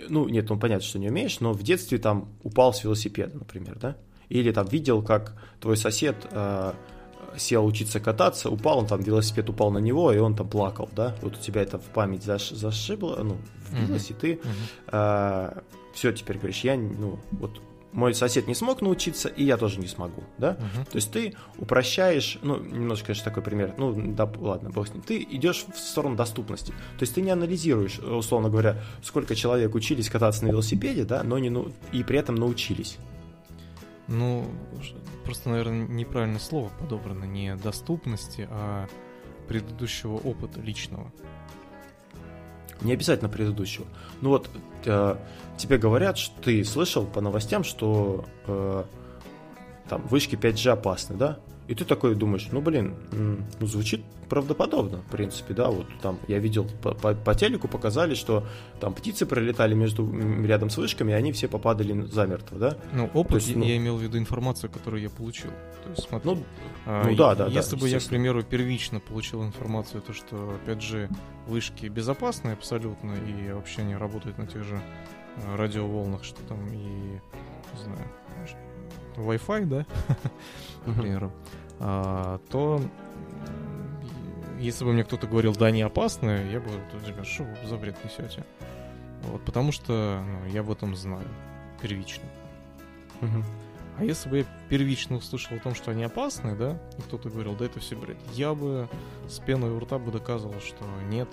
ну, 0.08 0.28
нет, 0.28 0.48
ну, 0.48 0.58
понятно, 0.58 0.84
что 0.84 0.98
не 0.98 1.08
умеешь, 1.08 1.40
но 1.40 1.52
в 1.52 1.62
детстве 1.62 1.98
там 1.98 2.28
упал 2.42 2.72
с 2.72 2.84
велосипеда, 2.84 3.38
например, 3.38 3.78
да? 3.78 3.96
Или 4.28 4.52
там 4.52 4.66
видел, 4.66 5.02
как 5.02 5.36
твой 5.60 5.76
сосед 5.76 6.16
э, 6.30 6.72
сел 7.36 7.64
учиться 7.64 8.00
кататься, 8.00 8.50
упал, 8.50 8.78
он 8.78 8.86
там, 8.86 9.00
велосипед 9.00 9.48
упал 9.48 9.70
на 9.70 9.78
него, 9.78 10.12
и 10.12 10.18
он 10.18 10.34
там 10.34 10.48
плакал, 10.48 10.88
да? 10.94 11.14
Вот 11.22 11.36
у 11.36 11.40
тебя 11.40 11.62
это 11.62 11.78
в 11.78 11.84
память 11.84 12.24
заш, 12.24 12.50
зашибло, 12.50 13.16
ну, 13.22 13.36
вбилось, 13.70 14.10
mm-hmm. 14.10 14.16
и 14.16 14.20
ты 14.20 14.32
mm-hmm. 14.32 15.56
э, 15.56 15.60
все 15.94 16.12
теперь 16.12 16.38
говоришь, 16.38 16.60
я, 16.60 16.76
ну, 16.76 17.18
вот 17.32 17.60
мой 17.96 18.14
сосед 18.14 18.46
не 18.46 18.54
смог 18.54 18.82
научиться, 18.82 19.28
и 19.28 19.42
я 19.42 19.56
тоже 19.56 19.80
не 19.80 19.86
смогу, 19.86 20.22
да? 20.36 20.52
Uh-huh. 20.52 20.90
То 20.90 20.96
есть 20.96 21.10
ты 21.10 21.34
упрощаешь, 21.56 22.38
ну, 22.42 22.58
немножко, 22.58 23.06
конечно, 23.06 23.24
такой 23.24 23.42
пример, 23.42 23.74
ну, 23.78 23.92
да, 24.12 24.30
ладно, 24.36 24.68
бог 24.68 24.86
с 24.86 24.92
ним. 24.92 25.02
Ты 25.02 25.26
идешь 25.30 25.64
в 25.74 25.78
сторону 25.78 26.14
доступности. 26.14 26.72
То 26.72 27.02
есть 27.02 27.14
ты 27.14 27.22
не 27.22 27.30
анализируешь, 27.30 27.98
условно 27.98 28.50
говоря, 28.50 28.82
сколько 29.02 29.34
человек 29.34 29.74
учились 29.74 30.10
кататься 30.10 30.44
на 30.44 30.50
велосипеде, 30.50 31.04
да, 31.04 31.22
но 31.22 31.38
не, 31.38 31.48
ну, 31.48 31.72
и 31.90 32.04
при 32.04 32.18
этом 32.18 32.34
научились. 32.34 32.98
Ну, 34.08 34.46
просто, 35.24 35.48
наверное, 35.48 35.88
неправильное 35.88 36.38
слово 36.38 36.70
подобрано, 36.78 37.24
не 37.24 37.56
доступности, 37.56 38.46
а 38.50 38.88
предыдущего 39.48 40.16
опыта 40.16 40.60
личного. 40.60 41.10
Не 42.82 42.92
обязательно 42.92 43.28
предыдущего. 43.28 43.86
Ну 44.20 44.30
вот, 44.30 44.50
э, 44.84 45.16
тебе 45.56 45.78
говорят, 45.78 46.18
что 46.18 46.40
ты 46.42 46.64
слышал 46.64 47.06
по 47.06 47.20
новостям, 47.20 47.64
что 47.64 48.24
э, 48.46 48.84
там 49.88 50.02
вышки 50.08 50.34
5G 50.34 50.70
опасны, 50.70 51.16
да? 51.16 51.38
И 51.68 51.74
ты 51.74 51.84
такой 51.84 52.14
думаешь, 52.14 52.48
ну 52.52 52.60
блин, 52.60 52.94
ну 53.60 53.66
звучит 53.66 54.02
правдоподобно, 54.28 54.98
в 54.98 55.10
принципе, 55.10 55.54
да, 55.54 55.68
вот 55.68 55.86
там 56.00 56.18
я 56.28 56.38
видел 56.38 56.66
по, 56.82 56.94
по, 56.94 57.14
по 57.14 57.34
телеку 57.34 57.68
показали, 57.68 58.14
что 58.14 58.44
там 58.80 58.94
птицы 58.94 59.26
пролетали 59.26 59.74
между 59.74 60.08
рядом 60.44 60.70
с 60.70 60.76
вышками, 60.76 61.12
и 61.12 61.14
они 61.14 61.32
все 61.32 61.48
попадали 61.48 62.02
замертво, 62.06 62.58
да? 62.58 62.76
Ну, 62.92 63.10
опыт, 63.14 63.42
есть, 63.42 63.56
ну, 63.56 63.64
я 63.64 63.76
имел 63.76 63.96
в 63.96 64.02
виду 64.02 64.18
информацию, 64.18 64.70
которую 64.70 65.02
я 65.02 65.10
получил. 65.10 65.50
То 65.84 65.90
есть, 65.90 66.08
смотри, 66.08 66.30
ну, 66.30 66.44
а, 66.86 67.04
ну 67.08 67.16
да, 67.16 67.34
да. 67.34 67.46
Если 67.46 67.76
да, 67.76 67.82
бы 67.82 67.88
я, 67.88 68.00
к 68.00 68.04
примеру, 68.04 68.42
первично 68.42 69.00
получил 69.00 69.44
информацию, 69.44 70.02
то 70.02 70.12
что 70.12 70.54
5G 70.66 71.14
вышки 71.46 71.86
безопасны 71.86 72.50
абсолютно, 72.50 73.14
и 73.14 73.52
вообще 73.52 73.82
они 73.82 73.96
работают 73.96 74.38
на 74.38 74.46
тех 74.46 74.64
же 74.64 74.80
а, 75.46 75.56
радиоволнах, 75.56 76.24
что 76.24 76.40
там 76.42 76.66
и, 76.72 76.76
не 76.76 77.82
знаю, 77.84 78.08
Wi-Fi, 79.16 79.64
да, 79.66 79.86
к 80.84 81.00
примеру, 81.00 81.32
а, 81.78 82.40
то 82.50 82.80
если 84.58 84.84
бы 84.84 84.92
мне 84.92 85.04
кто-то 85.04 85.26
говорил, 85.26 85.54
да, 85.54 85.66
они 85.66 85.82
опасны, 85.82 86.48
я 86.50 86.60
бы, 86.60 86.70
ребят, 87.06 87.26
что 87.26 87.44
вы 87.44 87.68
за 87.68 87.76
бред 87.76 87.96
несете? 88.04 88.44
Вот, 89.22 89.42
потому 89.44 89.72
что 89.72 90.22
ну, 90.24 90.46
я 90.52 90.62
в 90.62 90.70
этом 90.70 90.94
знаю 90.96 91.26
первично. 91.80 92.24
Угу. 93.20 93.44
А 93.98 94.04
если 94.04 94.28
бы 94.28 94.38
я 94.38 94.44
первично 94.68 95.16
услышал 95.16 95.56
о 95.56 95.60
том, 95.60 95.74
что 95.74 95.90
они 95.90 96.04
опасны, 96.04 96.54
да, 96.54 96.78
и 96.98 97.02
кто-то 97.02 97.30
говорил, 97.30 97.54
да 97.54 97.64
это 97.64 97.80
все 97.80 97.96
бред, 97.96 98.18
я 98.32 98.54
бы 98.54 98.88
с 99.28 99.38
пеной 99.38 99.70
у 99.70 99.80
рта 99.80 99.98
бы 99.98 100.12
доказывал, 100.12 100.60
что 100.60 100.84
нет, 101.08 101.28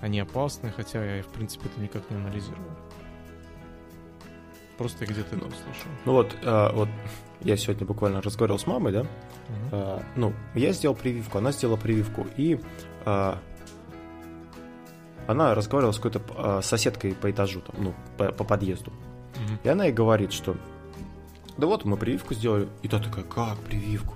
они 0.00 0.20
опасны, 0.20 0.70
хотя 0.70 1.04
я, 1.16 1.22
в 1.22 1.28
принципе, 1.28 1.66
это 1.66 1.80
никак 1.80 2.08
не 2.10 2.16
анализировал. 2.16 2.70
Просто 4.78 5.06
где-то 5.06 5.36
это 5.36 5.46
услышал. 5.46 5.88
Ну 6.04 6.12
вот, 6.12 6.36
а, 6.42 6.72
вот 6.72 6.88
я 7.40 7.56
сегодня 7.56 7.86
буквально 7.86 8.20
разговаривал 8.20 8.58
с 8.58 8.66
мамой, 8.66 8.92
да? 8.92 9.00
Угу. 9.00 9.08
А, 9.72 10.02
ну, 10.16 10.32
я 10.54 10.72
сделал 10.72 10.96
прививку, 10.96 11.38
она 11.38 11.52
сделала 11.52 11.76
прививку, 11.76 12.26
и 12.36 12.60
а, 13.04 13.38
она 15.26 15.54
разговаривала 15.54 15.92
с 15.92 15.96
какой-то 15.96 16.22
а, 16.36 16.62
соседкой 16.62 17.14
по 17.14 17.30
этажу, 17.30 17.60
там, 17.60 17.76
ну, 17.82 17.94
по, 18.16 18.32
по 18.32 18.44
подъезду. 18.44 18.90
Угу. 18.90 19.58
И 19.62 19.68
она 19.68 19.84
ей 19.84 19.92
говорит, 19.92 20.32
что 20.32 20.56
да 21.56 21.66
вот 21.66 21.84
мы 21.84 21.96
прививку 21.96 22.34
сделали. 22.34 22.68
И 22.82 22.88
та 22.88 22.98
такая, 22.98 23.24
как 23.24 23.58
прививку? 23.58 24.14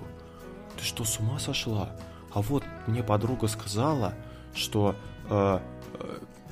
Ты 0.77 0.83
что, 0.83 1.03
с 1.03 1.19
ума 1.19 1.39
сошла? 1.39 1.95
А 2.33 2.41
вот 2.41 2.63
мне 2.85 3.01
подруга 3.01 3.47
сказала, 3.47 4.13
что 4.53 4.95
э, 5.29 5.59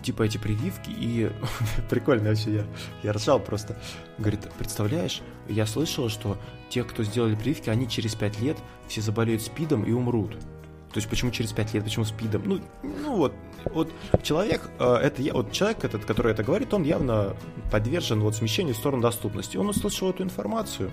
типа 0.02 0.24
эти 0.24 0.38
прививки, 0.38 0.90
и 0.90 1.32
прикольно 1.90 2.30
вообще, 2.30 2.56
я, 2.56 2.64
я 3.04 3.14
ржал 3.14 3.40
просто. 3.40 3.78
Говорит, 4.18 4.50
представляешь, 4.58 5.22
я 5.48 5.66
слышала, 5.66 6.10
что 6.10 6.38
те, 6.70 6.84
кто 6.84 7.04
сделали 7.04 7.36
прививки, 7.36 7.70
они 7.70 7.90
через 7.90 8.16
5 8.16 8.40
лет 8.42 8.58
все 8.88 9.02
заболеют 9.02 9.42
спидом 9.42 9.84
и 9.84 9.92
умрут. 9.92 10.38
То 10.94 11.00
есть 11.00 11.10
почему 11.10 11.32
через 11.32 11.52
5 11.52 11.74
лет, 11.74 11.84
почему 11.84 12.06
спидом? 12.06 12.44
Ну, 12.46 12.60
ну 12.84 13.18
вот, 13.18 13.34
вот 13.66 13.92
человек, 14.24 14.62
э, 14.80 14.96
это 14.96 15.22
я, 15.22 15.34
вот 15.34 15.52
человек 15.52 15.84
этот, 15.84 16.06
который 16.06 16.32
это 16.32 16.44
говорит, 16.44 16.74
он 16.74 16.84
явно 16.84 17.36
подвержен 17.72 18.22
вот 18.22 18.36
смещению 18.36 18.74
в 18.74 18.78
сторону 18.78 19.02
доступности. 19.02 19.58
Он 19.58 19.70
услышал 19.70 20.10
эту 20.10 20.24
информацию. 20.24 20.92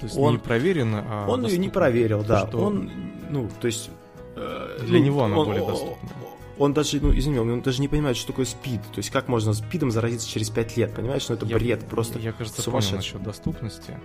То 0.00 0.06
есть 0.06 0.18
он, 0.18 0.32
не 0.32 0.38
проверено, 0.38 1.04
а 1.08 1.26
Он 1.28 1.46
ее 1.46 1.56
не 1.56 1.70
проверил, 1.70 2.22
да. 2.22 2.46
Что... 2.46 2.58
Он, 2.58 2.90
ну, 3.30 3.48
то 3.60 3.66
есть... 3.66 3.90
Э, 4.36 4.78
Для 4.82 4.98
ну, 4.98 5.04
него 5.04 5.24
она 5.24 5.38
он, 5.38 5.46
более 5.46 5.66
доступна 5.66 6.10
он 6.58 6.74
даже, 6.74 7.00
ну, 7.00 7.16
извини, 7.16 7.38
он 7.38 7.62
даже 7.62 7.80
не 7.80 7.88
понимает, 7.88 8.16
что 8.16 8.28
такое 8.28 8.44
спид. 8.44 8.82
То 8.92 8.98
есть 8.98 9.10
как 9.10 9.28
можно 9.28 9.52
спидом 9.52 9.90
заразиться 9.90 10.28
через 10.28 10.50
5 10.50 10.76
лет, 10.76 10.94
понимаешь? 10.94 11.28
Ну, 11.28 11.34
это 11.34 11.46
я, 11.46 11.56
бред 11.56 11.86
просто 11.86 12.18
Я, 12.18 12.32
кажется, 12.32 12.62
понял 12.70 12.92
насчет 12.92 13.22
доступности. 13.22 13.98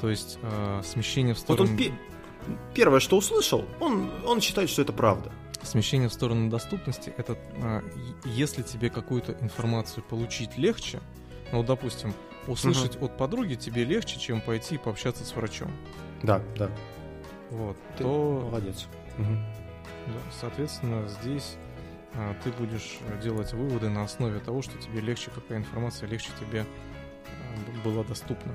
То 0.00 0.08
есть 0.08 0.38
э, 0.42 0.82
смещение 0.84 1.34
в 1.34 1.38
сторону... 1.38 1.64
Вот 1.64 1.70
он 1.72 1.76
пи- 1.76 1.92
первое, 2.74 3.00
что 3.00 3.16
услышал, 3.16 3.64
он, 3.80 4.10
он 4.24 4.40
считает, 4.40 4.70
что 4.70 4.82
это 4.82 4.92
правда. 4.92 5.30
Смещение 5.62 6.08
в 6.08 6.12
сторону 6.12 6.48
доступности— 6.48 7.12
это 7.18 7.36
э, 7.56 7.82
если 8.24 8.62
тебе 8.62 8.88
какую-то 8.88 9.36
информацию 9.40 10.02
получить 10.02 10.56
легче, 10.56 11.00
ну, 11.52 11.62
допустим, 11.62 12.14
услышать 12.46 12.96
угу. 12.96 13.06
от 13.06 13.18
подруги 13.18 13.54
тебе 13.56 13.84
легче, 13.84 14.18
чем 14.18 14.40
пойти 14.40 14.76
и 14.76 14.78
пообщаться 14.78 15.24
с 15.24 15.34
врачом. 15.34 15.70
Да, 16.22 16.40
да. 16.56 16.70
Вот, 17.50 17.76
Ты 17.98 18.04
то... 18.04 18.48
Молодец. 18.50 18.86
Угу. 19.18 19.36
Да, 20.06 20.20
соответственно, 20.40 21.08
здесь 21.08 21.56
ты 22.42 22.50
будешь 22.52 22.98
делать 23.22 23.52
выводы 23.52 23.88
на 23.88 24.04
основе 24.04 24.40
того, 24.40 24.62
что 24.62 24.76
тебе 24.78 25.00
легче, 25.00 25.30
какая 25.34 25.58
информация 25.58 26.08
легче 26.08 26.30
тебе 26.40 26.64
а, 26.64 27.84
была 27.84 28.02
доступна. 28.04 28.54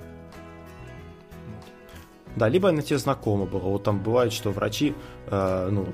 Да, 2.36 2.50
либо 2.50 2.70
она 2.70 2.82
тебе 2.82 2.98
знакома 2.98 3.46
была. 3.46 3.70
Вот 3.70 3.84
там 3.84 4.00
бывает, 4.00 4.34
что 4.34 4.52
врачи, 4.52 4.94
э, 5.28 5.70
ну, 5.72 5.88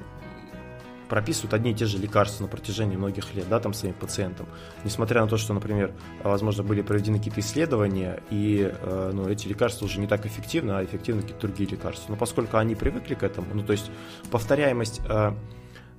прописывают 1.07 1.53
одни 1.53 1.71
и 1.71 1.75
те 1.75 1.85
же 1.85 1.97
лекарства 1.97 2.45
на 2.45 2.49
протяжении 2.49 2.95
многих 2.95 3.33
лет, 3.35 3.47
да, 3.49 3.59
там 3.59 3.73
своим 3.73 3.93
пациентам. 3.93 4.47
Несмотря 4.85 5.21
на 5.21 5.27
то, 5.27 5.37
что, 5.37 5.53
например, 5.53 5.93
возможно, 6.23 6.63
были 6.63 6.81
проведены 6.81 7.17
какие-то 7.17 7.41
исследования, 7.41 8.23
и 8.31 8.71
э, 8.73 9.11
ну, 9.13 9.27
эти 9.27 9.47
лекарства 9.47 9.85
уже 9.85 9.99
не 9.99 10.07
так 10.07 10.25
эффективны, 10.25 10.71
а 10.71 10.83
эффективны 10.85 11.21
какие-то 11.21 11.47
другие 11.47 11.69
лекарства. 11.69 12.13
Но 12.13 12.15
поскольку 12.17 12.57
они 12.57 12.75
привыкли 12.75 13.13
к 13.13 13.23
этому, 13.23 13.47
ну, 13.53 13.61
то 13.61 13.73
есть 13.73 13.91
повторяемость 14.31 15.01
э, 15.07 15.33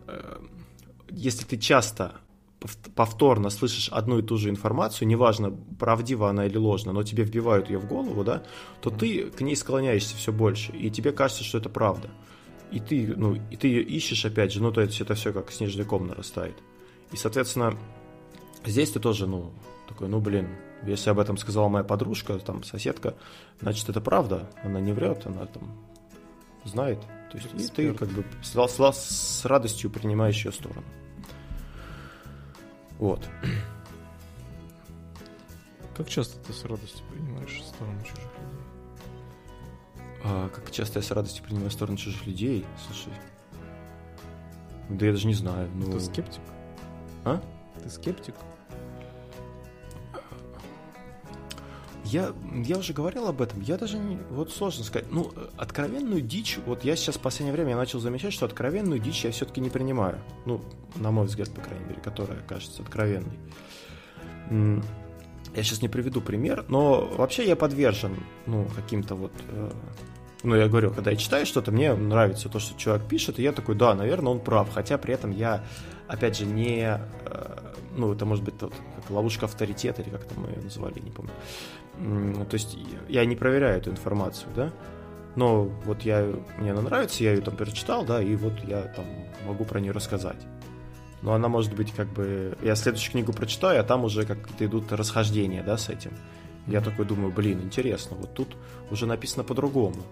э, 0.09 0.39
если 1.15 1.45
ты 1.45 1.57
часто 1.59 2.15
повторно 2.95 3.51
слышишь 3.51 3.89
одну 3.89 4.19
и 4.19 4.23
ту 4.23 4.37
же 4.37 4.49
информацию, 4.49 5.09
неважно, 5.09 5.51
правдива 5.79 6.31
она 6.31 6.47
или 6.47 6.57
ложна, 6.57 6.93
но 6.93 7.03
тебе 7.03 7.25
вбивают 7.25 7.69
ее 7.71 7.79
в 7.79 7.87
голову, 7.87 8.25
да, 8.25 8.45
то 8.81 8.91
ты 8.91 9.31
к 9.31 9.41
ней 9.41 9.57
склоняешься 9.57 10.17
все 10.17 10.33
больше, 10.33 10.73
и 10.73 10.91
тебе 10.91 11.13
кажется, 11.13 11.45
что 11.45 11.59
это 11.59 11.69
правда. 11.69 12.11
И 12.71 12.81
ты, 12.81 13.15
ну, 13.17 13.35
и 13.35 13.57
ты 13.57 13.69
ее 13.69 13.83
ищешь, 13.83 14.25
опять 14.25 14.53
же, 14.53 14.63
ну, 14.63 14.73
то 14.73 14.81
есть 14.81 15.01
это 15.01 15.15
все 15.15 15.33
как 15.33 15.51
снежный 15.51 15.85
ком 15.85 16.07
нарастает. 16.07 16.55
И, 17.11 17.17
соответственно, 17.17 17.77
здесь 18.65 18.93
ты 18.93 19.01
тоже, 19.01 19.27
ну, 19.27 19.53
такой, 19.89 20.09
ну, 20.09 20.21
блин, 20.21 20.49
если 20.87 21.11
об 21.11 21.19
этом 21.19 21.37
сказала 21.37 21.69
моя 21.69 21.85
подружка, 21.85 22.39
там, 22.39 22.65
соседка, 22.65 23.15
значит, 23.61 23.89
это 23.89 24.01
правда, 24.01 24.49
она 24.65 24.81
не 24.81 24.93
врет, 24.93 25.27
она 25.27 25.47
там 25.47 25.71
знает. 26.65 27.01
То 27.31 27.39
есть, 27.39 27.49
и 27.55 27.75
ты 27.75 27.93
как 27.93 28.09
бы 28.09 28.25
с, 28.43 28.55
с, 28.55 28.95
с 28.95 29.45
радостью 29.45 29.91
принимаешь 29.91 30.45
ее 30.45 30.53
сторону. 30.53 30.85
Вот. 33.03 33.29
Как 35.97 36.09
часто 36.09 36.39
ты 36.39 36.53
с 36.53 36.65
радостью 36.65 37.05
принимаешь 37.11 37.61
сторону 37.65 38.01
чужих 38.05 38.19
людей? 38.19 38.31
А, 40.23 40.49
как 40.51 40.71
часто 40.71 41.01
я 41.01 41.03
с 41.03 41.11
радостью 41.11 41.45
принимаю 41.45 41.73
сторону 41.73 41.97
чужих 41.97 42.25
людей, 42.29 42.65
слушай. 42.87 43.13
Да 44.89 45.07
я 45.07 45.11
даже 45.11 45.27
не 45.27 45.35
знаю. 45.35 45.69
Ну... 45.75 45.91
Ты 45.91 45.99
скептик? 45.99 46.43
А? 47.25 47.43
Ты 47.83 47.91
скептик? 47.91 48.37
Я, 52.13 52.35
я 52.67 52.77
уже 52.77 52.93
говорил 52.93 53.27
об 53.27 53.41
этом, 53.41 53.63
я 53.63 53.79
даже 53.79 53.97
не, 53.97 54.19
вот 54.29 54.53
сложно 54.53 54.85
сказать, 54.85 55.11
ну, 55.11 55.33
откровенную 55.57 56.21
дичь, 56.21 56.59
вот 56.67 56.85
я 56.85 56.95
сейчас 56.95 57.17
в 57.17 57.21
последнее 57.21 57.55
время 57.55 57.71
я 57.71 57.77
начал 57.79 58.01
замечать, 58.01 58.35
что 58.35 58.45
откровенную 58.45 59.01
дичь 59.01 59.25
я 59.25 59.31
все-таки 59.31 59.63
не 59.63 59.71
принимаю, 59.71 60.19
ну, 60.45 60.61
на 60.97 61.11
мой 61.11 61.25
взгляд, 61.25 61.49
по 61.55 61.63
крайней 61.63 61.87
мере, 61.87 62.03
которая 62.03 62.41
кажется 62.47 62.83
откровенной. 62.83 63.39
Я 64.51 65.63
сейчас 65.63 65.81
не 65.81 65.89
приведу 65.89 66.21
пример, 66.21 66.67
но 66.69 67.07
вообще 67.17 67.47
я 67.49 67.57
подвержен, 67.57 68.15
ну, 68.47 68.69
каким-то 68.77 69.15
вот 69.15 69.33
э, 69.49 69.71
ну, 70.43 70.55
я 70.55 70.69
говорю, 70.69 70.91
когда 70.91 71.13
я 71.13 71.17
читаю 71.17 71.47
что-то, 71.47 71.73
мне 71.73 71.95
нравится 71.95 72.51
то, 72.51 72.59
что 72.59 72.79
человек 72.79 73.07
пишет, 73.07 73.39
и 73.39 73.43
я 73.43 73.53
такой, 73.53 73.75
да, 73.75 73.95
наверное, 73.95 74.33
он 74.33 74.41
прав. 74.41 74.69
Хотя 74.75 74.99
при 74.99 75.15
этом 75.15 75.31
я, 75.31 75.65
опять 76.09 76.37
же, 76.37 76.47
не... 76.47 77.01
Э, 77.27 77.73
ну, 77.97 78.13
это 78.13 78.25
может 78.25 78.45
быть 78.45 78.59
тот, 78.59 78.75
как 78.97 79.11
ловушка 79.11 79.47
авторитета, 79.47 80.03
или 80.03 80.11
как 80.11 80.25
это 80.25 80.39
мы 80.39 80.49
ее 80.49 80.61
называли, 80.61 80.99
не 80.99 81.11
помню. 81.11 81.33
То 81.99 82.55
есть 82.55 82.77
я 83.09 83.25
не 83.25 83.37
проверяю 83.37 83.79
эту 83.79 83.91
информацию, 83.91 84.49
да, 84.57 84.73
но 85.37 85.65
вот 85.85 86.03
я, 86.03 86.33
мне 86.59 86.73
она 86.73 86.83
нравится, 86.83 87.25
я 87.25 87.33
ее 87.33 87.41
там 87.41 87.57
перечитал, 87.57 88.05
да, 88.05 88.23
и 88.23 88.35
вот 88.37 88.59
я 88.65 88.83
там 88.83 89.05
могу 89.47 89.65
про 89.65 89.81
нее 89.81 89.93
рассказать. 89.93 90.47
Но 91.23 91.35
она 91.35 91.49
может 91.49 91.75
быть 91.75 91.93
как 91.93 92.09
бы... 92.09 92.57
Я 92.63 92.75
следующую 92.75 93.13
книгу 93.13 93.33
прочитаю, 93.33 93.81
а 93.81 93.85
там 93.85 94.05
уже 94.05 94.27
как-то 94.27 94.67
идут 94.67 94.91
расхождения, 94.93 95.63
да, 95.63 95.79
с 95.79 95.89
этим. 95.89 96.13
Я 96.67 96.81
такой 96.81 97.05
думаю, 97.05 97.33
блин, 97.33 97.61
интересно, 97.63 98.17
вот 98.17 98.35
тут 98.35 98.57
уже 98.91 99.07
написано 99.07 99.45
по-другому. 99.45 100.03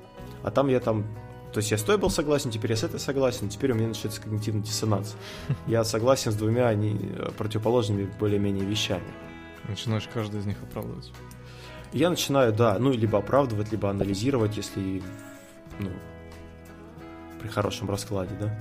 А 0.42 0.50
там 0.50 0.68
я 0.68 0.80
там 0.80 1.04
то 1.52 1.58
есть 1.58 1.72
я 1.72 1.78
с 1.78 1.82
той 1.82 1.98
был 1.98 2.10
согласен, 2.10 2.52
теперь 2.52 2.70
я 2.70 2.76
с 2.76 2.84
этой 2.84 3.00
согласен, 3.00 3.48
теперь 3.48 3.72
у 3.72 3.74
меня 3.74 3.88
начинается 3.88 4.22
когнитивный 4.22 4.62
диссонанс. 4.62 5.16
Я 5.66 5.82
согласен 5.82 6.30
с 6.30 6.36
двумя 6.36 6.68
они 6.68 6.96
противоположными 7.36 8.08
более-менее 8.20 8.64
вещами. 8.64 9.10
Начинаешь 9.66 10.08
каждый 10.14 10.40
из 10.40 10.46
них 10.46 10.62
оправдывать. 10.62 11.12
Я 11.92 12.10
начинаю, 12.10 12.52
да, 12.52 12.78
ну, 12.78 12.92
либо 12.92 13.18
оправдывать, 13.18 13.72
либо 13.72 13.90
анализировать, 13.90 14.56
если, 14.56 15.02
ну, 15.78 15.90
при 17.40 17.48
хорошем 17.48 17.90
раскладе, 17.90 18.34
да. 18.40 18.58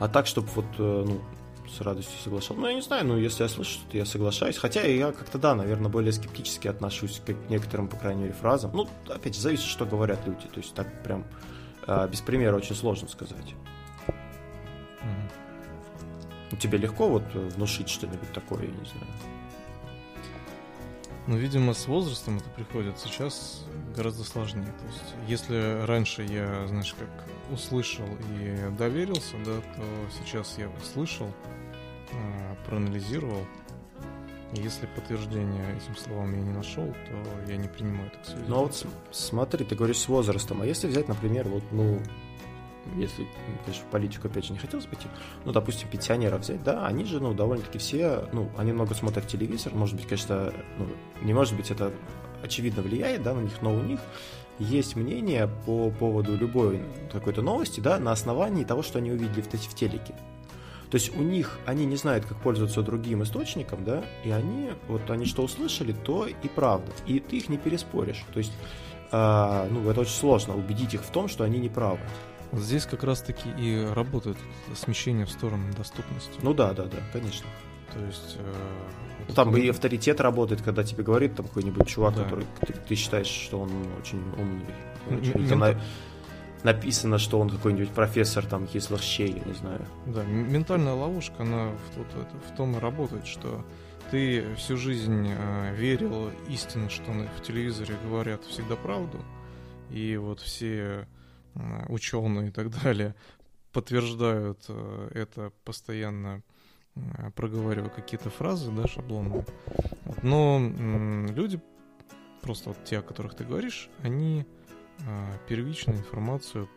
А 0.00 0.08
так, 0.08 0.26
чтобы 0.26 0.48
вот, 0.48 0.64
э, 0.78 1.04
ну, 1.06 1.20
с 1.68 1.80
радостью 1.80 2.18
соглашался. 2.22 2.60
Ну, 2.60 2.68
я 2.68 2.74
не 2.74 2.82
знаю, 2.82 3.06
ну, 3.06 3.16
если 3.16 3.44
я 3.44 3.48
слышу, 3.48 3.78
то 3.90 3.96
я 3.96 4.04
соглашаюсь. 4.04 4.56
Хотя 4.56 4.82
я 4.82 5.12
как-то, 5.12 5.38
да, 5.38 5.54
наверное, 5.54 5.88
более 5.88 6.12
скептически 6.12 6.68
отношусь 6.68 7.22
к 7.24 7.34
некоторым, 7.48 7.88
по 7.88 7.96
крайней 7.96 8.22
мере, 8.22 8.34
фразам. 8.34 8.72
Ну, 8.74 8.88
опять 9.08 9.34
же, 9.34 9.40
зависит, 9.40 9.66
что 9.66 9.86
говорят 9.86 10.26
люди. 10.26 10.46
То 10.52 10.60
есть 10.60 10.74
так 10.74 11.02
прям 11.02 11.24
э, 11.86 12.08
без 12.08 12.20
примера 12.20 12.56
очень 12.56 12.74
сложно 12.74 13.08
сказать. 13.08 13.54
Mm-hmm. 14.08 16.58
Тебе 16.58 16.78
легко 16.78 17.08
вот 17.08 17.24
внушить 17.32 17.88
что-нибудь 17.88 18.32
такое, 18.32 18.62
я 18.62 18.70
не 18.70 18.86
знаю. 18.86 19.06
Ну, 21.26 21.36
видимо, 21.36 21.72
с 21.72 21.86
возрастом 21.86 22.36
это 22.36 22.50
приходит. 22.50 22.98
Сейчас 22.98 23.64
гораздо 23.96 24.24
сложнее. 24.24 24.72
То 24.78 24.86
есть, 24.86 25.14
если 25.26 25.86
раньше 25.86 26.22
я, 26.22 26.66
знаешь, 26.66 26.94
как 26.98 27.08
услышал 27.50 28.06
и 28.30 28.70
доверился, 28.78 29.36
да, 29.44 29.60
то 29.60 29.82
сейчас 30.18 30.56
я 30.58 30.70
слышал, 30.92 31.32
а, 32.12 32.56
проанализировал. 32.66 33.46
И 34.52 34.60
если 34.60 34.86
подтверждения 34.86 35.76
этим 35.76 35.96
словам 35.96 36.34
я 36.34 36.40
не 36.40 36.52
нашел, 36.52 36.86
то 36.86 37.50
я 37.50 37.56
не 37.56 37.68
принимаю 37.68 38.08
это 38.08 38.18
к. 38.18 38.48
Ну 38.48 38.56
а 38.56 38.60
вот 38.60 38.86
смотри, 39.10 39.64
ты 39.64 39.74
говоришь 39.74 39.98
с 39.98 40.08
возрастом, 40.08 40.60
а 40.60 40.66
если 40.66 40.86
взять, 40.86 41.08
например, 41.08 41.48
вот, 41.48 41.64
ну, 41.72 42.00
если, 42.96 43.26
конечно, 43.64 43.84
в 43.84 43.90
политику 43.90 44.28
опять 44.28 44.44
же 44.44 44.52
не 44.52 44.58
хотелось 44.58 44.86
пойти, 44.86 45.06
ну, 45.44 45.52
допустим, 45.52 45.88
пенсионеров 45.88 46.40
взять, 46.40 46.62
да, 46.62 46.86
они 46.86 47.04
же, 47.04 47.20
ну, 47.20 47.34
довольно-таки 47.34 47.78
все, 47.78 48.28
ну, 48.32 48.50
они 48.56 48.72
много 48.72 48.94
смотрят 48.94 49.26
телевизор, 49.26 49.74
может 49.74 49.96
быть, 49.96 50.06
конечно, 50.06 50.52
ну, 50.78 50.86
не 51.22 51.32
может 51.32 51.56
быть, 51.56 51.70
это 51.70 51.92
очевидно 52.42 52.82
влияет, 52.82 53.22
да, 53.22 53.34
на 53.34 53.40
них, 53.40 53.62
но 53.62 53.74
у 53.74 53.80
них 53.80 54.00
есть 54.58 54.96
мнение 54.96 55.48
по 55.66 55.90
поводу 55.90 56.36
любой 56.36 56.82
какой-то 57.12 57.42
новости, 57.42 57.80
да, 57.80 57.98
на 57.98 58.12
основании 58.12 58.64
того, 58.64 58.82
что 58.82 58.98
они 58.98 59.10
увидели 59.10 59.40
в, 59.40 59.46
в 59.46 59.74
телеке. 59.74 60.14
То 60.90 60.96
есть 60.96 61.16
у 61.16 61.22
них, 61.22 61.58
они 61.66 61.86
не 61.86 61.96
знают, 61.96 62.24
как 62.24 62.38
пользоваться 62.38 62.82
другим 62.82 63.22
источником, 63.24 63.84
да, 63.84 64.04
и 64.24 64.30
они, 64.30 64.70
вот 64.86 65.10
они 65.10 65.26
что 65.26 65.42
услышали, 65.42 65.92
то 65.92 66.26
и 66.26 66.48
правда. 66.48 66.92
И 67.06 67.18
ты 67.18 67.38
их 67.38 67.48
не 67.48 67.58
переспоришь. 67.58 68.24
То 68.32 68.38
есть, 68.38 68.52
э, 69.10 69.68
ну, 69.70 69.90
это 69.90 70.02
очень 70.02 70.12
сложно 70.12 70.56
убедить 70.56 70.94
их 70.94 71.02
в 71.02 71.10
том, 71.10 71.26
что 71.26 71.42
они 71.42 71.58
не 71.58 71.68
правы. 71.68 71.98
Вот 72.54 72.62
здесь 72.62 72.86
как 72.86 73.02
раз-таки 73.02 73.48
и 73.58 73.84
работает 73.84 74.36
смещение 74.76 75.26
в 75.26 75.30
сторону 75.30 75.72
доступности. 75.76 76.38
Ну 76.40 76.54
да, 76.54 76.72
да, 76.72 76.84
да, 76.84 76.98
конечно. 77.12 77.48
То 77.92 77.98
есть... 78.04 78.36
Э, 78.38 79.32
там 79.34 79.56
и 79.56 79.68
авторитет 79.68 80.20
работает, 80.20 80.62
когда 80.62 80.84
тебе 80.84 81.02
говорит 81.02 81.34
там 81.34 81.48
какой-нибудь 81.48 81.88
чувак, 81.88 82.14
да. 82.14 82.22
который 82.22 82.46
ты, 82.64 82.72
ты 82.74 82.94
считаешь, 82.94 83.26
что 83.26 83.58
он 83.58 83.70
очень 83.98 84.22
умный. 84.38 84.66
Очень, 85.10 85.40
Мент... 85.40 85.56
на... 85.56 85.80
Написано, 86.62 87.18
что 87.18 87.40
он 87.40 87.50
какой-нибудь 87.50 87.90
профессор 87.90 88.46
там 88.46 88.68
Кислых-Щей, 88.68 89.36
я 89.36 89.44
не 89.44 89.52
знаю. 89.54 89.84
Да, 90.06 90.22
ментальная 90.24 90.94
ловушка, 90.94 91.42
она 91.42 91.70
в, 91.70 91.98
вот, 91.98 92.06
это, 92.14 92.52
в 92.52 92.56
том 92.56 92.76
и 92.76 92.78
работает, 92.78 93.26
что 93.26 93.64
ты 94.12 94.54
всю 94.54 94.76
жизнь 94.76 95.28
э, 95.28 95.74
верил 95.74 96.30
истинно, 96.48 96.88
что 96.88 97.10
в 97.10 97.42
телевизоре 97.42 97.96
говорят 98.04 98.44
всегда 98.44 98.76
правду, 98.76 99.18
и 99.90 100.16
вот 100.16 100.38
все 100.40 101.08
ученые 101.88 102.48
и 102.48 102.50
так 102.50 102.70
далее 102.82 103.14
подтверждают 103.74 104.64
э, 104.68 105.10
это 105.14 105.52
постоянно 105.64 106.42
э, 106.94 107.30
проговаривая 107.32 107.90
какие-то 107.90 108.30
фразы, 108.30 108.70
да, 108.70 108.86
шаблонные. 108.86 109.44
Но 110.22 110.60
люди, 111.28 111.60
просто 112.40 112.70
вот 112.70 112.84
те, 112.84 112.98
о 112.98 113.02
которых 113.02 113.34
ты 113.34 113.44
говоришь, 113.44 113.90
они 114.02 114.46
первичную 115.48 115.98
информацию 115.98 116.68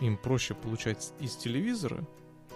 им 0.00 0.16
проще 0.16 0.54
получать 0.54 1.12
из 1.18 1.34
телевизора, 1.34 2.06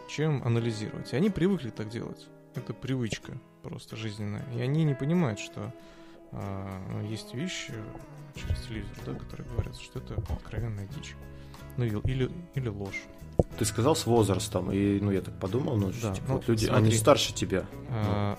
чем 0.08 0.40
анализировать. 0.44 1.12
И 1.12 1.16
они 1.16 1.30
привыкли 1.30 1.70
так 1.70 1.88
делать. 1.88 2.28
Это 2.54 2.72
привычка 2.72 3.36
просто 3.62 3.96
жизненная. 3.96 4.44
И 4.54 4.60
они 4.60 4.84
не 4.84 4.94
понимают, 4.94 5.40
что 5.40 5.74
есть 7.08 7.34
вещи 7.34 7.74
через 8.36 8.62
телевизор, 8.62 8.96
да, 9.04 9.14
которые 9.14 9.48
говорят, 9.48 9.76
что 9.76 9.98
это 9.98 10.14
откровенная 10.32 10.86
дичь. 10.86 11.16
Ну 11.80 11.86
или, 11.86 12.30
или 12.54 12.68
ложь. 12.68 13.02
Ты 13.58 13.64
сказал 13.64 13.96
с 13.96 14.04
возрастом, 14.04 14.70
и 14.70 15.00
ну 15.00 15.10
я 15.10 15.22
так 15.22 15.34
подумал, 15.38 15.76
ну, 15.76 15.90
да, 16.02 16.12
типа, 16.12 16.26
ну 16.28 16.34
вот 16.34 16.48
люди, 16.48 16.66
смотри, 16.66 16.84
они 16.88 16.94
старше 16.94 17.32
тебя. 17.32 17.64
А, 17.88 18.38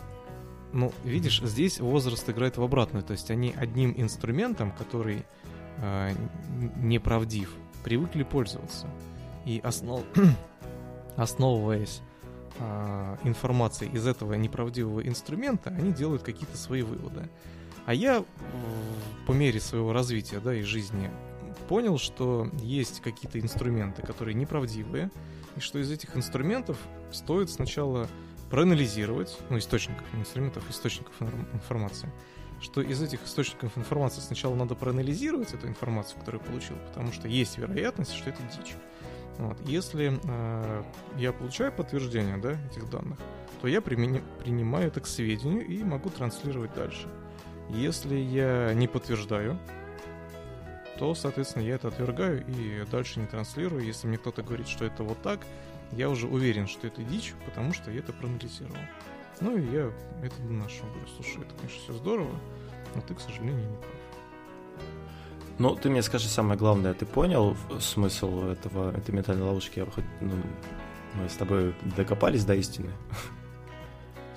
ну. 0.74 0.92
ну, 1.04 1.10
видишь, 1.10 1.42
здесь 1.42 1.80
возраст 1.80 2.30
играет 2.30 2.58
в 2.58 2.64
обратную, 2.64 3.04
то 3.04 3.14
есть 3.14 3.32
они 3.32 3.52
одним 3.58 3.96
инструментом, 3.98 4.72
который 4.72 5.26
а, 5.80 6.12
неправдив, 6.76 7.52
привыкли 7.84 8.22
пользоваться. 8.22 8.88
И 9.46 9.60
основ... 9.64 10.04
основываясь 11.18 12.02
а, 12.60 13.18
информацией 13.24 13.92
из 13.92 14.06
этого 14.06 14.36
неправдивого 14.36 15.02
инструмента, 15.08 15.72
они 15.72 15.94
делают 15.94 16.22
какие-то 16.22 16.58
свои 16.58 16.84
выводы. 16.84 17.28
А 17.88 17.96
я 17.96 18.24
по 19.26 19.32
мере 19.32 19.60
своего 19.60 19.94
развития 19.94 20.40
да, 20.40 20.54
и 20.54 20.62
жизни 20.62 21.10
понял, 21.62 21.98
что 21.98 22.50
есть 22.62 23.02
какие-то 23.02 23.40
инструменты, 23.40 24.02
которые 24.02 24.36
неправдивые, 24.36 25.12
и 25.56 25.60
что 25.60 25.80
из 25.80 25.92
этих 25.92 26.16
инструментов 26.16 26.78
стоит 27.12 27.50
сначала 27.50 28.08
проанализировать, 28.50 29.38
ну, 29.50 29.58
источников, 29.58 30.06
инструментов, 30.14 30.70
источников 30.70 31.14
информации, 31.54 32.12
что 32.60 32.82
из 32.82 33.02
этих 33.02 33.24
источников 33.24 33.78
информации 33.78 34.22
сначала 34.22 34.56
надо 34.56 34.76
проанализировать 34.76 35.54
эту 35.54 35.68
информацию, 35.68 36.20
которую 36.20 36.44
получил, 36.44 36.76
потому 36.90 37.12
что 37.12 37.28
есть 37.28 37.58
вероятность, 37.58 38.14
что 38.14 38.30
это 38.30 38.42
дичь. 38.44 38.76
Вот. 39.38 39.58
Если 39.68 40.20
э, 40.24 40.84
я 41.18 41.32
получаю 41.32 41.72
подтверждение 41.72 42.38
да, 42.38 42.52
этих 42.70 42.90
данных, 42.90 43.18
то 43.62 43.68
я 43.68 43.80
примени- 43.80 44.24
принимаю 44.40 44.88
это 44.88 45.00
к 45.00 45.08
сведению 45.08 45.66
и 45.66 45.84
могу 45.84 46.10
транслировать 46.10 46.74
дальше. 46.74 47.08
Если 47.70 48.16
я 48.16 48.74
не 48.74 48.88
подтверждаю 48.88 49.58
то, 51.02 51.16
соответственно, 51.16 51.64
я 51.64 51.74
это 51.74 51.88
отвергаю 51.88 52.46
и 52.46 52.86
дальше 52.92 53.20
не 53.20 53.26
транслирую. 53.26 53.84
Если 53.84 54.06
мне 54.06 54.20
кто-то 54.20 54.44
говорит, 54.44 54.68
что 54.68 54.86
это 54.86 55.02
вот 55.02 55.20
так, 55.24 55.40
я 55.94 56.12
уже 56.12 56.28
уверен, 56.28 56.68
что 56.68 56.86
это 56.86 57.02
дичь, 57.02 57.34
потому 57.44 57.74
что 57.74 57.90
я 57.90 58.02
это 58.02 58.14
проанализировал. 58.14 58.78
Ну 59.40 59.58
и 59.58 59.64
я 59.72 59.92
это 60.22 60.40
доношу. 60.44 60.84
Говорю, 60.86 61.08
слушай, 61.16 61.42
это, 61.42 61.56
конечно, 61.56 61.82
все 61.82 61.94
здорово, 61.94 62.40
но 62.94 63.02
ты, 63.02 63.16
к 63.16 63.20
сожалению, 63.20 63.68
не 63.68 63.78
прав. 63.78 63.92
Ну, 65.58 65.76
ты 65.76 65.90
мне 65.90 66.04
скажи 66.04 66.28
самое 66.28 66.60
главное, 66.60 66.94
ты 66.94 67.08
понял 67.08 67.58
смысл 67.80 68.50
этого, 68.50 68.96
этой 68.96 69.10
ментальной 69.10 69.44
ловушки? 69.44 69.80
Я 69.80 69.88
хоть, 69.88 70.06
ну, 70.20 70.36
мы 71.16 71.28
с 71.28 71.34
тобой 71.34 71.74
докопались 71.98 72.46
до 72.46 72.54
истины. 72.54 72.92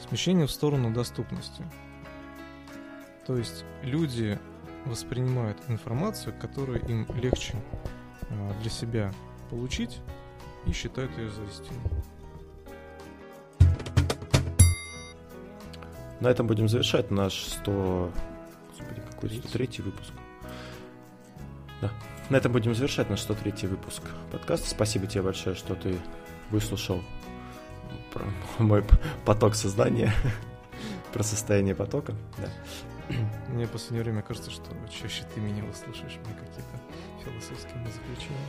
Смещение 0.08 0.46
в 0.46 0.50
сторону 0.50 0.90
доступности. 0.94 1.62
То 3.26 3.36
есть 3.36 3.66
люди 3.82 4.38
воспринимают 4.86 5.58
информацию, 5.68 6.34
которую 6.40 6.80
им 6.86 7.06
легче 7.14 7.54
а, 8.30 8.52
для 8.60 8.70
себя 8.70 9.12
получить 9.50 10.00
и 10.66 10.72
считают 10.72 11.16
ее 11.18 11.30
за 11.30 11.42
истину. 11.44 11.80
На 16.20 16.28
этом 16.28 16.46
будем 16.46 16.68
завершать 16.68 17.10
наш 17.10 17.44
100... 17.44 18.12
Господи, 18.70 19.00
какой 19.10 19.30
103 19.30 19.82
выпуск. 19.84 20.12
Да. 21.80 21.90
На 22.30 22.36
этом 22.36 22.52
будем 22.52 22.74
завершать 22.74 23.10
наш 23.10 23.20
103 23.20 23.68
выпуск 23.68 24.02
подкаста. 24.32 24.68
Спасибо 24.68 25.06
тебе 25.06 25.22
большое, 25.22 25.54
что 25.54 25.74
ты 25.74 25.98
выслушал 26.50 27.02
мой 28.58 28.84
поток 29.24 29.54
сознания, 29.54 30.12
про 31.12 31.22
состояние 31.22 31.74
потока. 31.74 32.14
Да. 32.38 32.48
Мне 33.48 33.66
в 33.66 33.70
последнее 33.70 34.02
время 34.02 34.22
кажется, 34.22 34.50
что 34.50 34.64
чаще 34.90 35.24
ты 35.34 35.40
меня 35.40 35.62
выслушаешь, 35.64 36.18
мне 36.24 36.34
какие-то 36.34 36.80
философские 37.22 37.74
заключения. 37.86 38.46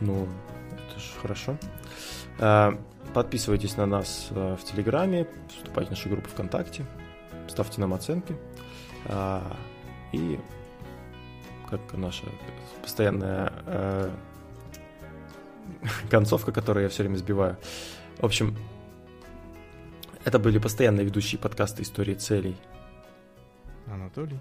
Ну, 0.00 0.28
это 0.72 1.00
же 1.00 1.12
хорошо. 1.20 1.56
А, 2.38 2.78
подписывайтесь 3.14 3.76
на 3.76 3.86
нас 3.86 4.28
а, 4.30 4.56
в 4.56 4.64
Телеграме, 4.64 5.26
вступайте 5.48 5.88
в 5.88 5.90
нашу 5.90 6.08
группу 6.08 6.28
ВКонтакте, 6.28 6.84
ставьте 7.48 7.80
нам 7.80 7.94
оценки. 7.94 8.36
А, 9.06 9.56
и 10.12 10.38
как 11.68 11.80
наша 11.94 12.26
постоянная 12.82 14.12
концовка, 16.10 16.52
которую 16.52 16.84
я 16.84 16.88
все 16.88 17.02
время 17.02 17.16
сбиваю. 17.16 17.56
В 18.18 18.24
общем, 18.24 18.56
это 20.24 20.38
были 20.38 20.58
постоянные 20.58 21.04
ведущие 21.04 21.38
подкаста 21.38 21.82
«Истории 21.82 22.14
целей». 22.14 22.56
Анатолий. 23.86 24.40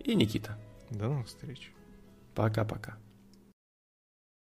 И 0.00 0.14
Никита. 0.14 0.58
До 0.90 1.08
новых 1.08 1.26
встреч. 1.26 1.72
Пока-пока. 2.34 2.96